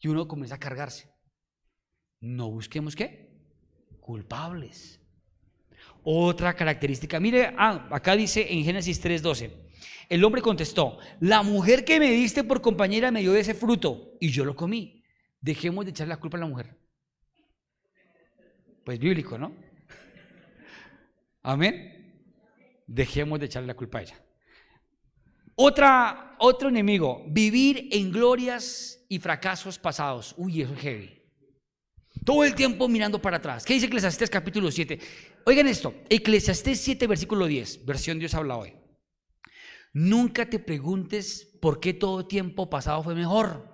Y 0.00 0.08
uno 0.08 0.26
comienza 0.26 0.54
a 0.54 0.58
cargarse. 0.58 1.14
No 2.26 2.50
busquemos 2.50 2.96
qué? 2.96 3.28
Culpables. 4.00 5.00
Otra 6.02 6.54
característica. 6.54 7.20
Mire, 7.20 7.54
ah, 7.56 7.86
acá 7.90 8.16
dice 8.16 8.52
en 8.52 8.64
Génesis 8.64 9.00
3:12. 9.00 9.52
El 10.08 10.24
hombre 10.24 10.42
contestó, 10.42 10.98
la 11.20 11.42
mujer 11.42 11.84
que 11.84 12.00
me 12.00 12.10
diste 12.10 12.42
por 12.44 12.60
compañera 12.60 13.10
me 13.10 13.20
dio 13.20 13.34
ese 13.34 13.54
fruto 13.54 14.14
y 14.20 14.30
yo 14.30 14.44
lo 14.44 14.54
comí. 14.56 15.04
Dejemos 15.40 15.84
de 15.84 15.92
echar 15.92 16.08
la 16.08 16.16
culpa 16.16 16.36
a 16.36 16.40
la 16.40 16.46
mujer. 16.46 16.76
Pues 18.84 18.98
bíblico, 18.98 19.38
¿no? 19.38 19.52
Amén. 21.42 22.22
Dejemos 22.86 23.38
de 23.38 23.46
echarle 23.46 23.68
la 23.68 23.74
culpa 23.74 23.98
a 23.98 24.02
ella. 24.02 24.20
Otra, 25.54 26.36
otro 26.38 26.68
enemigo, 26.68 27.24
vivir 27.28 27.88
en 27.92 28.12
glorias 28.12 29.04
y 29.08 29.18
fracasos 29.18 29.78
pasados. 29.78 30.34
Uy, 30.36 30.62
eso 30.62 30.74
es 30.74 30.80
heavy. 30.80 31.15
Todo 32.26 32.42
el 32.42 32.56
tiempo 32.56 32.88
mirando 32.88 33.22
para 33.22 33.36
atrás. 33.36 33.64
¿Qué 33.64 33.74
dice 33.74 33.86
Eclesiastés 33.86 34.28
capítulo 34.28 34.72
7? 34.72 34.98
Oigan 35.44 35.68
esto, 35.68 35.94
Eclesiastés 36.10 36.80
7 36.80 37.06
versículo 37.06 37.46
10, 37.46 37.86
versión 37.86 38.18
Dios 38.18 38.34
habla 38.34 38.56
hoy. 38.56 38.74
Nunca 39.92 40.50
te 40.50 40.58
preguntes 40.58 41.56
por 41.60 41.78
qué 41.78 41.94
todo 41.94 42.26
tiempo 42.26 42.68
pasado 42.68 43.04
fue 43.04 43.14
mejor, 43.14 43.68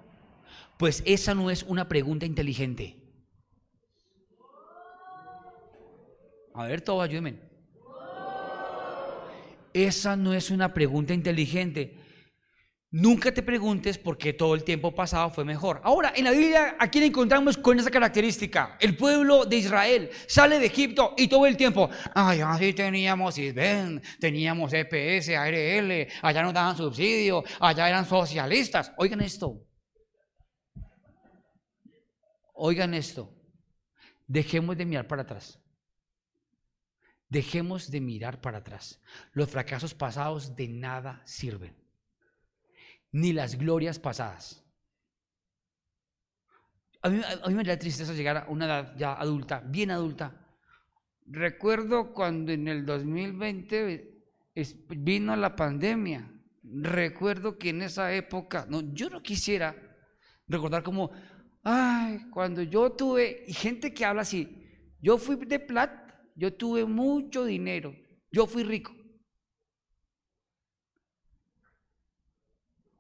pues 0.79 1.03
esa 1.07 1.35
no 1.35 1.51
es 1.51 1.63
una 1.63 1.89
pregunta 1.89 2.27
inteligente. 2.27 3.03
A 6.53 6.67
ver, 6.67 6.83
todos 6.83 7.03
ayúdenme. 7.05 7.41
Esa 9.73 10.15
no 10.15 10.35
es 10.35 10.51
una 10.51 10.75
pregunta 10.75 11.15
inteligente. 11.15 11.97
Nunca 12.93 13.33
te 13.33 13.43
preguntes 13.43 13.97
por 13.97 14.19
qué 14.19 14.35
todo 14.35 14.55
el 14.55 14.65
tiempo 14.65 14.95
pasado 14.95 15.31
fue 15.31 15.47
mejor. 15.47 15.81
Ahora, 15.83 16.13
en 16.15 16.25
la 16.25 16.31
Biblia, 16.31 16.77
¿a 16.79 16.89
quién 16.89 17.05
encontramos 17.05 17.57
con 17.57 17.81
esa 17.81 17.91
característica? 17.91 18.77
El 18.79 18.99
pueblo 18.99 19.47
de 19.47 19.57
Israel 19.57 20.11
sale 20.27 20.59
de 20.59 20.67
Egipto 20.67 21.15
y 21.17 21.27
todo 21.27 21.47
el 21.47 21.57
tiempo, 21.57 21.89
ay, 22.15 22.43
así 22.43 22.75
teníamos 22.75 23.39
ISBEN, 23.39 24.03
teníamos 24.21 24.75
EPS, 24.75 25.31
ARL, 25.31 26.07
allá 26.21 26.43
nos 26.43 26.53
daban 26.53 26.77
subsidio, 26.77 27.43
allá 27.61 27.89
eran 27.89 28.05
socialistas. 28.05 28.93
Oigan 28.99 29.23
esto. 29.23 29.59
Oigan 32.53 32.93
esto. 32.93 33.35
Dejemos 34.27 34.77
de 34.77 34.85
mirar 34.85 35.09
para 35.09 35.23
atrás. 35.23 35.59
Dejemos 37.31 37.91
de 37.91 38.03
mirar 38.03 38.43
para 38.43 38.59
atrás. 38.59 39.01
Los 39.33 39.49
fracasos 39.49 39.95
pasados 39.95 40.55
de 40.55 40.69
nada 40.69 41.23
sirven 41.25 41.82
ni 43.13 43.33
las 43.33 43.57
glorias 43.57 43.99
pasadas. 43.99 44.63
A 47.03 47.09
mí, 47.09 47.21
me 47.55 47.65
da 47.65 47.79
tristeza 47.79 48.13
llegar 48.13 48.37
a 48.37 48.47
una 48.49 48.67
edad 48.67 48.97
ya 48.97 49.15
adulta, 49.15 49.61
bien 49.61 49.91
adulta. 49.91 50.47
Recuerdo 51.27 52.13
cuando 52.13 52.53
en 52.53 52.69
el 52.69 52.87
2020 52.87 54.23
vino 54.89 55.37
la 55.37 55.57
pandemia. 55.57 56.31
Recuerdo 56.63 57.59
que 57.59 57.71
en 57.71 57.83
esa 57.83 58.15
época, 58.15 58.67
no, 58.69 58.95
yo 58.95 59.11
no 59.11 59.21
quisiera 59.21 59.75
recordar 60.47 60.85
como, 60.85 61.11
ay, 61.65 62.27
cuando 62.31 62.63
yo 62.63 62.93
tuve, 62.93 63.45
y 63.49 63.53
gente 63.53 63.93
que 63.93 64.05
habla 64.05 64.23
así, 64.23 64.95
yo 65.01 65.19
fui 65.19 65.37
de 65.37 65.59
plata, 65.59 66.23
yo 66.37 66.55
tuve 66.55 66.85
mucho 66.85 67.45
dinero, 67.45 67.95
yo 68.31 68.47
fui 68.47 68.63
rico. 68.63 68.95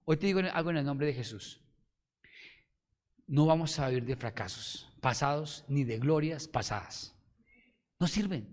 Hoy 0.04 0.16
te 0.16 0.26
digo 0.26 0.40
algo 0.52 0.70
en 0.70 0.78
el 0.78 0.84
nombre 0.84 1.06
de 1.06 1.14
Jesús. 1.14 1.60
No 3.26 3.46
vamos 3.46 3.78
a 3.78 3.88
vivir 3.88 4.04
de 4.04 4.16
fracasos 4.16 4.88
pasados 5.00 5.64
ni 5.68 5.84
de 5.84 5.98
glorias 5.98 6.46
pasadas. 6.46 7.14
No 7.98 8.06
sirven. 8.06 8.46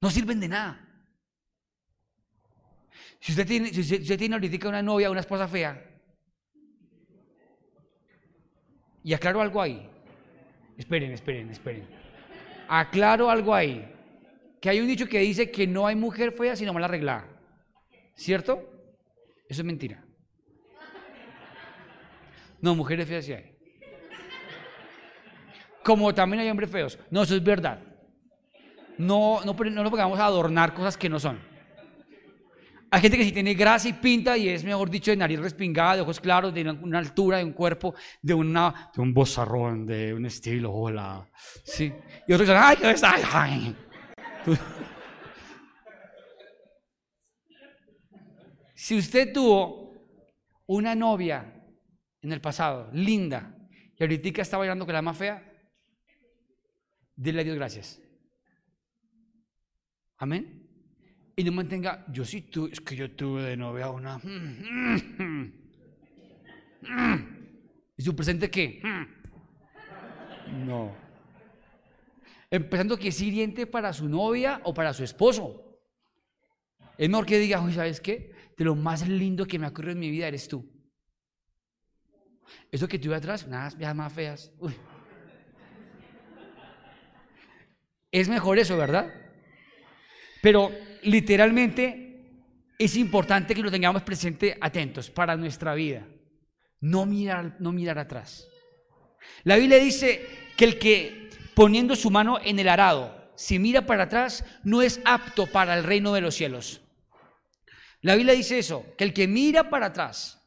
No 0.00 0.10
sirven 0.10 0.40
de 0.40 0.48
nada. 0.48 0.88
Si 3.20 3.32
usted 3.32 3.46
tiene, 3.46 3.72
si 3.72 3.80
usted, 3.80 4.18
tiene 4.18 4.34
ahorita 4.34 4.68
una 4.68 4.82
novia, 4.82 5.10
una 5.10 5.20
esposa 5.20 5.46
fea, 5.46 5.80
y 9.04 9.12
aclaro 9.12 9.40
algo 9.40 9.60
ahí. 9.60 9.88
Esperen, 10.76 11.12
esperen, 11.12 11.50
esperen. 11.50 11.86
Aclaro 12.68 13.30
algo 13.30 13.54
ahí. 13.54 13.88
Que 14.60 14.70
hay 14.70 14.80
un 14.80 14.86
dicho 14.86 15.08
que 15.08 15.18
dice 15.18 15.50
que 15.50 15.66
no 15.66 15.86
hay 15.86 15.96
mujer 15.96 16.32
fea 16.32 16.56
sino 16.56 16.72
mal 16.72 16.84
arreglada. 16.84 17.28
¿Cierto? 18.14 18.71
Eso 19.52 19.60
es 19.60 19.66
mentira. 19.66 20.02
No, 22.62 22.74
mujeres 22.74 23.06
feas 23.06 23.26
sí 23.26 23.34
hay. 23.34 23.54
Como 25.84 26.14
también 26.14 26.40
hay 26.40 26.48
hombres 26.48 26.70
feos. 26.70 26.98
No, 27.10 27.24
eso 27.24 27.34
es 27.34 27.44
verdad. 27.44 27.78
No, 28.96 29.42
no, 29.44 29.52
no 29.52 29.82
nos 29.82 29.90
pongamos 29.90 30.18
a 30.18 30.24
adornar 30.24 30.72
cosas 30.72 30.96
que 30.96 31.10
no 31.10 31.20
son. 31.20 31.38
Hay 32.90 33.02
gente 33.02 33.18
que 33.18 33.24
sí 33.24 33.32
tiene 33.32 33.52
grasa 33.52 33.90
y 33.90 33.92
pinta 33.92 34.38
y 34.38 34.48
es, 34.48 34.64
mejor 34.64 34.88
dicho, 34.88 35.10
de 35.10 35.18
nariz 35.18 35.38
respingada, 35.38 35.96
de 35.96 36.00
ojos 36.00 36.18
claros, 36.18 36.54
de 36.54 36.62
una, 36.62 36.98
altura, 36.98 37.36
de 37.36 37.44
un 37.44 37.52
cuerpo, 37.52 37.94
de, 38.22 38.32
una, 38.32 38.90
de 38.96 39.02
un 39.02 39.12
bozarrón, 39.12 39.84
de 39.84 40.14
un 40.14 40.24
estilo, 40.24 40.72
hola. 40.72 41.28
Sí. 41.62 41.92
Y 42.26 42.32
otros 42.32 42.48
dicen, 42.48 42.62
¡ay, 42.64 42.76
qué 42.80 42.90
está! 42.90 43.16
¡Ay! 43.34 43.76
Si 48.82 48.98
usted 48.98 49.32
tuvo 49.32 49.94
una 50.66 50.96
novia 50.96 51.54
en 52.20 52.32
el 52.32 52.40
pasado, 52.40 52.90
linda, 52.92 53.56
y 53.96 54.02
ahorita 54.02 54.42
está 54.42 54.58
bailando 54.58 54.84
con 54.84 54.92
la 54.92 55.02
más 55.02 55.16
fea, 55.16 55.40
dile 57.14 57.42
a 57.42 57.44
Dios 57.44 57.54
gracias. 57.54 58.02
Amén. 60.16 60.68
Y 61.36 61.44
no 61.44 61.52
mantenga, 61.52 62.04
yo 62.08 62.24
sí 62.24 62.42
tuve, 62.42 62.72
es 62.72 62.80
que 62.80 62.96
yo 62.96 63.08
tuve 63.12 63.42
de 63.42 63.56
novia 63.56 63.88
una. 63.88 64.20
¿Y 67.96 68.02
su 68.02 68.16
presente 68.16 68.50
qué? 68.50 68.82
No. 70.66 70.92
Empezando 72.50 72.98
que 72.98 73.10
es 73.10 73.20
hiriente 73.20 73.68
para 73.68 73.92
su 73.92 74.08
novia 74.08 74.60
o 74.64 74.74
para 74.74 74.92
su 74.92 75.04
esposo. 75.04 75.78
Es 76.98 77.08
mejor 77.08 77.26
que 77.26 77.38
diga, 77.38 77.60
¿sabes 77.70 78.00
qué? 78.00 78.32
De 78.62 78.66
lo 78.66 78.76
más 78.76 79.08
lindo 79.08 79.44
que 79.44 79.58
me 79.58 79.66
ha 79.66 79.70
ocurrido 79.70 79.92
en 79.92 79.98
mi 79.98 80.10
vida 80.10 80.28
eres 80.28 80.46
tú. 80.46 80.64
Eso 82.70 82.86
que 82.86 82.98
tuve 82.98 83.16
atrás, 83.16 83.46
nada 83.48 83.70
viejas 83.76 83.96
más 83.96 84.12
feas. 84.12 84.52
Es 88.12 88.28
mejor 88.28 88.58
eso, 88.60 88.76
¿verdad? 88.76 89.12
Pero 90.42 90.70
literalmente 91.02 92.30
es 92.78 92.96
importante 92.96 93.54
que 93.54 93.62
lo 93.62 93.70
tengamos 93.70 94.02
presente 94.02 94.56
atentos 94.60 95.10
para 95.10 95.36
nuestra 95.36 95.74
vida. 95.74 96.06
No 96.80 97.04
mirar, 97.04 97.56
no 97.58 97.72
mirar 97.72 97.98
atrás. 97.98 98.46
La 99.42 99.56
Biblia 99.56 99.78
dice 99.78 100.24
que 100.56 100.64
el 100.64 100.78
que 100.78 101.30
poniendo 101.54 101.96
su 101.96 102.10
mano 102.10 102.38
en 102.44 102.60
el 102.60 102.68
arado, 102.68 103.32
si 103.34 103.58
mira 103.58 103.86
para 103.86 104.04
atrás, 104.04 104.44
no 104.62 104.82
es 104.82 105.00
apto 105.04 105.46
para 105.46 105.76
el 105.76 105.82
reino 105.82 106.12
de 106.12 106.20
los 106.20 106.36
cielos. 106.36 106.81
La 108.02 108.16
Biblia 108.16 108.34
dice 108.34 108.58
eso, 108.58 108.84
que 108.98 109.04
el 109.04 109.14
que 109.14 109.26
mira 109.26 109.70
para 109.70 109.86
atrás, 109.86 110.38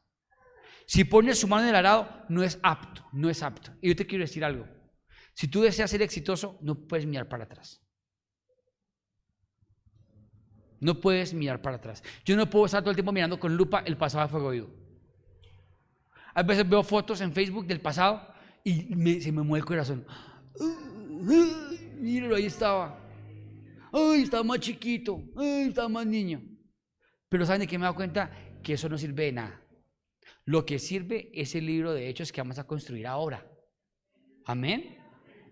si 0.85 1.05
pone 1.05 1.33
su 1.33 1.47
mano 1.47 1.63
en 1.63 1.69
el 1.69 1.75
arado, 1.75 2.25
no 2.29 2.43
es 2.43 2.59
apto, 2.61 3.05
no 3.13 3.29
es 3.29 3.41
apto. 3.41 3.71
Y 3.81 3.89
yo 3.89 3.95
te 3.95 4.05
quiero 4.05 4.23
decir 4.23 4.43
algo. 4.43 4.67
Si 5.33 5.47
tú 5.47 5.61
deseas 5.61 5.89
ser 5.89 6.01
exitoso, 6.01 6.59
no 6.61 6.87
puedes 6.87 7.05
mirar 7.05 7.27
para 7.27 7.45
atrás. 7.45 7.81
No 10.79 10.99
puedes 10.99 11.33
mirar 11.33 11.61
para 11.61 11.77
atrás. 11.77 12.03
Yo 12.25 12.35
no 12.35 12.49
puedo 12.49 12.65
estar 12.65 12.81
todo 12.81 12.91
el 12.91 12.95
tiempo 12.95 13.11
mirando 13.11 13.39
con 13.39 13.55
lupa 13.55 13.79
el 13.79 13.97
pasado 13.97 14.27
fuego 14.27 14.51
vivo. 14.51 14.69
A 16.33 16.43
veces 16.43 16.67
veo 16.67 16.83
fotos 16.83 17.21
en 17.21 17.33
Facebook 17.33 17.65
del 17.65 17.81
pasado 17.81 18.33
y 18.63 19.21
se 19.21 19.31
me 19.31 19.41
mueve 19.41 19.61
el 19.61 19.65
corazón. 19.65 20.05
Míralo, 21.99 22.35
ahí 22.35 22.45
estaba. 22.45 22.99
Ay, 23.93 24.23
está 24.23 24.43
más 24.43 24.59
chiquito. 24.59 25.23
Ay, 25.37 25.69
está 25.69 25.87
más 25.87 26.05
niño. 26.05 26.54
Pero 27.35 27.45
¿saben 27.45 27.59
de 27.59 27.67
qué 27.67 27.77
me 27.77 27.83
he 27.83 27.87
dado 27.87 27.95
cuenta? 27.95 28.31
Que 28.63 28.75
eso 28.75 28.87
no 28.87 28.97
sirve 28.97 29.25
de 29.25 29.33
nada. 29.33 29.61
Lo 30.45 30.65
que 30.65 30.79
sirve 30.79 31.31
es 31.33 31.53
el 31.53 31.65
libro 31.65 31.91
de 31.91 32.07
hechos 32.07 32.31
que 32.31 32.39
vamos 32.39 32.57
a 32.59 32.63
construir 32.65 33.05
ahora. 33.05 33.45
Amén. 34.45 34.97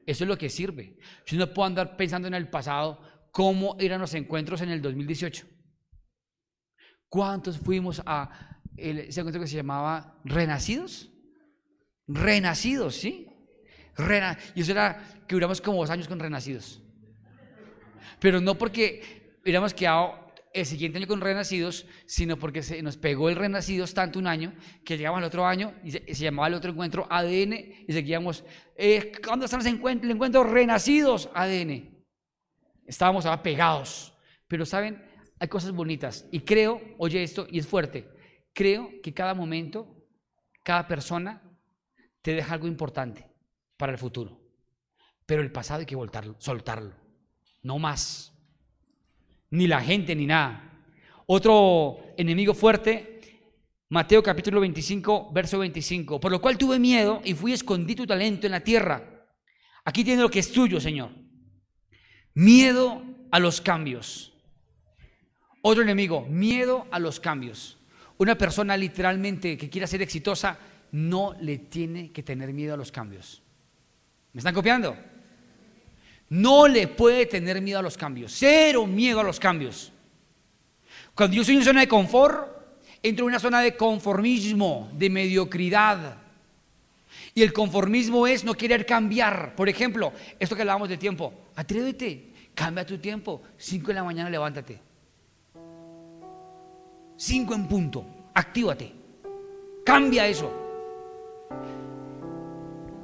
Eso 0.05 0.23
es 0.23 0.29
lo 0.29 0.37
que 0.37 0.47
sirve. 0.47 0.97
Yo 1.25 1.37
no 1.37 1.53
puedo 1.53 1.67
andar 1.67 1.97
pensando 1.97 2.29
en 2.29 2.35
el 2.35 2.49
pasado 2.49 3.01
cómo 3.33 3.75
eran 3.81 3.99
los 3.99 4.13
encuentros 4.13 4.61
en 4.61 4.69
el 4.69 4.81
2018. 4.81 5.45
¿Cuántos 7.09 7.57
fuimos 7.57 8.01
a 8.05 8.61
ese 8.77 9.19
encuentro 9.19 9.41
que 9.41 9.47
se 9.47 9.57
llamaba 9.57 10.21
Renacidos? 10.23 11.11
Renacidos, 12.07 12.95
¿sí? 12.95 13.27
y 14.55 14.61
eso 14.61 14.71
era 14.71 15.03
que 15.27 15.35
duramos 15.35 15.59
como 15.59 15.79
dos 15.79 15.89
años 15.89 16.07
con 16.07 16.17
Renacidos. 16.17 16.81
Pero 18.21 18.39
no 18.39 18.57
porque 18.57 19.35
hubiéramos 19.41 19.73
quedado 19.73 20.22
el 20.53 20.65
siguiente 20.65 20.99
año 20.99 21.07
con 21.07 21.19
Renacidos, 21.19 21.87
sino 22.05 22.37
porque 22.37 22.61
se 22.61 22.81
nos 22.83 22.97
pegó 22.97 23.29
el 23.29 23.35
Renacidos 23.35 23.93
tanto 23.93 24.19
un 24.19 24.27
año 24.27 24.53
que 24.85 24.97
llegamos 24.97 25.17
al 25.17 25.23
otro 25.25 25.45
año 25.45 25.73
y 25.83 25.91
se, 25.91 26.13
llamaba 26.13 26.47
el 26.47 26.53
otro 26.53 26.71
encuentro 26.71 27.07
ADN 27.09 27.53
y 27.87 27.91
seguíamos, 27.91 28.43
eh, 28.77 29.11
¿cuándo 29.25 29.45
están 29.45 29.59
los 29.59 29.67
encuentros? 29.67 30.09
El 30.09 30.15
encuentro 30.15 30.43
Renacidos 30.43 31.29
ADN. 31.33 32.05
Estábamos 32.85 33.25
ahora 33.25 33.41
pegados. 33.41 34.13
Pero 34.47 34.65
saben, 34.65 35.03
hay 35.39 35.47
cosas 35.47 35.71
bonitas 35.71 36.27
y 36.31 36.41
creo, 36.41 36.79
oye 36.99 37.23
esto 37.23 37.47
y 37.49 37.57
es 37.57 37.67
fuerte, 37.67 38.07
creo 38.53 38.89
que 39.01 39.13
cada 39.13 39.33
momento, 39.33 40.05
cada 40.63 40.87
persona 40.87 41.41
te 42.21 42.33
deja 42.33 42.53
algo 42.53 42.67
importante 42.67 43.27
para 43.77 43.91
el 43.91 43.97
futuro. 43.97 44.39
Pero 45.25 45.41
el 45.41 45.51
pasado 45.51 45.79
hay 45.79 45.85
que 45.85 45.95
voltarlo, 45.95 46.35
soltarlo, 46.37 46.93
no 47.63 47.79
más 47.79 48.32
ni 49.53 49.67
la 49.67 49.81
gente, 49.81 50.15
ni 50.15 50.25
nada. 50.25 50.63
Otro 51.27 51.99
enemigo 52.17 52.55
fuerte, 52.55 53.21
Mateo 53.89 54.23
capítulo 54.23 54.59
25, 54.59 55.31
verso 55.31 55.59
25. 55.59 56.19
Por 56.19 56.31
lo 56.31 56.41
cual 56.41 56.57
tuve 56.57 56.79
miedo 56.79 57.21
y 57.23 57.35
fui 57.35 57.53
escondí 57.53 57.93
tu 57.93 58.07
talento 58.07 58.47
en 58.47 58.51
la 58.51 58.61
tierra. 58.61 59.27
Aquí 59.85 60.03
tiene 60.03 60.23
lo 60.23 60.29
que 60.29 60.39
es 60.39 60.51
tuyo, 60.51 60.79
Señor. 60.81 61.11
Miedo 62.33 63.03
a 63.29 63.39
los 63.39 63.61
cambios. 63.61 64.33
Otro 65.61 65.83
enemigo, 65.83 66.25
miedo 66.27 66.87
a 66.89 66.97
los 66.97 67.19
cambios. 67.19 67.77
Una 68.17 68.35
persona 68.35 68.75
literalmente 68.75 69.55
que 69.55 69.69
quiera 69.69 69.85
ser 69.85 70.01
exitosa 70.01 70.57
no 70.93 71.35
le 71.39 71.59
tiene 71.59 72.11
que 72.11 72.23
tener 72.23 72.51
miedo 72.53 72.73
a 72.73 72.77
los 72.77 72.91
cambios. 72.91 73.43
¿Me 74.31 74.39
están 74.39 74.55
copiando? 74.55 74.97
No 76.33 76.67
le 76.67 76.87
puede 76.87 77.27
tener 77.27 77.61
miedo 77.61 77.77
a 77.77 77.83
los 77.83 77.95
cambios, 77.95 78.33
cero 78.35 78.87
miedo 78.87 79.19
a 79.19 79.23
los 79.23 79.39
cambios. 79.39 79.91
Cuando 81.13 81.35
yo 81.35 81.41
estoy 81.41 81.53
en 81.53 81.61
una 81.61 81.65
zona 81.65 81.81
de 81.81 81.87
confort, 81.87 82.47
entro 83.03 83.25
en 83.25 83.29
una 83.29 83.39
zona 83.39 83.61
de 83.61 83.77
conformismo, 83.77 84.89
de 84.93 85.11
mediocridad. 85.11 86.17
Y 87.35 87.43
el 87.43 87.53
conformismo 87.53 88.25
es 88.25 88.43
no 88.43 88.55
querer 88.55 88.83
cambiar. 88.83 89.55
Por 89.55 89.69
ejemplo, 89.69 90.11
esto 90.39 90.55
que 90.55 90.63
hablábamos 90.63 90.89
de 90.89 90.97
tiempo, 90.97 91.31
atrévete, 91.55 92.31
cambia 92.55 92.83
tu 92.83 92.97
tiempo. 92.97 93.43
Cinco 93.55 93.89
de 93.89 93.93
la 93.93 94.03
mañana 94.03 94.31
levántate. 94.31 94.79
Cinco 97.15 97.53
en 97.53 97.67
punto, 97.67 98.05
actívate. 98.33 98.91
Cambia 99.85 100.27
eso. 100.27 100.51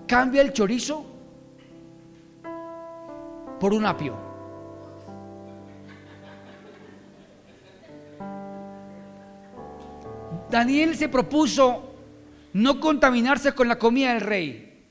Cambia 0.07 0.41
el 0.41 0.51
chorizo 0.51 1.18
por 3.59 3.73
un 3.73 3.85
apio. 3.85 4.29
Daniel 10.49 10.95
se 10.95 11.09
propuso 11.09 11.83
no 12.53 12.79
contaminarse 12.79 13.53
con 13.53 13.67
la 13.67 13.77
comida 13.77 14.13
del 14.13 14.21
rey 14.21 14.83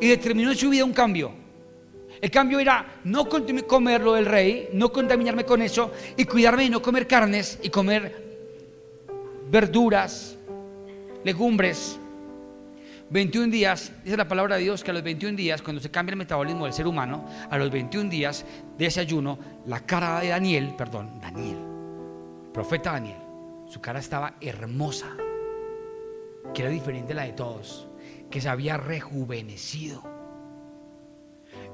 y 0.00 0.06
determinó 0.06 0.50
en 0.52 0.56
su 0.56 0.70
vida 0.70 0.84
un 0.84 0.92
cambio. 0.92 1.32
El 2.20 2.30
cambio 2.30 2.58
era 2.58 3.00
no 3.04 3.28
comerlo 3.28 4.14
del 4.14 4.26
rey, 4.26 4.68
no 4.72 4.92
contaminarme 4.92 5.44
con 5.44 5.62
eso 5.62 5.92
y 6.16 6.24
cuidarme 6.24 6.64
de 6.64 6.70
no 6.70 6.82
comer 6.82 7.06
carnes 7.06 7.58
y 7.62 7.70
comer 7.70 8.28
verduras, 9.50 10.36
legumbres. 11.24 11.98
21 13.10 13.50
días, 13.50 13.92
dice 14.04 14.16
la 14.16 14.28
palabra 14.28 14.56
de 14.56 14.62
Dios 14.62 14.84
que 14.84 14.90
a 14.90 14.94
los 14.94 15.02
21 15.02 15.36
días, 15.36 15.62
cuando 15.62 15.80
se 15.80 15.90
cambia 15.90 16.12
el 16.12 16.18
metabolismo 16.18 16.64
del 16.64 16.74
ser 16.74 16.86
humano, 16.86 17.24
a 17.50 17.56
los 17.56 17.70
21 17.70 18.10
días 18.10 18.44
de 18.76 18.86
ese 18.86 19.06
la 19.66 19.80
cara 19.80 20.20
de 20.20 20.28
Daniel, 20.28 20.74
perdón, 20.76 21.18
Daniel, 21.20 21.58
profeta 22.52 22.92
Daniel, 22.92 23.16
su 23.66 23.80
cara 23.80 23.98
estaba 23.98 24.34
hermosa, 24.40 25.16
que 26.52 26.62
era 26.62 26.70
diferente 26.70 27.14
a 27.14 27.16
la 27.16 27.22
de 27.22 27.32
todos, 27.32 27.88
que 28.30 28.42
se 28.42 28.48
había 28.48 28.76
rejuvenecido. 28.76 30.02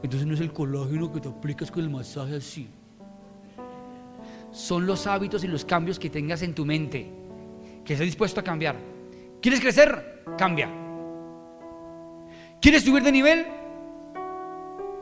Entonces 0.05 0.27
no 0.29 0.35
es 0.35 0.41
el 0.41 0.53
colágeno 0.53 1.13
que 1.13 1.21
te 1.21 1.29
aplicas 1.29 1.71
con 1.71 1.83
el 1.83 1.91
masaje 1.91 2.37
así. 2.37 2.69
Son 4.53 4.87
los 4.87 5.09
hábitos 5.09 5.43
y 5.43 5.49
los 5.49 5.65
cambios 5.65 5.99
que 5.99 6.11
tengas 6.11 6.43
en 6.43 6.55
tu 6.55 6.65
mente, 6.65 7.11
que 7.85 7.95
estés 7.95 8.07
dispuesto 8.07 8.39
a 8.39 8.45
cambiar. 8.45 8.77
¿Quieres 9.41 9.61
crecer? 9.61 10.23
Cambia. 10.39 10.84
¿Quieres 12.65 12.83
subir 12.83 13.03
de 13.03 13.13
nivel? 13.13 13.47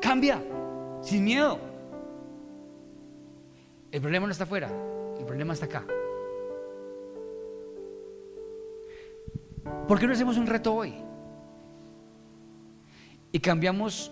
Cambia, 0.01 0.43
sin 1.01 1.23
miedo. 1.23 1.61
El 3.93 4.01
problema 4.01 4.27
no 4.27 4.33
está 4.33 4.43
afuera, 4.43 4.69
el 5.17 5.25
problema 5.25 5.53
está 5.53 5.67
acá. 5.67 5.87
¿Por 9.87 10.01
qué 10.01 10.09
no 10.09 10.13
hacemos 10.13 10.39
un 10.39 10.49
reto 10.49 10.75
hoy? 10.75 10.93
Y 13.31 13.39
cambiamos 13.39 14.11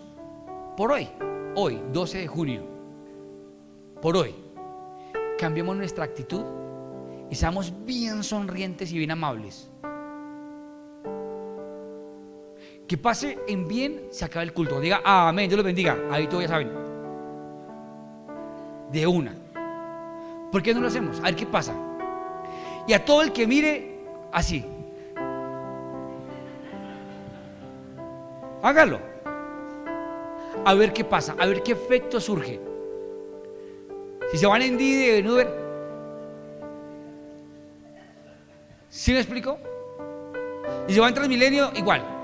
por 0.77 0.93
hoy, 0.93 1.09
hoy, 1.53 1.83
12 1.91 2.19
de 2.19 2.27
junio, 2.27 2.63
por 4.01 4.15
hoy. 4.15 4.33
Cambiamos 5.37 5.75
nuestra 5.75 6.05
actitud 6.05 6.45
y 7.29 7.35
seamos 7.35 7.73
bien 7.83 8.23
sonrientes 8.23 8.93
y 8.93 8.97
bien 8.97 9.11
amables. 9.11 9.70
Que 12.91 12.97
pase 12.97 13.39
en 13.47 13.69
bien, 13.69 14.07
se 14.11 14.25
acaba 14.25 14.43
el 14.43 14.51
culto. 14.51 14.77
Diga 14.81 14.99
amén, 15.05 15.47
Dios 15.47 15.55
los 15.55 15.65
bendiga. 15.65 15.97
Ahí 16.11 16.27
todos 16.27 16.43
ya 16.43 16.49
saben. 16.49 16.69
De 18.91 19.07
una. 19.07 19.33
¿Por 20.51 20.61
qué 20.61 20.73
no 20.73 20.81
lo 20.81 20.87
hacemos? 20.87 21.17
A 21.19 21.21
ver 21.21 21.37
qué 21.37 21.45
pasa. 21.45 21.73
Y 22.85 22.91
a 22.91 23.05
todo 23.05 23.21
el 23.21 23.31
que 23.31 23.47
mire 23.47 23.97
así. 24.33 24.65
Hágalo. 28.61 28.99
A 30.65 30.73
ver 30.73 30.91
qué 30.91 31.05
pasa, 31.05 31.33
a 31.39 31.45
ver 31.45 31.63
qué 31.63 31.71
efecto 31.71 32.19
surge. 32.19 32.59
Si 34.33 34.37
se 34.37 34.45
van 34.45 34.63
en 34.63 34.77
Didi 34.77 35.11
en 35.11 35.29
Uber. 35.29 35.47
¿Sí 38.89 39.13
me 39.13 39.19
explico? 39.19 39.57
Y 40.89 40.93
se 40.93 40.99
van 40.99 41.07
en 41.07 41.15
Transmilenio, 41.15 41.71
igual. 41.73 42.19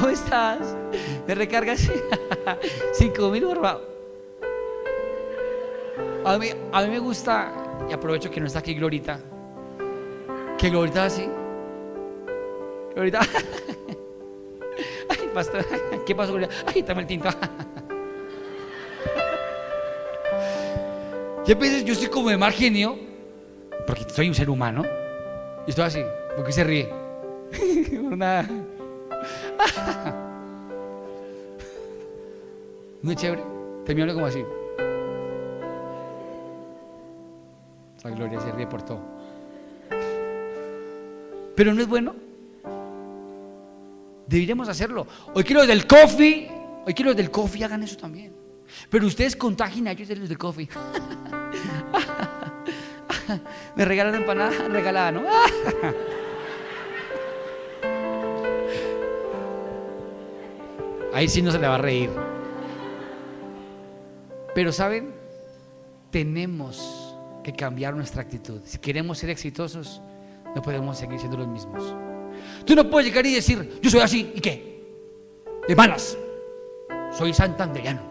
¿Cómo 0.00 0.12
estás? 0.12 0.74
¿Me 1.26 1.34
recargas? 1.34 1.90
Cinco 2.94 3.28
mil, 3.28 3.44
por 3.44 3.66
A 6.24 6.38
mí, 6.38 6.48
a 6.72 6.82
mí 6.82 6.88
me 6.88 6.98
gusta, 6.98 7.52
y 7.86 7.92
aprovecho 7.92 8.30
que 8.30 8.40
no 8.40 8.46
está 8.46 8.60
aquí 8.60 8.72
Glorita, 8.72 9.20
que 10.56 10.70
Glorita 10.70 11.04
así. 11.04 11.28
Glorita. 12.94 13.20
Ay, 15.10 15.30
pastor, 15.34 15.66
¿qué 16.06 16.14
pasó, 16.14 16.32
Glorita? 16.32 16.54
Ay, 16.66 16.80
dame 16.80 17.02
el 17.02 17.06
tinto. 17.06 17.28
Ya 21.44 21.54
veces 21.56 21.84
yo 21.84 21.94
soy 21.94 22.08
como 22.08 22.30
de 22.30 22.38
mal 22.38 22.52
genio, 22.52 22.98
porque 23.86 24.04
soy 24.08 24.28
un 24.28 24.34
ser 24.34 24.48
humano, 24.48 24.82
y 25.66 25.70
estoy 25.70 25.84
así, 25.84 26.02
porque 26.36 26.52
se 26.52 26.64
ríe. 26.64 26.88
Por 28.08 28.16
nada. 28.16 28.48
Muy 33.02 33.16
chévere. 33.16 33.42
Termino 33.84 34.14
como 34.14 34.26
así. 34.26 34.44
La 38.04 38.10
gloria 38.10 38.40
se 38.40 38.52
ríe 38.52 38.66
por 38.66 38.82
todo. 38.82 39.00
Pero 41.54 41.74
no 41.74 41.82
es 41.82 41.88
bueno. 41.88 42.14
Deberíamos 44.26 44.68
hacerlo. 44.68 45.06
Hoy 45.34 45.44
quiero 45.44 45.60
los 45.60 45.68
del 45.68 45.86
coffee. 45.86 46.50
Hoy 46.86 46.94
quiero 46.94 47.10
los 47.10 47.16
del 47.16 47.30
coffee 47.30 47.64
hagan 47.64 47.82
eso 47.82 47.96
también. 47.96 48.32
Pero 48.88 49.06
ustedes 49.06 49.36
contagien 49.36 49.88
a 49.88 49.92
ellos 49.92 50.08
de 50.08 50.16
los 50.16 50.28
del 50.28 50.38
coffee. 50.38 50.68
Me 53.76 53.84
regalan 53.84 54.14
empanada 54.14 54.50
regalada, 54.68 55.12
¿no? 55.12 55.22
Ahí 61.12 61.28
sí 61.28 61.42
no 61.42 61.50
se 61.50 61.58
le 61.58 61.66
va 61.66 61.74
a 61.74 61.78
reír. 61.78 62.10
Pero 64.54 64.72
saben, 64.72 65.12
tenemos 66.10 67.16
que 67.42 67.52
cambiar 67.52 67.94
nuestra 67.94 68.22
actitud. 68.22 68.60
Si 68.64 68.78
queremos 68.78 69.18
ser 69.18 69.30
exitosos, 69.30 70.00
no 70.54 70.62
podemos 70.62 70.98
seguir 70.98 71.18
siendo 71.18 71.38
los 71.38 71.48
mismos. 71.48 71.94
Tú 72.64 72.74
no 72.74 72.88
puedes 72.88 73.08
llegar 73.08 73.26
y 73.26 73.34
decir, 73.34 73.80
yo 73.82 73.90
soy 73.90 74.00
así, 74.00 74.32
¿y 74.34 74.40
qué? 74.40 74.84
De 75.66 75.76
malas. 75.76 76.16
Soy 77.12 77.32
santanderiano. 77.32 78.02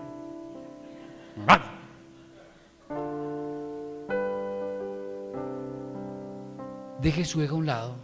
Deje 7.02 7.24
su 7.24 7.42
ego 7.42 7.56
a 7.56 7.60
un 7.60 7.66
lado 7.66 7.96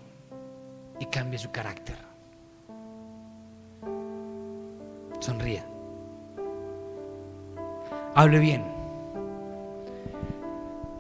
y 1.00 1.06
cambie 1.08 1.38
su 1.38 1.52
carácter. 1.52 2.15
Sonría. 5.26 5.66
Hable 8.14 8.40
bien. 8.40 8.64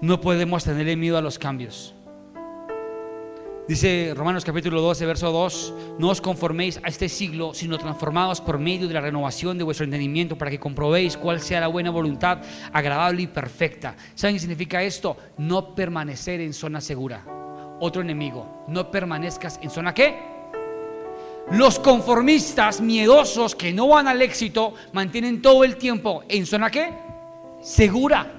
No 0.02 0.20
podemos 0.20 0.64
tenerle 0.64 0.96
miedo 0.96 1.18
a 1.18 1.22
los 1.22 1.38
cambios. 1.38 1.94
Dice 3.68 4.14
Romanos 4.16 4.44
capítulo 4.44 4.82
12, 4.82 5.06
verso 5.06 5.32
2, 5.32 5.74
no 6.00 6.10
os 6.10 6.22
conforméis 6.22 6.80
a 6.84 6.88
este 6.88 7.08
siglo, 7.08 7.54
sino 7.54 7.78
transformados 7.78 8.42
por 8.42 8.58
medio 8.58 8.88
de 8.88 8.94
la 8.96 9.02
renovación 9.02 9.58
de 9.58 9.64
vuestro 9.64 9.86
entendimiento 9.86 10.38
para 10.38 10.52
que 10.52 10.60
comprobéis 10.60 11.18
cuál 11.18 11.40
sea 11.40 11.60
la 11.60 11.68
buena 11.68 11.92
voluntad, 11.92 12.42
agradable 12.74 13.24
y 13.24 13.28
perfecta. 13.28 13.96
¿Saben 14.16 14.36
qué 14.36 14.40
significa 14.40 14.82
esto? 14.82 15.18
No 15.38 15.74
permanecer 15.74 16.42
en 16.42 16.54
zona 16.54 16.82
segura. 16.82 17.24
Otro 17.80 18.02
enemigo, 18.02 18.66
no 18.68 18.90
permanezcas 18.90 19.60
en 19.62 19.70
zona 19.70 19.94
qué? 19.94 20.35
Los 21.52 21.78
conformistas 21.80 22.82
miedosos 22.82 23.56
que 23.56 23.72
no 23.72 23.88
van 23.88 24.08
al 24.08 24.22
éxito 24.22 24.74
mantienen 24.94 25.42
todo 25.42 25.64
el 25.64 25.78
tiempo 25.78 26.24
en 26.28 26.46
zona 26.46 26.72
qué? 26.72 26.92
Segura. 27.62 28.32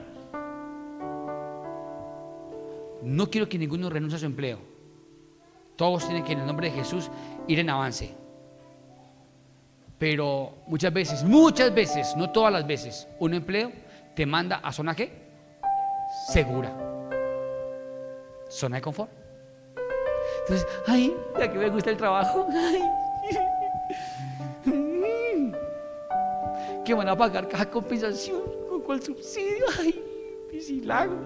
No 3.02 3.30
quiero 3.30 3.48
que 3.48 3.58
ninguno 3.58 3.88
renuncie 3.88 4.16
a 4.16 4.20
su 4.20 4.26
empleo. 4.26 4.58
Todos 5.76 6.04
tienen 6.04 6.24
que 6.24 6.32
en 6.32 6.40
el 6.40 6.46
nombre 6.46 6.68
de 6.68 6.76
Jesús 6.76 7.08
ir 7.46 7.60
en 7.60 7.70
avance. 7.70 8.12
Pero 9.98 10.54
muchas 10.66 10.92
veces, 10.92 11.22
muchas 11.22 11.72
veces, 11.72 12.14
no 12.16 12.30
todas 12.30 12.52
las 12.52 12.66
veces, 12.66 13.06
un 13.20 13.34
empleo 13.34 13.72
te 14.14 14.26
manda 14.26 14.56
a 14.56 14.72
zona 14.72 14.94
qué? 14.94 15.12
Segura. 16.28 16.74
Zona 18.48 18.76
de 18.76 18.82
confort. 18.82 19.25
Entonces, 20.48 20.66
ay, 20.86 21.16
ya 21.36 21.50
que 21.50 21.58
me 21.58 21.68
gusta 21.68 21.90
el 21.90 21.96
trabajo. 21.96 22.46
Ay. 22.52 22.82
Que 26.84 26.94
van 26.94 27.08
a 27.08 27.16
pagar 27.16 27.48
caja 27.48 27.68
compensación, 27.68 28.42
con 28.68 28.80
cuál 28.82 29.02
subsidio. 29.02 29.66
Ay, 29.80 30.00
pisilago. 30.50 31.16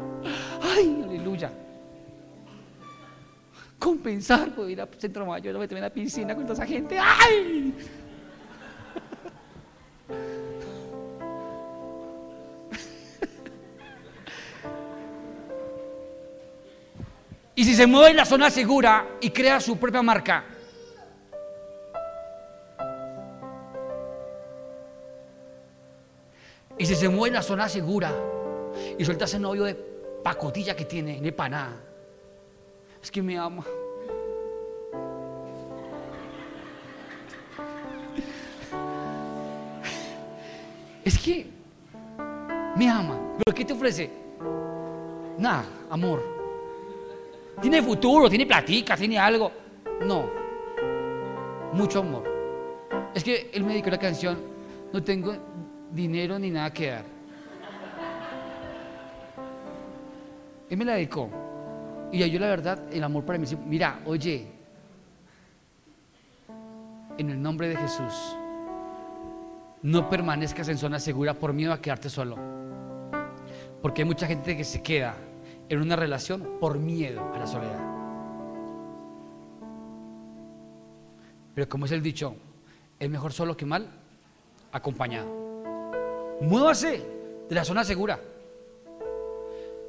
Ay, 0.63 1.03
aleluya 1.05 1.53
compensar, 3.81 4.55
puedo 4.55 4.69
ir 4.69 4.81
a 4.81 4.87
Centro 4.99 5.27
Mayor, 5.27 5.59
meterme 5.59 5.79
en 5.79 5.85
la 5.85 5.91
piscina 5.91 6.35
con 6.35 6.45
toda 6.45 6.55
esa 6.55 6.67
gente. 6.67 6.99
¡Ay! 7.01 7.75
Se 17.81 17.87
mueve 17.87 18.11
en 18.11 18.17
la 18.19 18.27
zona 18.27 18.51
segura 18.51 19.09
y 19.23 19.31
crea 19.31 19.59
su 19.59 19.79
propia 19.79 20.03
marca, 20.03 20.45
y 26.77 26.85
si 26.85 26.95
se 26.95 27.09
mueve 27.09 27.29
en 27.29 27.35
la 27.37 27.43
zona 27.43 27.71
segura 27.71 28.13
y 28.99 29.03
suelta 29.03 29.25
ese 29.25 29.39
novio 29.39 29.65
de 29.65 29.75
pacotilla 30.23 30.77
que 30.77 30.85
tiene, 30.85 31.23
de 31.23 31.33
paná, 31.33 31.75
es 33.03 33.11
que 33.11 33.23
me 33.23 33.39
ama. 33.39 33.65
Es 41.03 41.19
que 41.19 41.47
me 42.77 42.91
ama. 42.91 43.39
¿Pero 43.43 43.57
qué 43.57 43.65
te 43.65 43.73
ofrece? 43.73 44.11
Nada, 45.39 45.65
amor. 45.89 46.40
Tiene 47.61 47.83
futuro, 47.83 48.29
tiene 48.29 48.47
platica, 48.47 48.97
tiene 48.97 49.19
algo. 49.19 49.53
No. 50.07 50.31
Mucho 51.73 52.01
amor. 52.01 52.25
Es 53.15 53.25
que 53.25 53.51
él 53.53 53.65
me 53.65 53.73
dedicó 53.73 53.91
la 53.91 53.99
canción, 53.99 54.39
no 54.93 55.03
tengo 55.03 55.35
dinero 55.91 56.39
ni 56.39 56.51
nada 56.51 56.73
que 56.73 56.91
dar. 56.91 57.05
Él 60.69 60.77
me 60.77 60.85
la 60.85 60.95
dedicó. 60.95 61.29
Y 62.13 62.29
yo 62.29 62.39
la 62.39 62.47
verdad, 62.47 62.83
el 62.93 63.03
amor 63.05 63.25
para 63.25 63.39
mí, 63.39 63.47
mira, 63.67 64.01
oye, 64.05 64.47
en 67.19 67.31
el 67.31 67.41
nombre 67.41 67.69
de 67.69 67.77
Jesús, 67.77 68.37
no 69.83 70.09
permanezcas 70.09 70.69
en 70.69 70.79
zona 70.79 70.99
segura 70.99 71.35
por 71.35 71.53
miedo 71.53 71.73
a 71.73 71.81
quedarte 71.81 72.09
solo. 72.09 72.37
Porque 73.83 74.03
hay 74.03 74.09
mucha 74.09 74.27
gente 74.27 74.57
que 74.57 74.65
se 74.65 74.83
queda 74.83 75.15
en 75.71 75.81
una 75.81 75.97
relación 75.97 76.59
por 76.61 76.79
miedo 76.79 77.23
a 77.33 77.39
la 77.39 77.47
soledad. 77.47 77.81
Pero 81.55 81.69
como 81.69 81.87
es 81.87 81.93
el 81.93 82.03
dicho, 82.03 82.35
es 82.99 83.09
mejor 83.09 83.33
solo 83.33 83.57
que 83.57 83.65
mal 83.65 83.89
acompañado. 84.73 85.29
Muévase 86.41 87.03
de 87.49 87.55
la 87.55 87.65
zona 87.65 87.85
segura. 87.85 88.21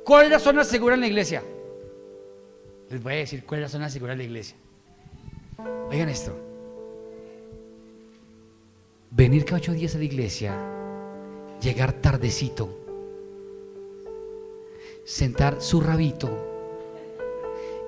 ¿Cuál 0.06 0.26
es 0.26 0.32
la 0.32 0.40
zona 0.40 0.64
segura 0.64 0.94
en 0.96 1.02
la 1.02 1.08
iglesia? 1.08 1.44
Les 2.90 3.02
voy 3.02 3.14
a 3.14 3.18
decir 3.18 3.44
cuál 3.46 3.62
es 3.62 3.66
la 3.66 3.70
zona 3.70 3.90
segura 3.90 4.12
de 4.12 4.18
la 4.18 4.24
iglesia. 4.24 4.56
Oigan 5.90 6.10
esto. 6.10 6.36
Venir 9.10 9.46
cada 9.46 9.58
ocho 9.58 9.74
días 9.74 9.96
a 9.96 9.98
la 9.98 10.04
iglesia, 10.04 10.56
llegar 11.60 11.94
tardecito, 11.94 12.81
sentar 15.04 15.62
su 15.62 15.82
rabito 15.82 16.30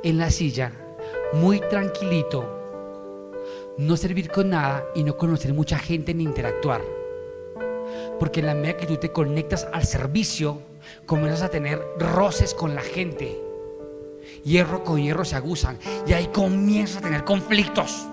en 0.03 0.17
la 0.17 0.29
silla, 0.29 0.73
muy 1.33 1.59
tranquilito, 1.59 2.45
no 3.77 3.97
servir 3.97 4.29
con 4.29 4.49
nada 4.49 4.83
y 4.95 5.03
no 5.03 5.17
conocer 5.17 5.53
mucha 5.53 5.77
gente 5.77 6.13
ni 6.13 6.23
interactuar. 6.23 6.81
Porque 8.19 8.41
en 8.41 8.47
la 8.47 8.55
medida 8.55 8.77
que 8.77 8.85
tú 8.85 8.97
te 8.97 9.11
conectas 9.11 9.67
al 9.71 9.85
servicio, 9.85 10.61
comienzas 11.05 11.43
a 11.43 11.49
tener 11.49 11.81
roces 11.97 12.53
con 12.53 12.75
la 12.75 12.81
gente 12.81 13.43
hierro 14.43 14.83
con 14.83 15.01
hierro 15.01 15.25
se 15.25 15.35
aguzan 15.35 15.77
y 16.05 16.13
ahí 16.13 16.27
comienzas 16.27 16.97
a 16.97 17.01
tener 17.01 17.23
conflictos. 17.23 18.07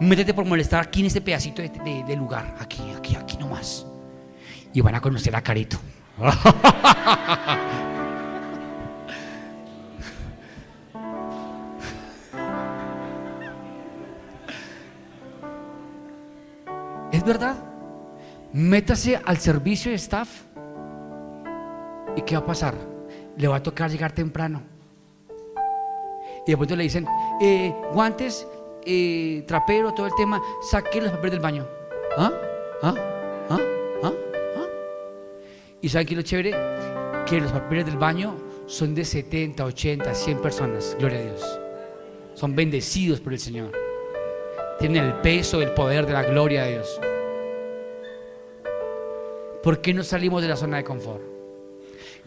Métete 0.00 0.34
por 0.34 0.44
molestar 0.44 0.82
aquí 0.82 1.00
en 1.00 1.06
este 1.06 1.20
pedacito 1.20 1.62
de, 1.62 2.16
lugar, 2.16 2.56
aquí, 2.60 2.82
aquí, 2.96 3.16
aquí 3.16 3.36
nomás. 3.36 3.86
Y 4.72 4.80
van 4.80 4.94
a 4.94 5.00
conocer 5.00 5.34
a 5.36 5.42
Carito. 5.42 5.78
¿Es 17.24 17.28
verdad? 17.28 17.56
Métase 18.52 19.20
al 19.24 19.38
servicio 19.38 19.90
de 19.90 19.96
staff. 19.96 20.28
¿Y 22.16 22.22
qué 22.22 22.36
va 22.36 22.42
a 22.42 22.46
pasar? 22.46 22.74
Le 23.36 23.48
va 23.48 23.56
a 23.56 23.62
tocar 23.62 23.90
llegar 23.90 24.12
temprano 24.12 24.74
y 26.46 26.50
de 26.50 26.56
pronto 26.56 26.76
le 26.76 26.84
dicen, 26.84 27.06
eh, 27.40 27.74
guantes, 27.92 28.46
eh, 28.84 29.44
trapero, 29.46 29.92
todo 29.94 30.06
el 30.06 30.14
tema, 30.14 30.42
saque 30.60 31.00
los 31.00 31.10
papeles 31.10 31.32
del 31.32 31.40
baño. 31.40 31.66
¿Ah? 32.18 32.32
¿Ah? 32.82 32.94
¿Ah? 33.48 33.58
¿Ah? 34.02 34.12
¿Ah? 34.56 34.66
¿Y 35.80 35.88
saben 35.88 36.06
qué 36.06 36.16
lo 36.16 36.22
chévere? 36.22 36.54
Que 37.26 37.40
los 37.40 37.50
papeles 37.50 37.86
del 37.86 37.96
baño 37.96 38.34
son 38.66 38.94
de 38.94 39.04
70, 39.04 39.64
80, 39.64 40.14
100 40.14 40.38
personas. 40.42 40.96
Gloria 40.98 41.20
a 41.20 41.22
Dios. 41.22 41.60
Son 42.34 42.54
bendecidos 42.54 43.20
por 43.20 43.32
el 43.32 43.38
Señor. 43.38 43.72
Tienen 44.78 45.04
el 45.04 45.14
peso, 45.14 45.62
el 45.62 45.70
poder 45.70 46.06
de 46.06 46.12
la 46.12 46.24
gloria 46.24 46.64
de 46.64 46.72
Dios. 46.72 47.00
¿Por 49.64 49.80
qué 49.80 49.94
no 49.94 50.02
salimos 50.02 50.42
de 50.42 50.48
la 50.48 50.56
zona 50.56 50.76
de 50.76 50.84
confort? 50.84 51.22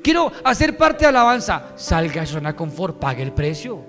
Quiero 0.02 0.32
hacer 0.44 0.76
parte 0.76 1.06
de 1.06 1.10
alabanza. 1.10 1.74
Salga 1.76 2.22
de 2.22 2.28
zona 2.28 2.52
de 2.52 2.56
confort, 2.56 2.98
pague 2.98 3.22
el 3.22 3.32
precio. 3.32 3.80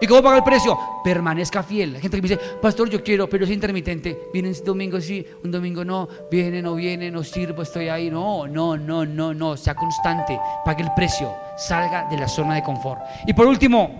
¿Y 0.00 0.06
cómo 0.06 0.22
paga 0.22 0.38
el 0.38 0.44
precio? 0.44 0.78
Permanezca 1.04 1.62
fiel. 1.62 1.96
Hay 1.96 2.00
gente 2.00 2.16
que 2.16 2.22
me 2.22 2.28
dice, 2.28 2.40
pastor, 2.62 2.88
yo 2.88 3.02
quiero, 3.04 3.28
pero 3.28 3.44
es 3.44 3.50
intermitente. 3.50 4.28
Viene 4.32 4.48
un 4.48 4.64
domingo 4.64 4.98
sí, 5.02 5.26
un 5.44 5.50
domingo 5.50 5.84
no. 5.84 6.08
Viene, 6.30 6.62
no 6.62 6.76
viene, 6.76 7.10
no 7.10 7.22
sirvo, 7.22 7.60
estoy 7.60 7.88
ahí. 7.88 8.10
No, 8.10 8.46
no, 8.46 8.78
no, 8.78 9.04
no, 9.04 9.34
no. 9.34 9.56
Sea 9.58 9.74
constante. 9.74 10.40
Pague 10.64 10.84
el 10.84 10.94
precio. 10.94 11.34
Salga 11.58 12.08
de 12.08 12.16
la 12.16 12.28
zona 12.28 12.54
de 12.54 12.62
confort. 12.62 13.02
Y 13.26 13.34
por 13.34 13.46
último, 13.46 13.90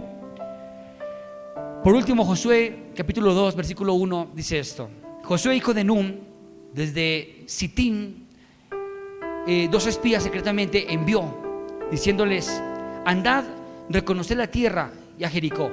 por 1.84 1.94
último, 1.94 2.24
Josué, 2.24 2.92
capítulo 2.96 3.34
2, 3.34 3.54
versículo 3.54 3.92
1, 3.94 4.28
dice 4.34 4.60
esto. 4.60 4.88
Josué, 5.24 5.56
hijo 5.56 5.74
de 5.74 5.84
Nun, 5.84 6.27
desde 6.72 7.44
Sitín, 7.46 8.26
eh, 9.46 9.68
dos 9.70 9.86
espías 9.86 10.22
secretamente 10.22 10.92
envió, 10.92 11.24
diciéndoles, 11.90 12.62
andad, 13.04 13.44
reconoced 13.88 14.36
la 14.36 14.48
tierra 14.48 14.90
y 15.18 15.24
a 15.24 15.30
Jericó. 15.30 15.70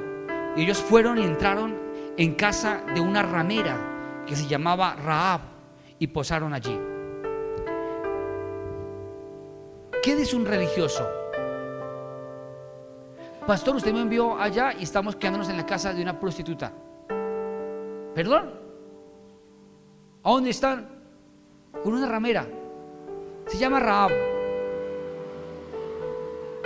Y 0.55 0.63
ellos 0.63 0.77
fueron 0.77 1.17
y 1.17 1.23
entraron 1.23 1.75
en 2.17 2.35
casa 2.35 2.83
de 2.93 3.01
una 3.01 3.21
ramera 3.21 4.23
que 4.25 4.35
se 4.35 4.47
llamaba 4.47 4.95
Raab 4.95 5.41
y 5.99 6.07
posaron 6.07 6.53
allí. 6.53 6.79
¿Qué 10.01 10.15
dice 10.15 10.35
un 10.35 10.45
religioso? 10.45 11.07
Pastor, 13.45 13.75
usted 13.75 13.93
me 13.93 14.01
envió 14.01 14.39
allá 14.39 14.73
y 14.77 14.83
estamos 14.83 15.15
quedándonos 15.15 15.49
en 15.49 15.57
la 15.57 15.65
casa 15.65 15.93
de 15.93 16.01
una 16.01 16.19
prostituta. 16.19 16.71
¿Perdón? 18.15 18.64
¿A 20.25 20.31
dónde 20.31 20.49
están? 20.49 20.87
Con 21.83 21.93
una 21.93 22.07
ramera. 22.07 22.47
Se 23.45 23.59
llama 23.59 23.79
Raab. 23.79 24.09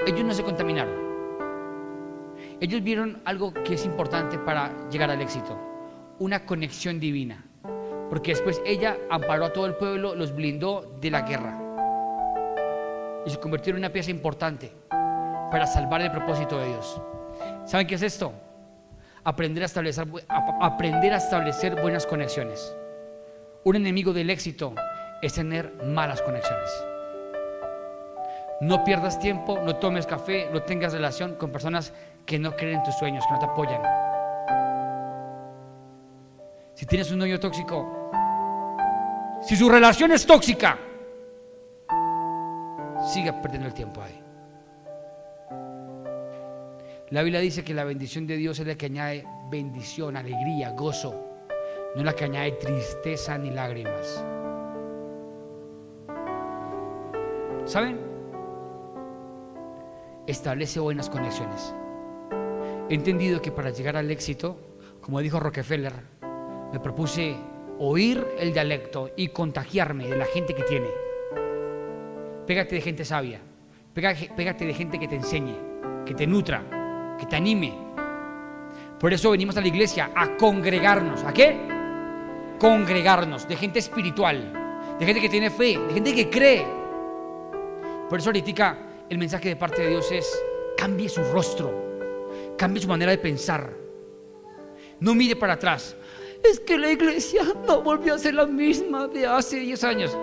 Ellos 0.07 0.23
no 0.23 0.33
se 0.33 0.43
contaminaron. 0.43 0.93
Ellos 2.61 2.81
vieron 2.81 3.21
algo 3.25 3.53
que 3.53 3.73
es 3.73 3.83
importante 3.83 4.39
para 4.39 4.87
llegar 4.89 5.11
al 5.11 5.21
éxito. 5.21 5.59
Una 6.19 6.45
conexión 6.45 7.01
divina. 7.01 7.43
Porque 8.09 8.31
después 8.31 8.61
ella 8.65 8.95
amparó 9.09 9.43
a 9.43 9.51
todo 9.51 9.65
el 9.65 9.75
pueblo, 9.75 10.15
los 10.15 10.33
blindó 10.33 10.97
de 11.01 11.11
la 11.11 11.23
guerra. 11.23 11.59
Y 13.25 13.29
se 13.29 13.41
convirtió 13.41 13.71
en 13.71 13.79
una 13.79 13.89
pieza 13.89 14.09
importante 14.09 14.71
para 14.89 15.67
salvar 15.67 15.99
el 15.99 16.11
propósito 16.11 16.57
de 16.59 16.67
Dios. 16.67 17.01
¿Saben 17.65 17.87
qué 17.87 17.95
es 17.95 18.03
esto? 18.03 18.31
Aprender 19.25 19.63
a 19.63 19.65
establecer, 19.65 20.07
aprender 20.29 21.13
a 21.13 21.17
establecer 21.17 21.75
buenas 21.81 22.05
conexiones. 22.05 22.73
Un 23.65 23.75
enemigo 23.75 24.13
del 24.13 24.29
éxito 24.29 24.73
es 25.21 25.33
tener 25.33 25.73
malas 25.83 26.21
conexiones. 26.21 26.69
No 28.61 28.85
pierdas 28.85 29.19
tiempo, 29.19 29.59
no 29.61 29.75
tomes 29.75 30.05
café, 30.05 30.49
no 30.51 30.63
tengas 30.63 30.93
relación 30.93 31.35
con 31.35 31.51
personas 31.51 31.93
que 32.25 32.39
no 32.39 32.55
creen 32.55 32.77
en 32.77 32.83
tus 32.83 32.95
sueños, 32.95 33.25
que 33.25 33.33
no 33.33 33.39
te 33.39 33.45
apoyan. 33.45 33.81
Si 36.73 36.85
tienes 36.85 37.11
un 37.11 37.19
novio 37.19 37.37
tóxico, 37.37 38.11
si 39.41 39.57
su 39.57 39.69
relación 39.69 40.13
es 40.13 40.25
tóxica, 40.25 40.77
sigue 43.13 43.33
perdiendo 43.33 43.67
el 43.67 43.73
tiempo 43.73 44.01
ahí. 44.01 44.23
La 47.09 47.23
Biblia 47.23 47.41
dice 47.41 47.63
que 47.63 47.73
la 47.73 47.83
bendición 47.83 48.25
de 48.25 48.37
Dios 48.37 48.59
es 48.59 48.67
la 48.67 48.75
que 48.75 48.85
añade 48.85 49.25
bendición, 49.49 50.15
alegría, 50.15 50.69
gozo, 50.71 51.28
no 51.95 52.03
la 52.03 52.13
que 52.13 52.25
añade 52.25 52.51
tristeza 52.53 53.37
ni 53.37 53.49
lágrimas. 53.51 54.23
¿Saben? 57.65 57.99
Establece 60.27 60.79
buenas 60.79 61.09
conexiones. 61.09 61.73
He 62.89 62.95
entendido 62.95 63.41
que 63.41 63.51
para 63.51 63.69
llegar 63.69 63.95
al 63.97 64.09
éxito, 64.11 64.57
como 65.01 65.19
dijo 65.19 65.39
Rockefeller, 65.39 65.93
me 66.71 66.79
propuse 66.79 67.35
oír 67.79 68.25
el 68.39 68.53
dialecto 68.53 69.11
y 69.15 69.29
contagiarme 69.29 70.07
de 70.07 70.17
la 70.17 70.25
gente 70.25 70.53
que 70.53 70.63
tiene. 70.63 70.87
Pégate 72.45 72.75
de 72.75 72.81
gente 72.81 73.05
sabia, 73.05 73.39
pégate 73.93 74.65
de 74.65 74.73
gente 74.73 74.99
que 74.99 75.07
te 75.07 75.15
enseñe, 75.15 75.55
que 76.05 76.13
te 76.13 76.25
nutra, 76.25 77.15
que 77.19 77.25
te 77.25 77.35
anime. 77.35 77.75
Por 78.99 79.13
eso 79.13 79.31
venimos 79.31 79.55
a 79.57 79.61
la 79.61 79.67
iglesia 79.67 80.11
a 80.15 80.35
congregarnos. 80.37 81.23
¿A 81.23 81.33
qué? 81.33 81.78
Congregarnos 82.59 83.47
de 83.47 83.55
gente 83.55 83.79
espiritual, 83.79 84.97
de 84.99 85.05
gente 85.05 85.21
que 85.21 85.29
tiene 85.29 85.49
fe, 85.49 85.77
de 85.77 85.93
gente 85.93 86.13
que 86.13 86.29
cree. 86.29 86.65
Por 88.09 88.19
eso 88.19 88.29
ahorita 88.29 88.77
el 89.09 89.17
mensaje 89.17 89.49
de 89.49 89.55
parte 89.55 89.81
de 89.81 89.89
Dios 89.89 90.11
es 90.11 90.27
cambie 90.77 91.09
su 91.09 91.23
rostro, 91.23 91.71
cambie 92.57 92.81
su 92.81 92.87
manera 92.87 93.11
de 93.11 93.17
pensar. 93.17 93.73
No 94.99 95.15
mire 95.15 95.35
para 95.35 95.53
atrás. 95.53 95.95
Es 96.43 96.59
que 96.59 96.77
la 96.77 96.91
iglesia 96.91 97.41
no 97.67 97.81
volvió 97.81 98.15
a 98.15 98.19
ser 98.19 98.33
la 98.33 98.45
misma 98.45 99.07
de 99.07 99.25
hace 99.27 99.59
10 99.59 99.83
años. 99.83 100.17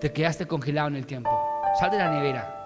Te 0.00 0.12
quedaste 0.12 0.46
congelado 0.46 0.88
en 0.88 0.96
el 0.96 1.06
tiempo. 1.06 1.30
Sal 1.78 1.90
de 1.90 1.98
la 1.98 2.10
nevera 2.10 2.61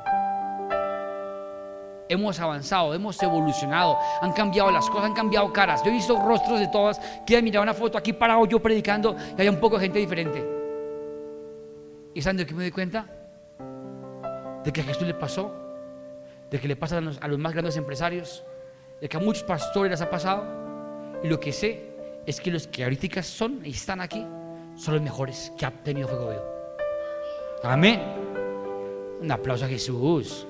hemos 2.09 2.39
avanzado, 2.41 2.95
hemos 2.95 3.21
evolucionado, 3.23 3.99
han 4.21 4.33
cambiado 4.33 4.71
las 4.71 4.89
cosas, 4.89 5.07
han 5.07 5.15
cambiado 5.15 5.53
caras. 5.53 5.83
Yo 5.83 5.91
he 5.91 5.95
visto 5.95 6.21
rostros 6.21 6.61
de 6.61 6.69
todas 6.69 7.01
que 7.27 7.41
mirado 7.43 7.63
una 7.63 7.75
foto 7.75 7.99
aquí 7.99 8.13
parado 8.13 8.47
yo 8.47 8.61
predicando 8.61 9.17
y 9.37 9.41
hay 9.41 9.49
un 9.49 9.61
poco 9.61 9.77
de 9.77 9.85
gente 9.85 9.99
diferente. 9.99 10.47
¿Y 12.15 12.23
saben 12.23 12.39
de 12.39 12.47
qué 12.47 12.55
me 12.55 12.63
doy 12.63 12.71
cuenta? 12.71 13.07
De 14.65 14.73
que 14.73 14.81
a 14.81 14.85
Jesús 14.85 15.07
le 15.07 15.15
pasó, 15.15 15.53
de 16.51 16.59
que 16.59 16.67
le 16.67 16.77
pasa 16.77 16.99
a 16.99 17.01
los, 17.01 17.19
a 17.21 17.29
los 17.29 17.39
más 17.39 17.53
grandes 17.53 17.77
empresarios, 17.77 18.43
de 19.01 19.09
que 19.09 19.17
a 19.17 19.21
muchos 19.21 19.43
pastores 19.43 19.91
les 19.91 20.01
ha 20.01 20.09
pasado. 20.09 20.45
Y 21.23 21.29
lo 21.29 21.39
que 21.39 21.53
sé 21.53 21.91
es 22.25 22.41
que 22.41 22.51
los 22.51 22.67
que 22.67 22.85
ahorita 22.85 23.23
son 23.23 23.61
y 23.65 23.71
están 23.71 24.01
aquí 24.01 24.27
son 24.77 24.95
los 24.95 25.03
mejores 25.03 25.53
que 25.57 25.67
ha 25.67 25.71
tenido 25.71 26.09
Fuego 26.09 26.31
Vivo. 26.31 26.45
Amén. 27.63 28.01
Un 29.21 29.31
aplauso 29.31 29.65
a 29.65 29.69
Jesús. 29.69 30.47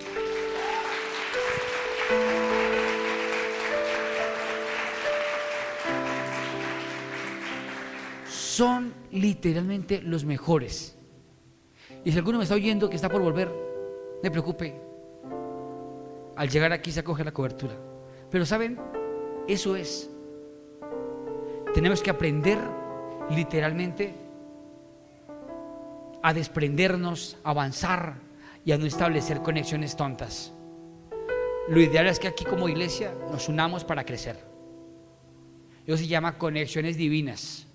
Son 8.56 8.94
literalmente 9.12 10.00
los 10.00 10.24
mejores. 10.24 10.96
Y 12.06 12.10
si 12.10 12.16
alguno 12.16 12.38
me 12.38 12.44
está 12.44 12.54
oyendo 12.54 12.88
que 12.88 12.96
está 12.96 13.10
por 13.10 13.20
volver, 13.20 13.52
me 14.22 14.30
preocupe. 14.30 14.80
Al 16.36 16.48
llegar 16.48 16.72
aquí 16.72 16.90
se 16.90 17.00
acoge 17.00 17.22
la 17.22 17.32
cobertura. 17.32 17.74
Pero 18.30 18.46
saben, 18.46 18.78
eso 19.46 19.76
es. 19.76 20.08
Tenemos 21.74 22.00
que 22.00 22.08
aprender 22.08 22.58
literalmente 23.28 24.14
a 26.22 26.32
desprendernos, 26.32 27.36
a 27.44 27.50
avanzar 27.50 28.14
y 28.64 28.72
a 28.72 28.78
no 28.78 28.86
establecer 28.86 29.42
conexiones 29.42 29.96
tontas. 29.96 30.55
Lo 31.68 31.80
ideal 31.80 32.06
es 32.06 32.20
que 32.20 32.28
aquí 32.28 32.44
como 32.44 32.68
iglesia 32.68 33.12
nos 33.30 33.48
unamos 33.48 33.84
para 33.84 34.04
crecer. 34.04 34.36
Eso 35.84 35.96
se 35.96 36.06
llama 36.06 36.38
conexiones 36.38 36.96
divinas. 36.96 37.66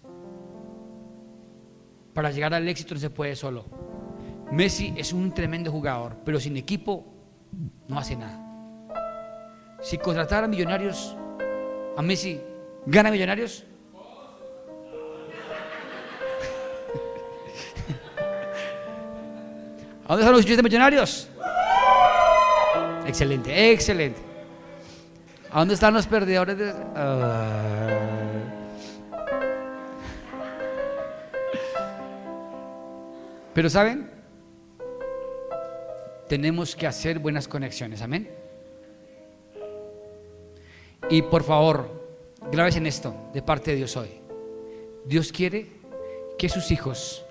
Para 2.14 2.32
llegar 2.32 2.54
al 2.54 2.68
éxito 2.68 2.94
no 2.94 3.00
se 3.00 3.10
puede 3.10 3.36
solo. 3.36 3.66
Messi 4.52 4.94
es 4.98 5.14
un 5.14 5.34
tremendo 5.34 5.72
jugador, 5.72 6.18
pero 6.26 6.40
sin 6.40 6.58
equipo 6.58 7.06
no 7.88 7.98
hace 7.98 8.16
nada. 8.16 8.40
Si 9.82 9.98
contratara 9.98 10.46
a 10.46 10.50
millonarios, 10.50 11.16
a 11.98 12.02
Messi, 12.02 12.40
¿gana 12.86 13.12
millonarios? 13.12 13.66
¿A 20.06 20.10
dónde 20.10 20.24
están 20.24 20.36
los 20.36 20.46
de 20.46 20.64
millonarios? 20.64 21.31
Excelente, 23.12 23.72
excelente. 23.74 24.22
¿A 25.52 25.60
dónde 25.60 25.74
están 25.74 25.94
los 25.94 26.08
perdedores? 26.08 26.58
De... 26.58 26.74
Ah. 26.96 27.90
Pero 33.54 33.70
¿saben? 33.70 34.10
Tenemos 36.30 36.74
que 36.74 36.88
hacer 36.88 37.20
buenas 37.20 37.50
conexiones, 37.50 38.02
amén. 38.02 38.30
Y 41.10 41.22
por 41.24 41.44
favor, 41.44 41.90
grabes 42.50 42.78
en 42.78 42.88
esto 42.88 43.14
de 43.34 43.42
parte 43.42 43.72
de 43.72 43.78
Dios 43.78 43.98
hoy. 43.98 44.22
Dios 45.04 45.34
quiere 45.34 45.68
que 46.40 46.48
sus 46.48 46.72
hijos, 46.72 47.26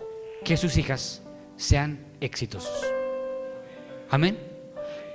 que 0.44 0.58
sus 0.58 0.76
hijas 0.76 1.22
sean 1.56 2.04
exitosos. 2.20 2.84
Amén. 4.10 4.49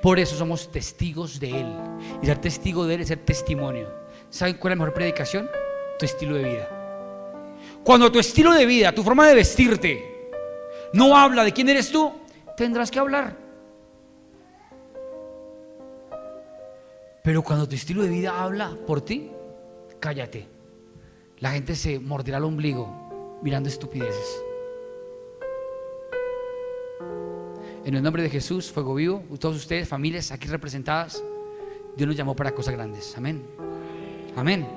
Por 0.05 0.19
eso 0.19 0.35
somos 0.35 0.71
testigos 0.71 1.39
de 1.39 1.61
Él. 1.61 1.75
Y 2.21 2.27
ser 2.27 2.37
testigo 2.37 2.85
de 2.85 2.93
Él 2.93 3.01
es 3.01 3.07
ser 3.07 3.25
testimonio. 3.25 3.91
¿Saben 4.29 4.57
cuál 4.57 4.73
es 4.73 4.77
la 4.77 4.85
mejor 4.85 4.93
predicación? 4.93 5.49
Tu 5.97 6.05
estilo 6.05 6.35
de 6.35 6.43
vida. 6.43 6.69
Cuando 7.83 8.11
tu 8.11 8.19
estilo 8.19 8.53
de 8.53 8.67
vida, 8.67 8.93
tu 8.93 9.01
forma 9.01 9.27
de 9.27 9.33
vestirte, 9.33 10.29
no 10.93 11.17
habla 11.17 11.43
de 11.43 11.51
quién 11.51 11.69
eres 11.69 11.91
tú, 11.91 12.13
tendrás 12.55 12.91
que 12.91 12.99
hablar. 12.99 13.35
Pero 17.23 17.41
cuando 17.41 17.67
tu 17.67 17.73
estilo 17.73 18.03
de 18.03 18.09
vida 18.09 18.43
habla 18.43 18.77
por 18.85 19.01
ti, 19.01 19.31
cállate. 19.99 20.47
La 21.39 21.49
gente 21.49 21.75
se 21.75 21.99
morderá 21.99 22.37
el 22.37 22.43
ombligo 22.43 23.39
mirando 23.41 23.69
estupideces. 23.69 24.44
En 27.85 27.95
el 27.95 28.03
nombre 28.03 28.23
de 28.23 28.29
Jesús, 28.29 28.71
fuego 28.71 28.95
vivo, 28.95 29.23
todos 29.39 29.55
ustedes, 29.55 29.87
familias 29.87 30.31
aquí 30.31 30.47
representadas, 30.47 31.23
Dios 31.95 32.07
nos 32.07 32.17
llamó 32.17 32.35
para 32.35 32.51
cosas 32.51 32.73
grandes. 32.73 33.15
Amén. 33.15 33.45
Amén. 34.35 34.67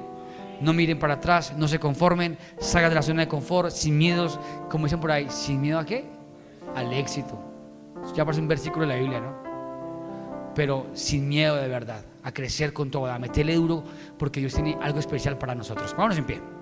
No 0.60 0.72
miren 0.72 0.98
para 0.98 1.14
atrás, 1.14 1.54
no 1.56 1.68
se 1.68 1.78
conformen, 1.78 2.36
salgan 2.60 2.90
de 2.90 2.96
la 2.96 3.02
zona 3.02 3.22
de 3.22 3.28
confort, 3.28 3.70
sin 3.70 3.96
miedos, 3.96 4.38
como 4.70 4.84
dicen 4.84 5.00
por 5.00 5.10
ahí, 5.10 5.26
sin 5.30 5.60
miedo 5.60 5.78
a 5.78 5.86
qué? 5.86 6.18
al 6.74 6.92
éxito. 6.92 7.38
Ya 8.14 8.24
parece 8.24 8.40
un 8.40 8.48
versículo 8.48 8.86
de 8.86 8.94
la 8.94 9.00
Biblia, 9.00 9.20
¿no? 9.20 10.52
Pero 10.54 10.86
sin 10.94 11.28
miedo 11.28 11.56
de 11.56 11.68
verdad, 11.68 12.04
a 12.22 12.32
crecer 12.32 12.72
con 12.72 12.90
todo, 12.90 13.06
a 13.06 13.18
meterle 13.18 13.54
duro, 13.54 13.84
porque 14.18 14.40
Dios 14.40 14.54
tiene 14.54 14.76
algo 14.80 14.98
especial 14.98 15.38
para 15.38 15.54
nosotros. 15.54 15.92
Vámonos 15.92 16.18
en 16.18 16.24
pie. 16.24 16.57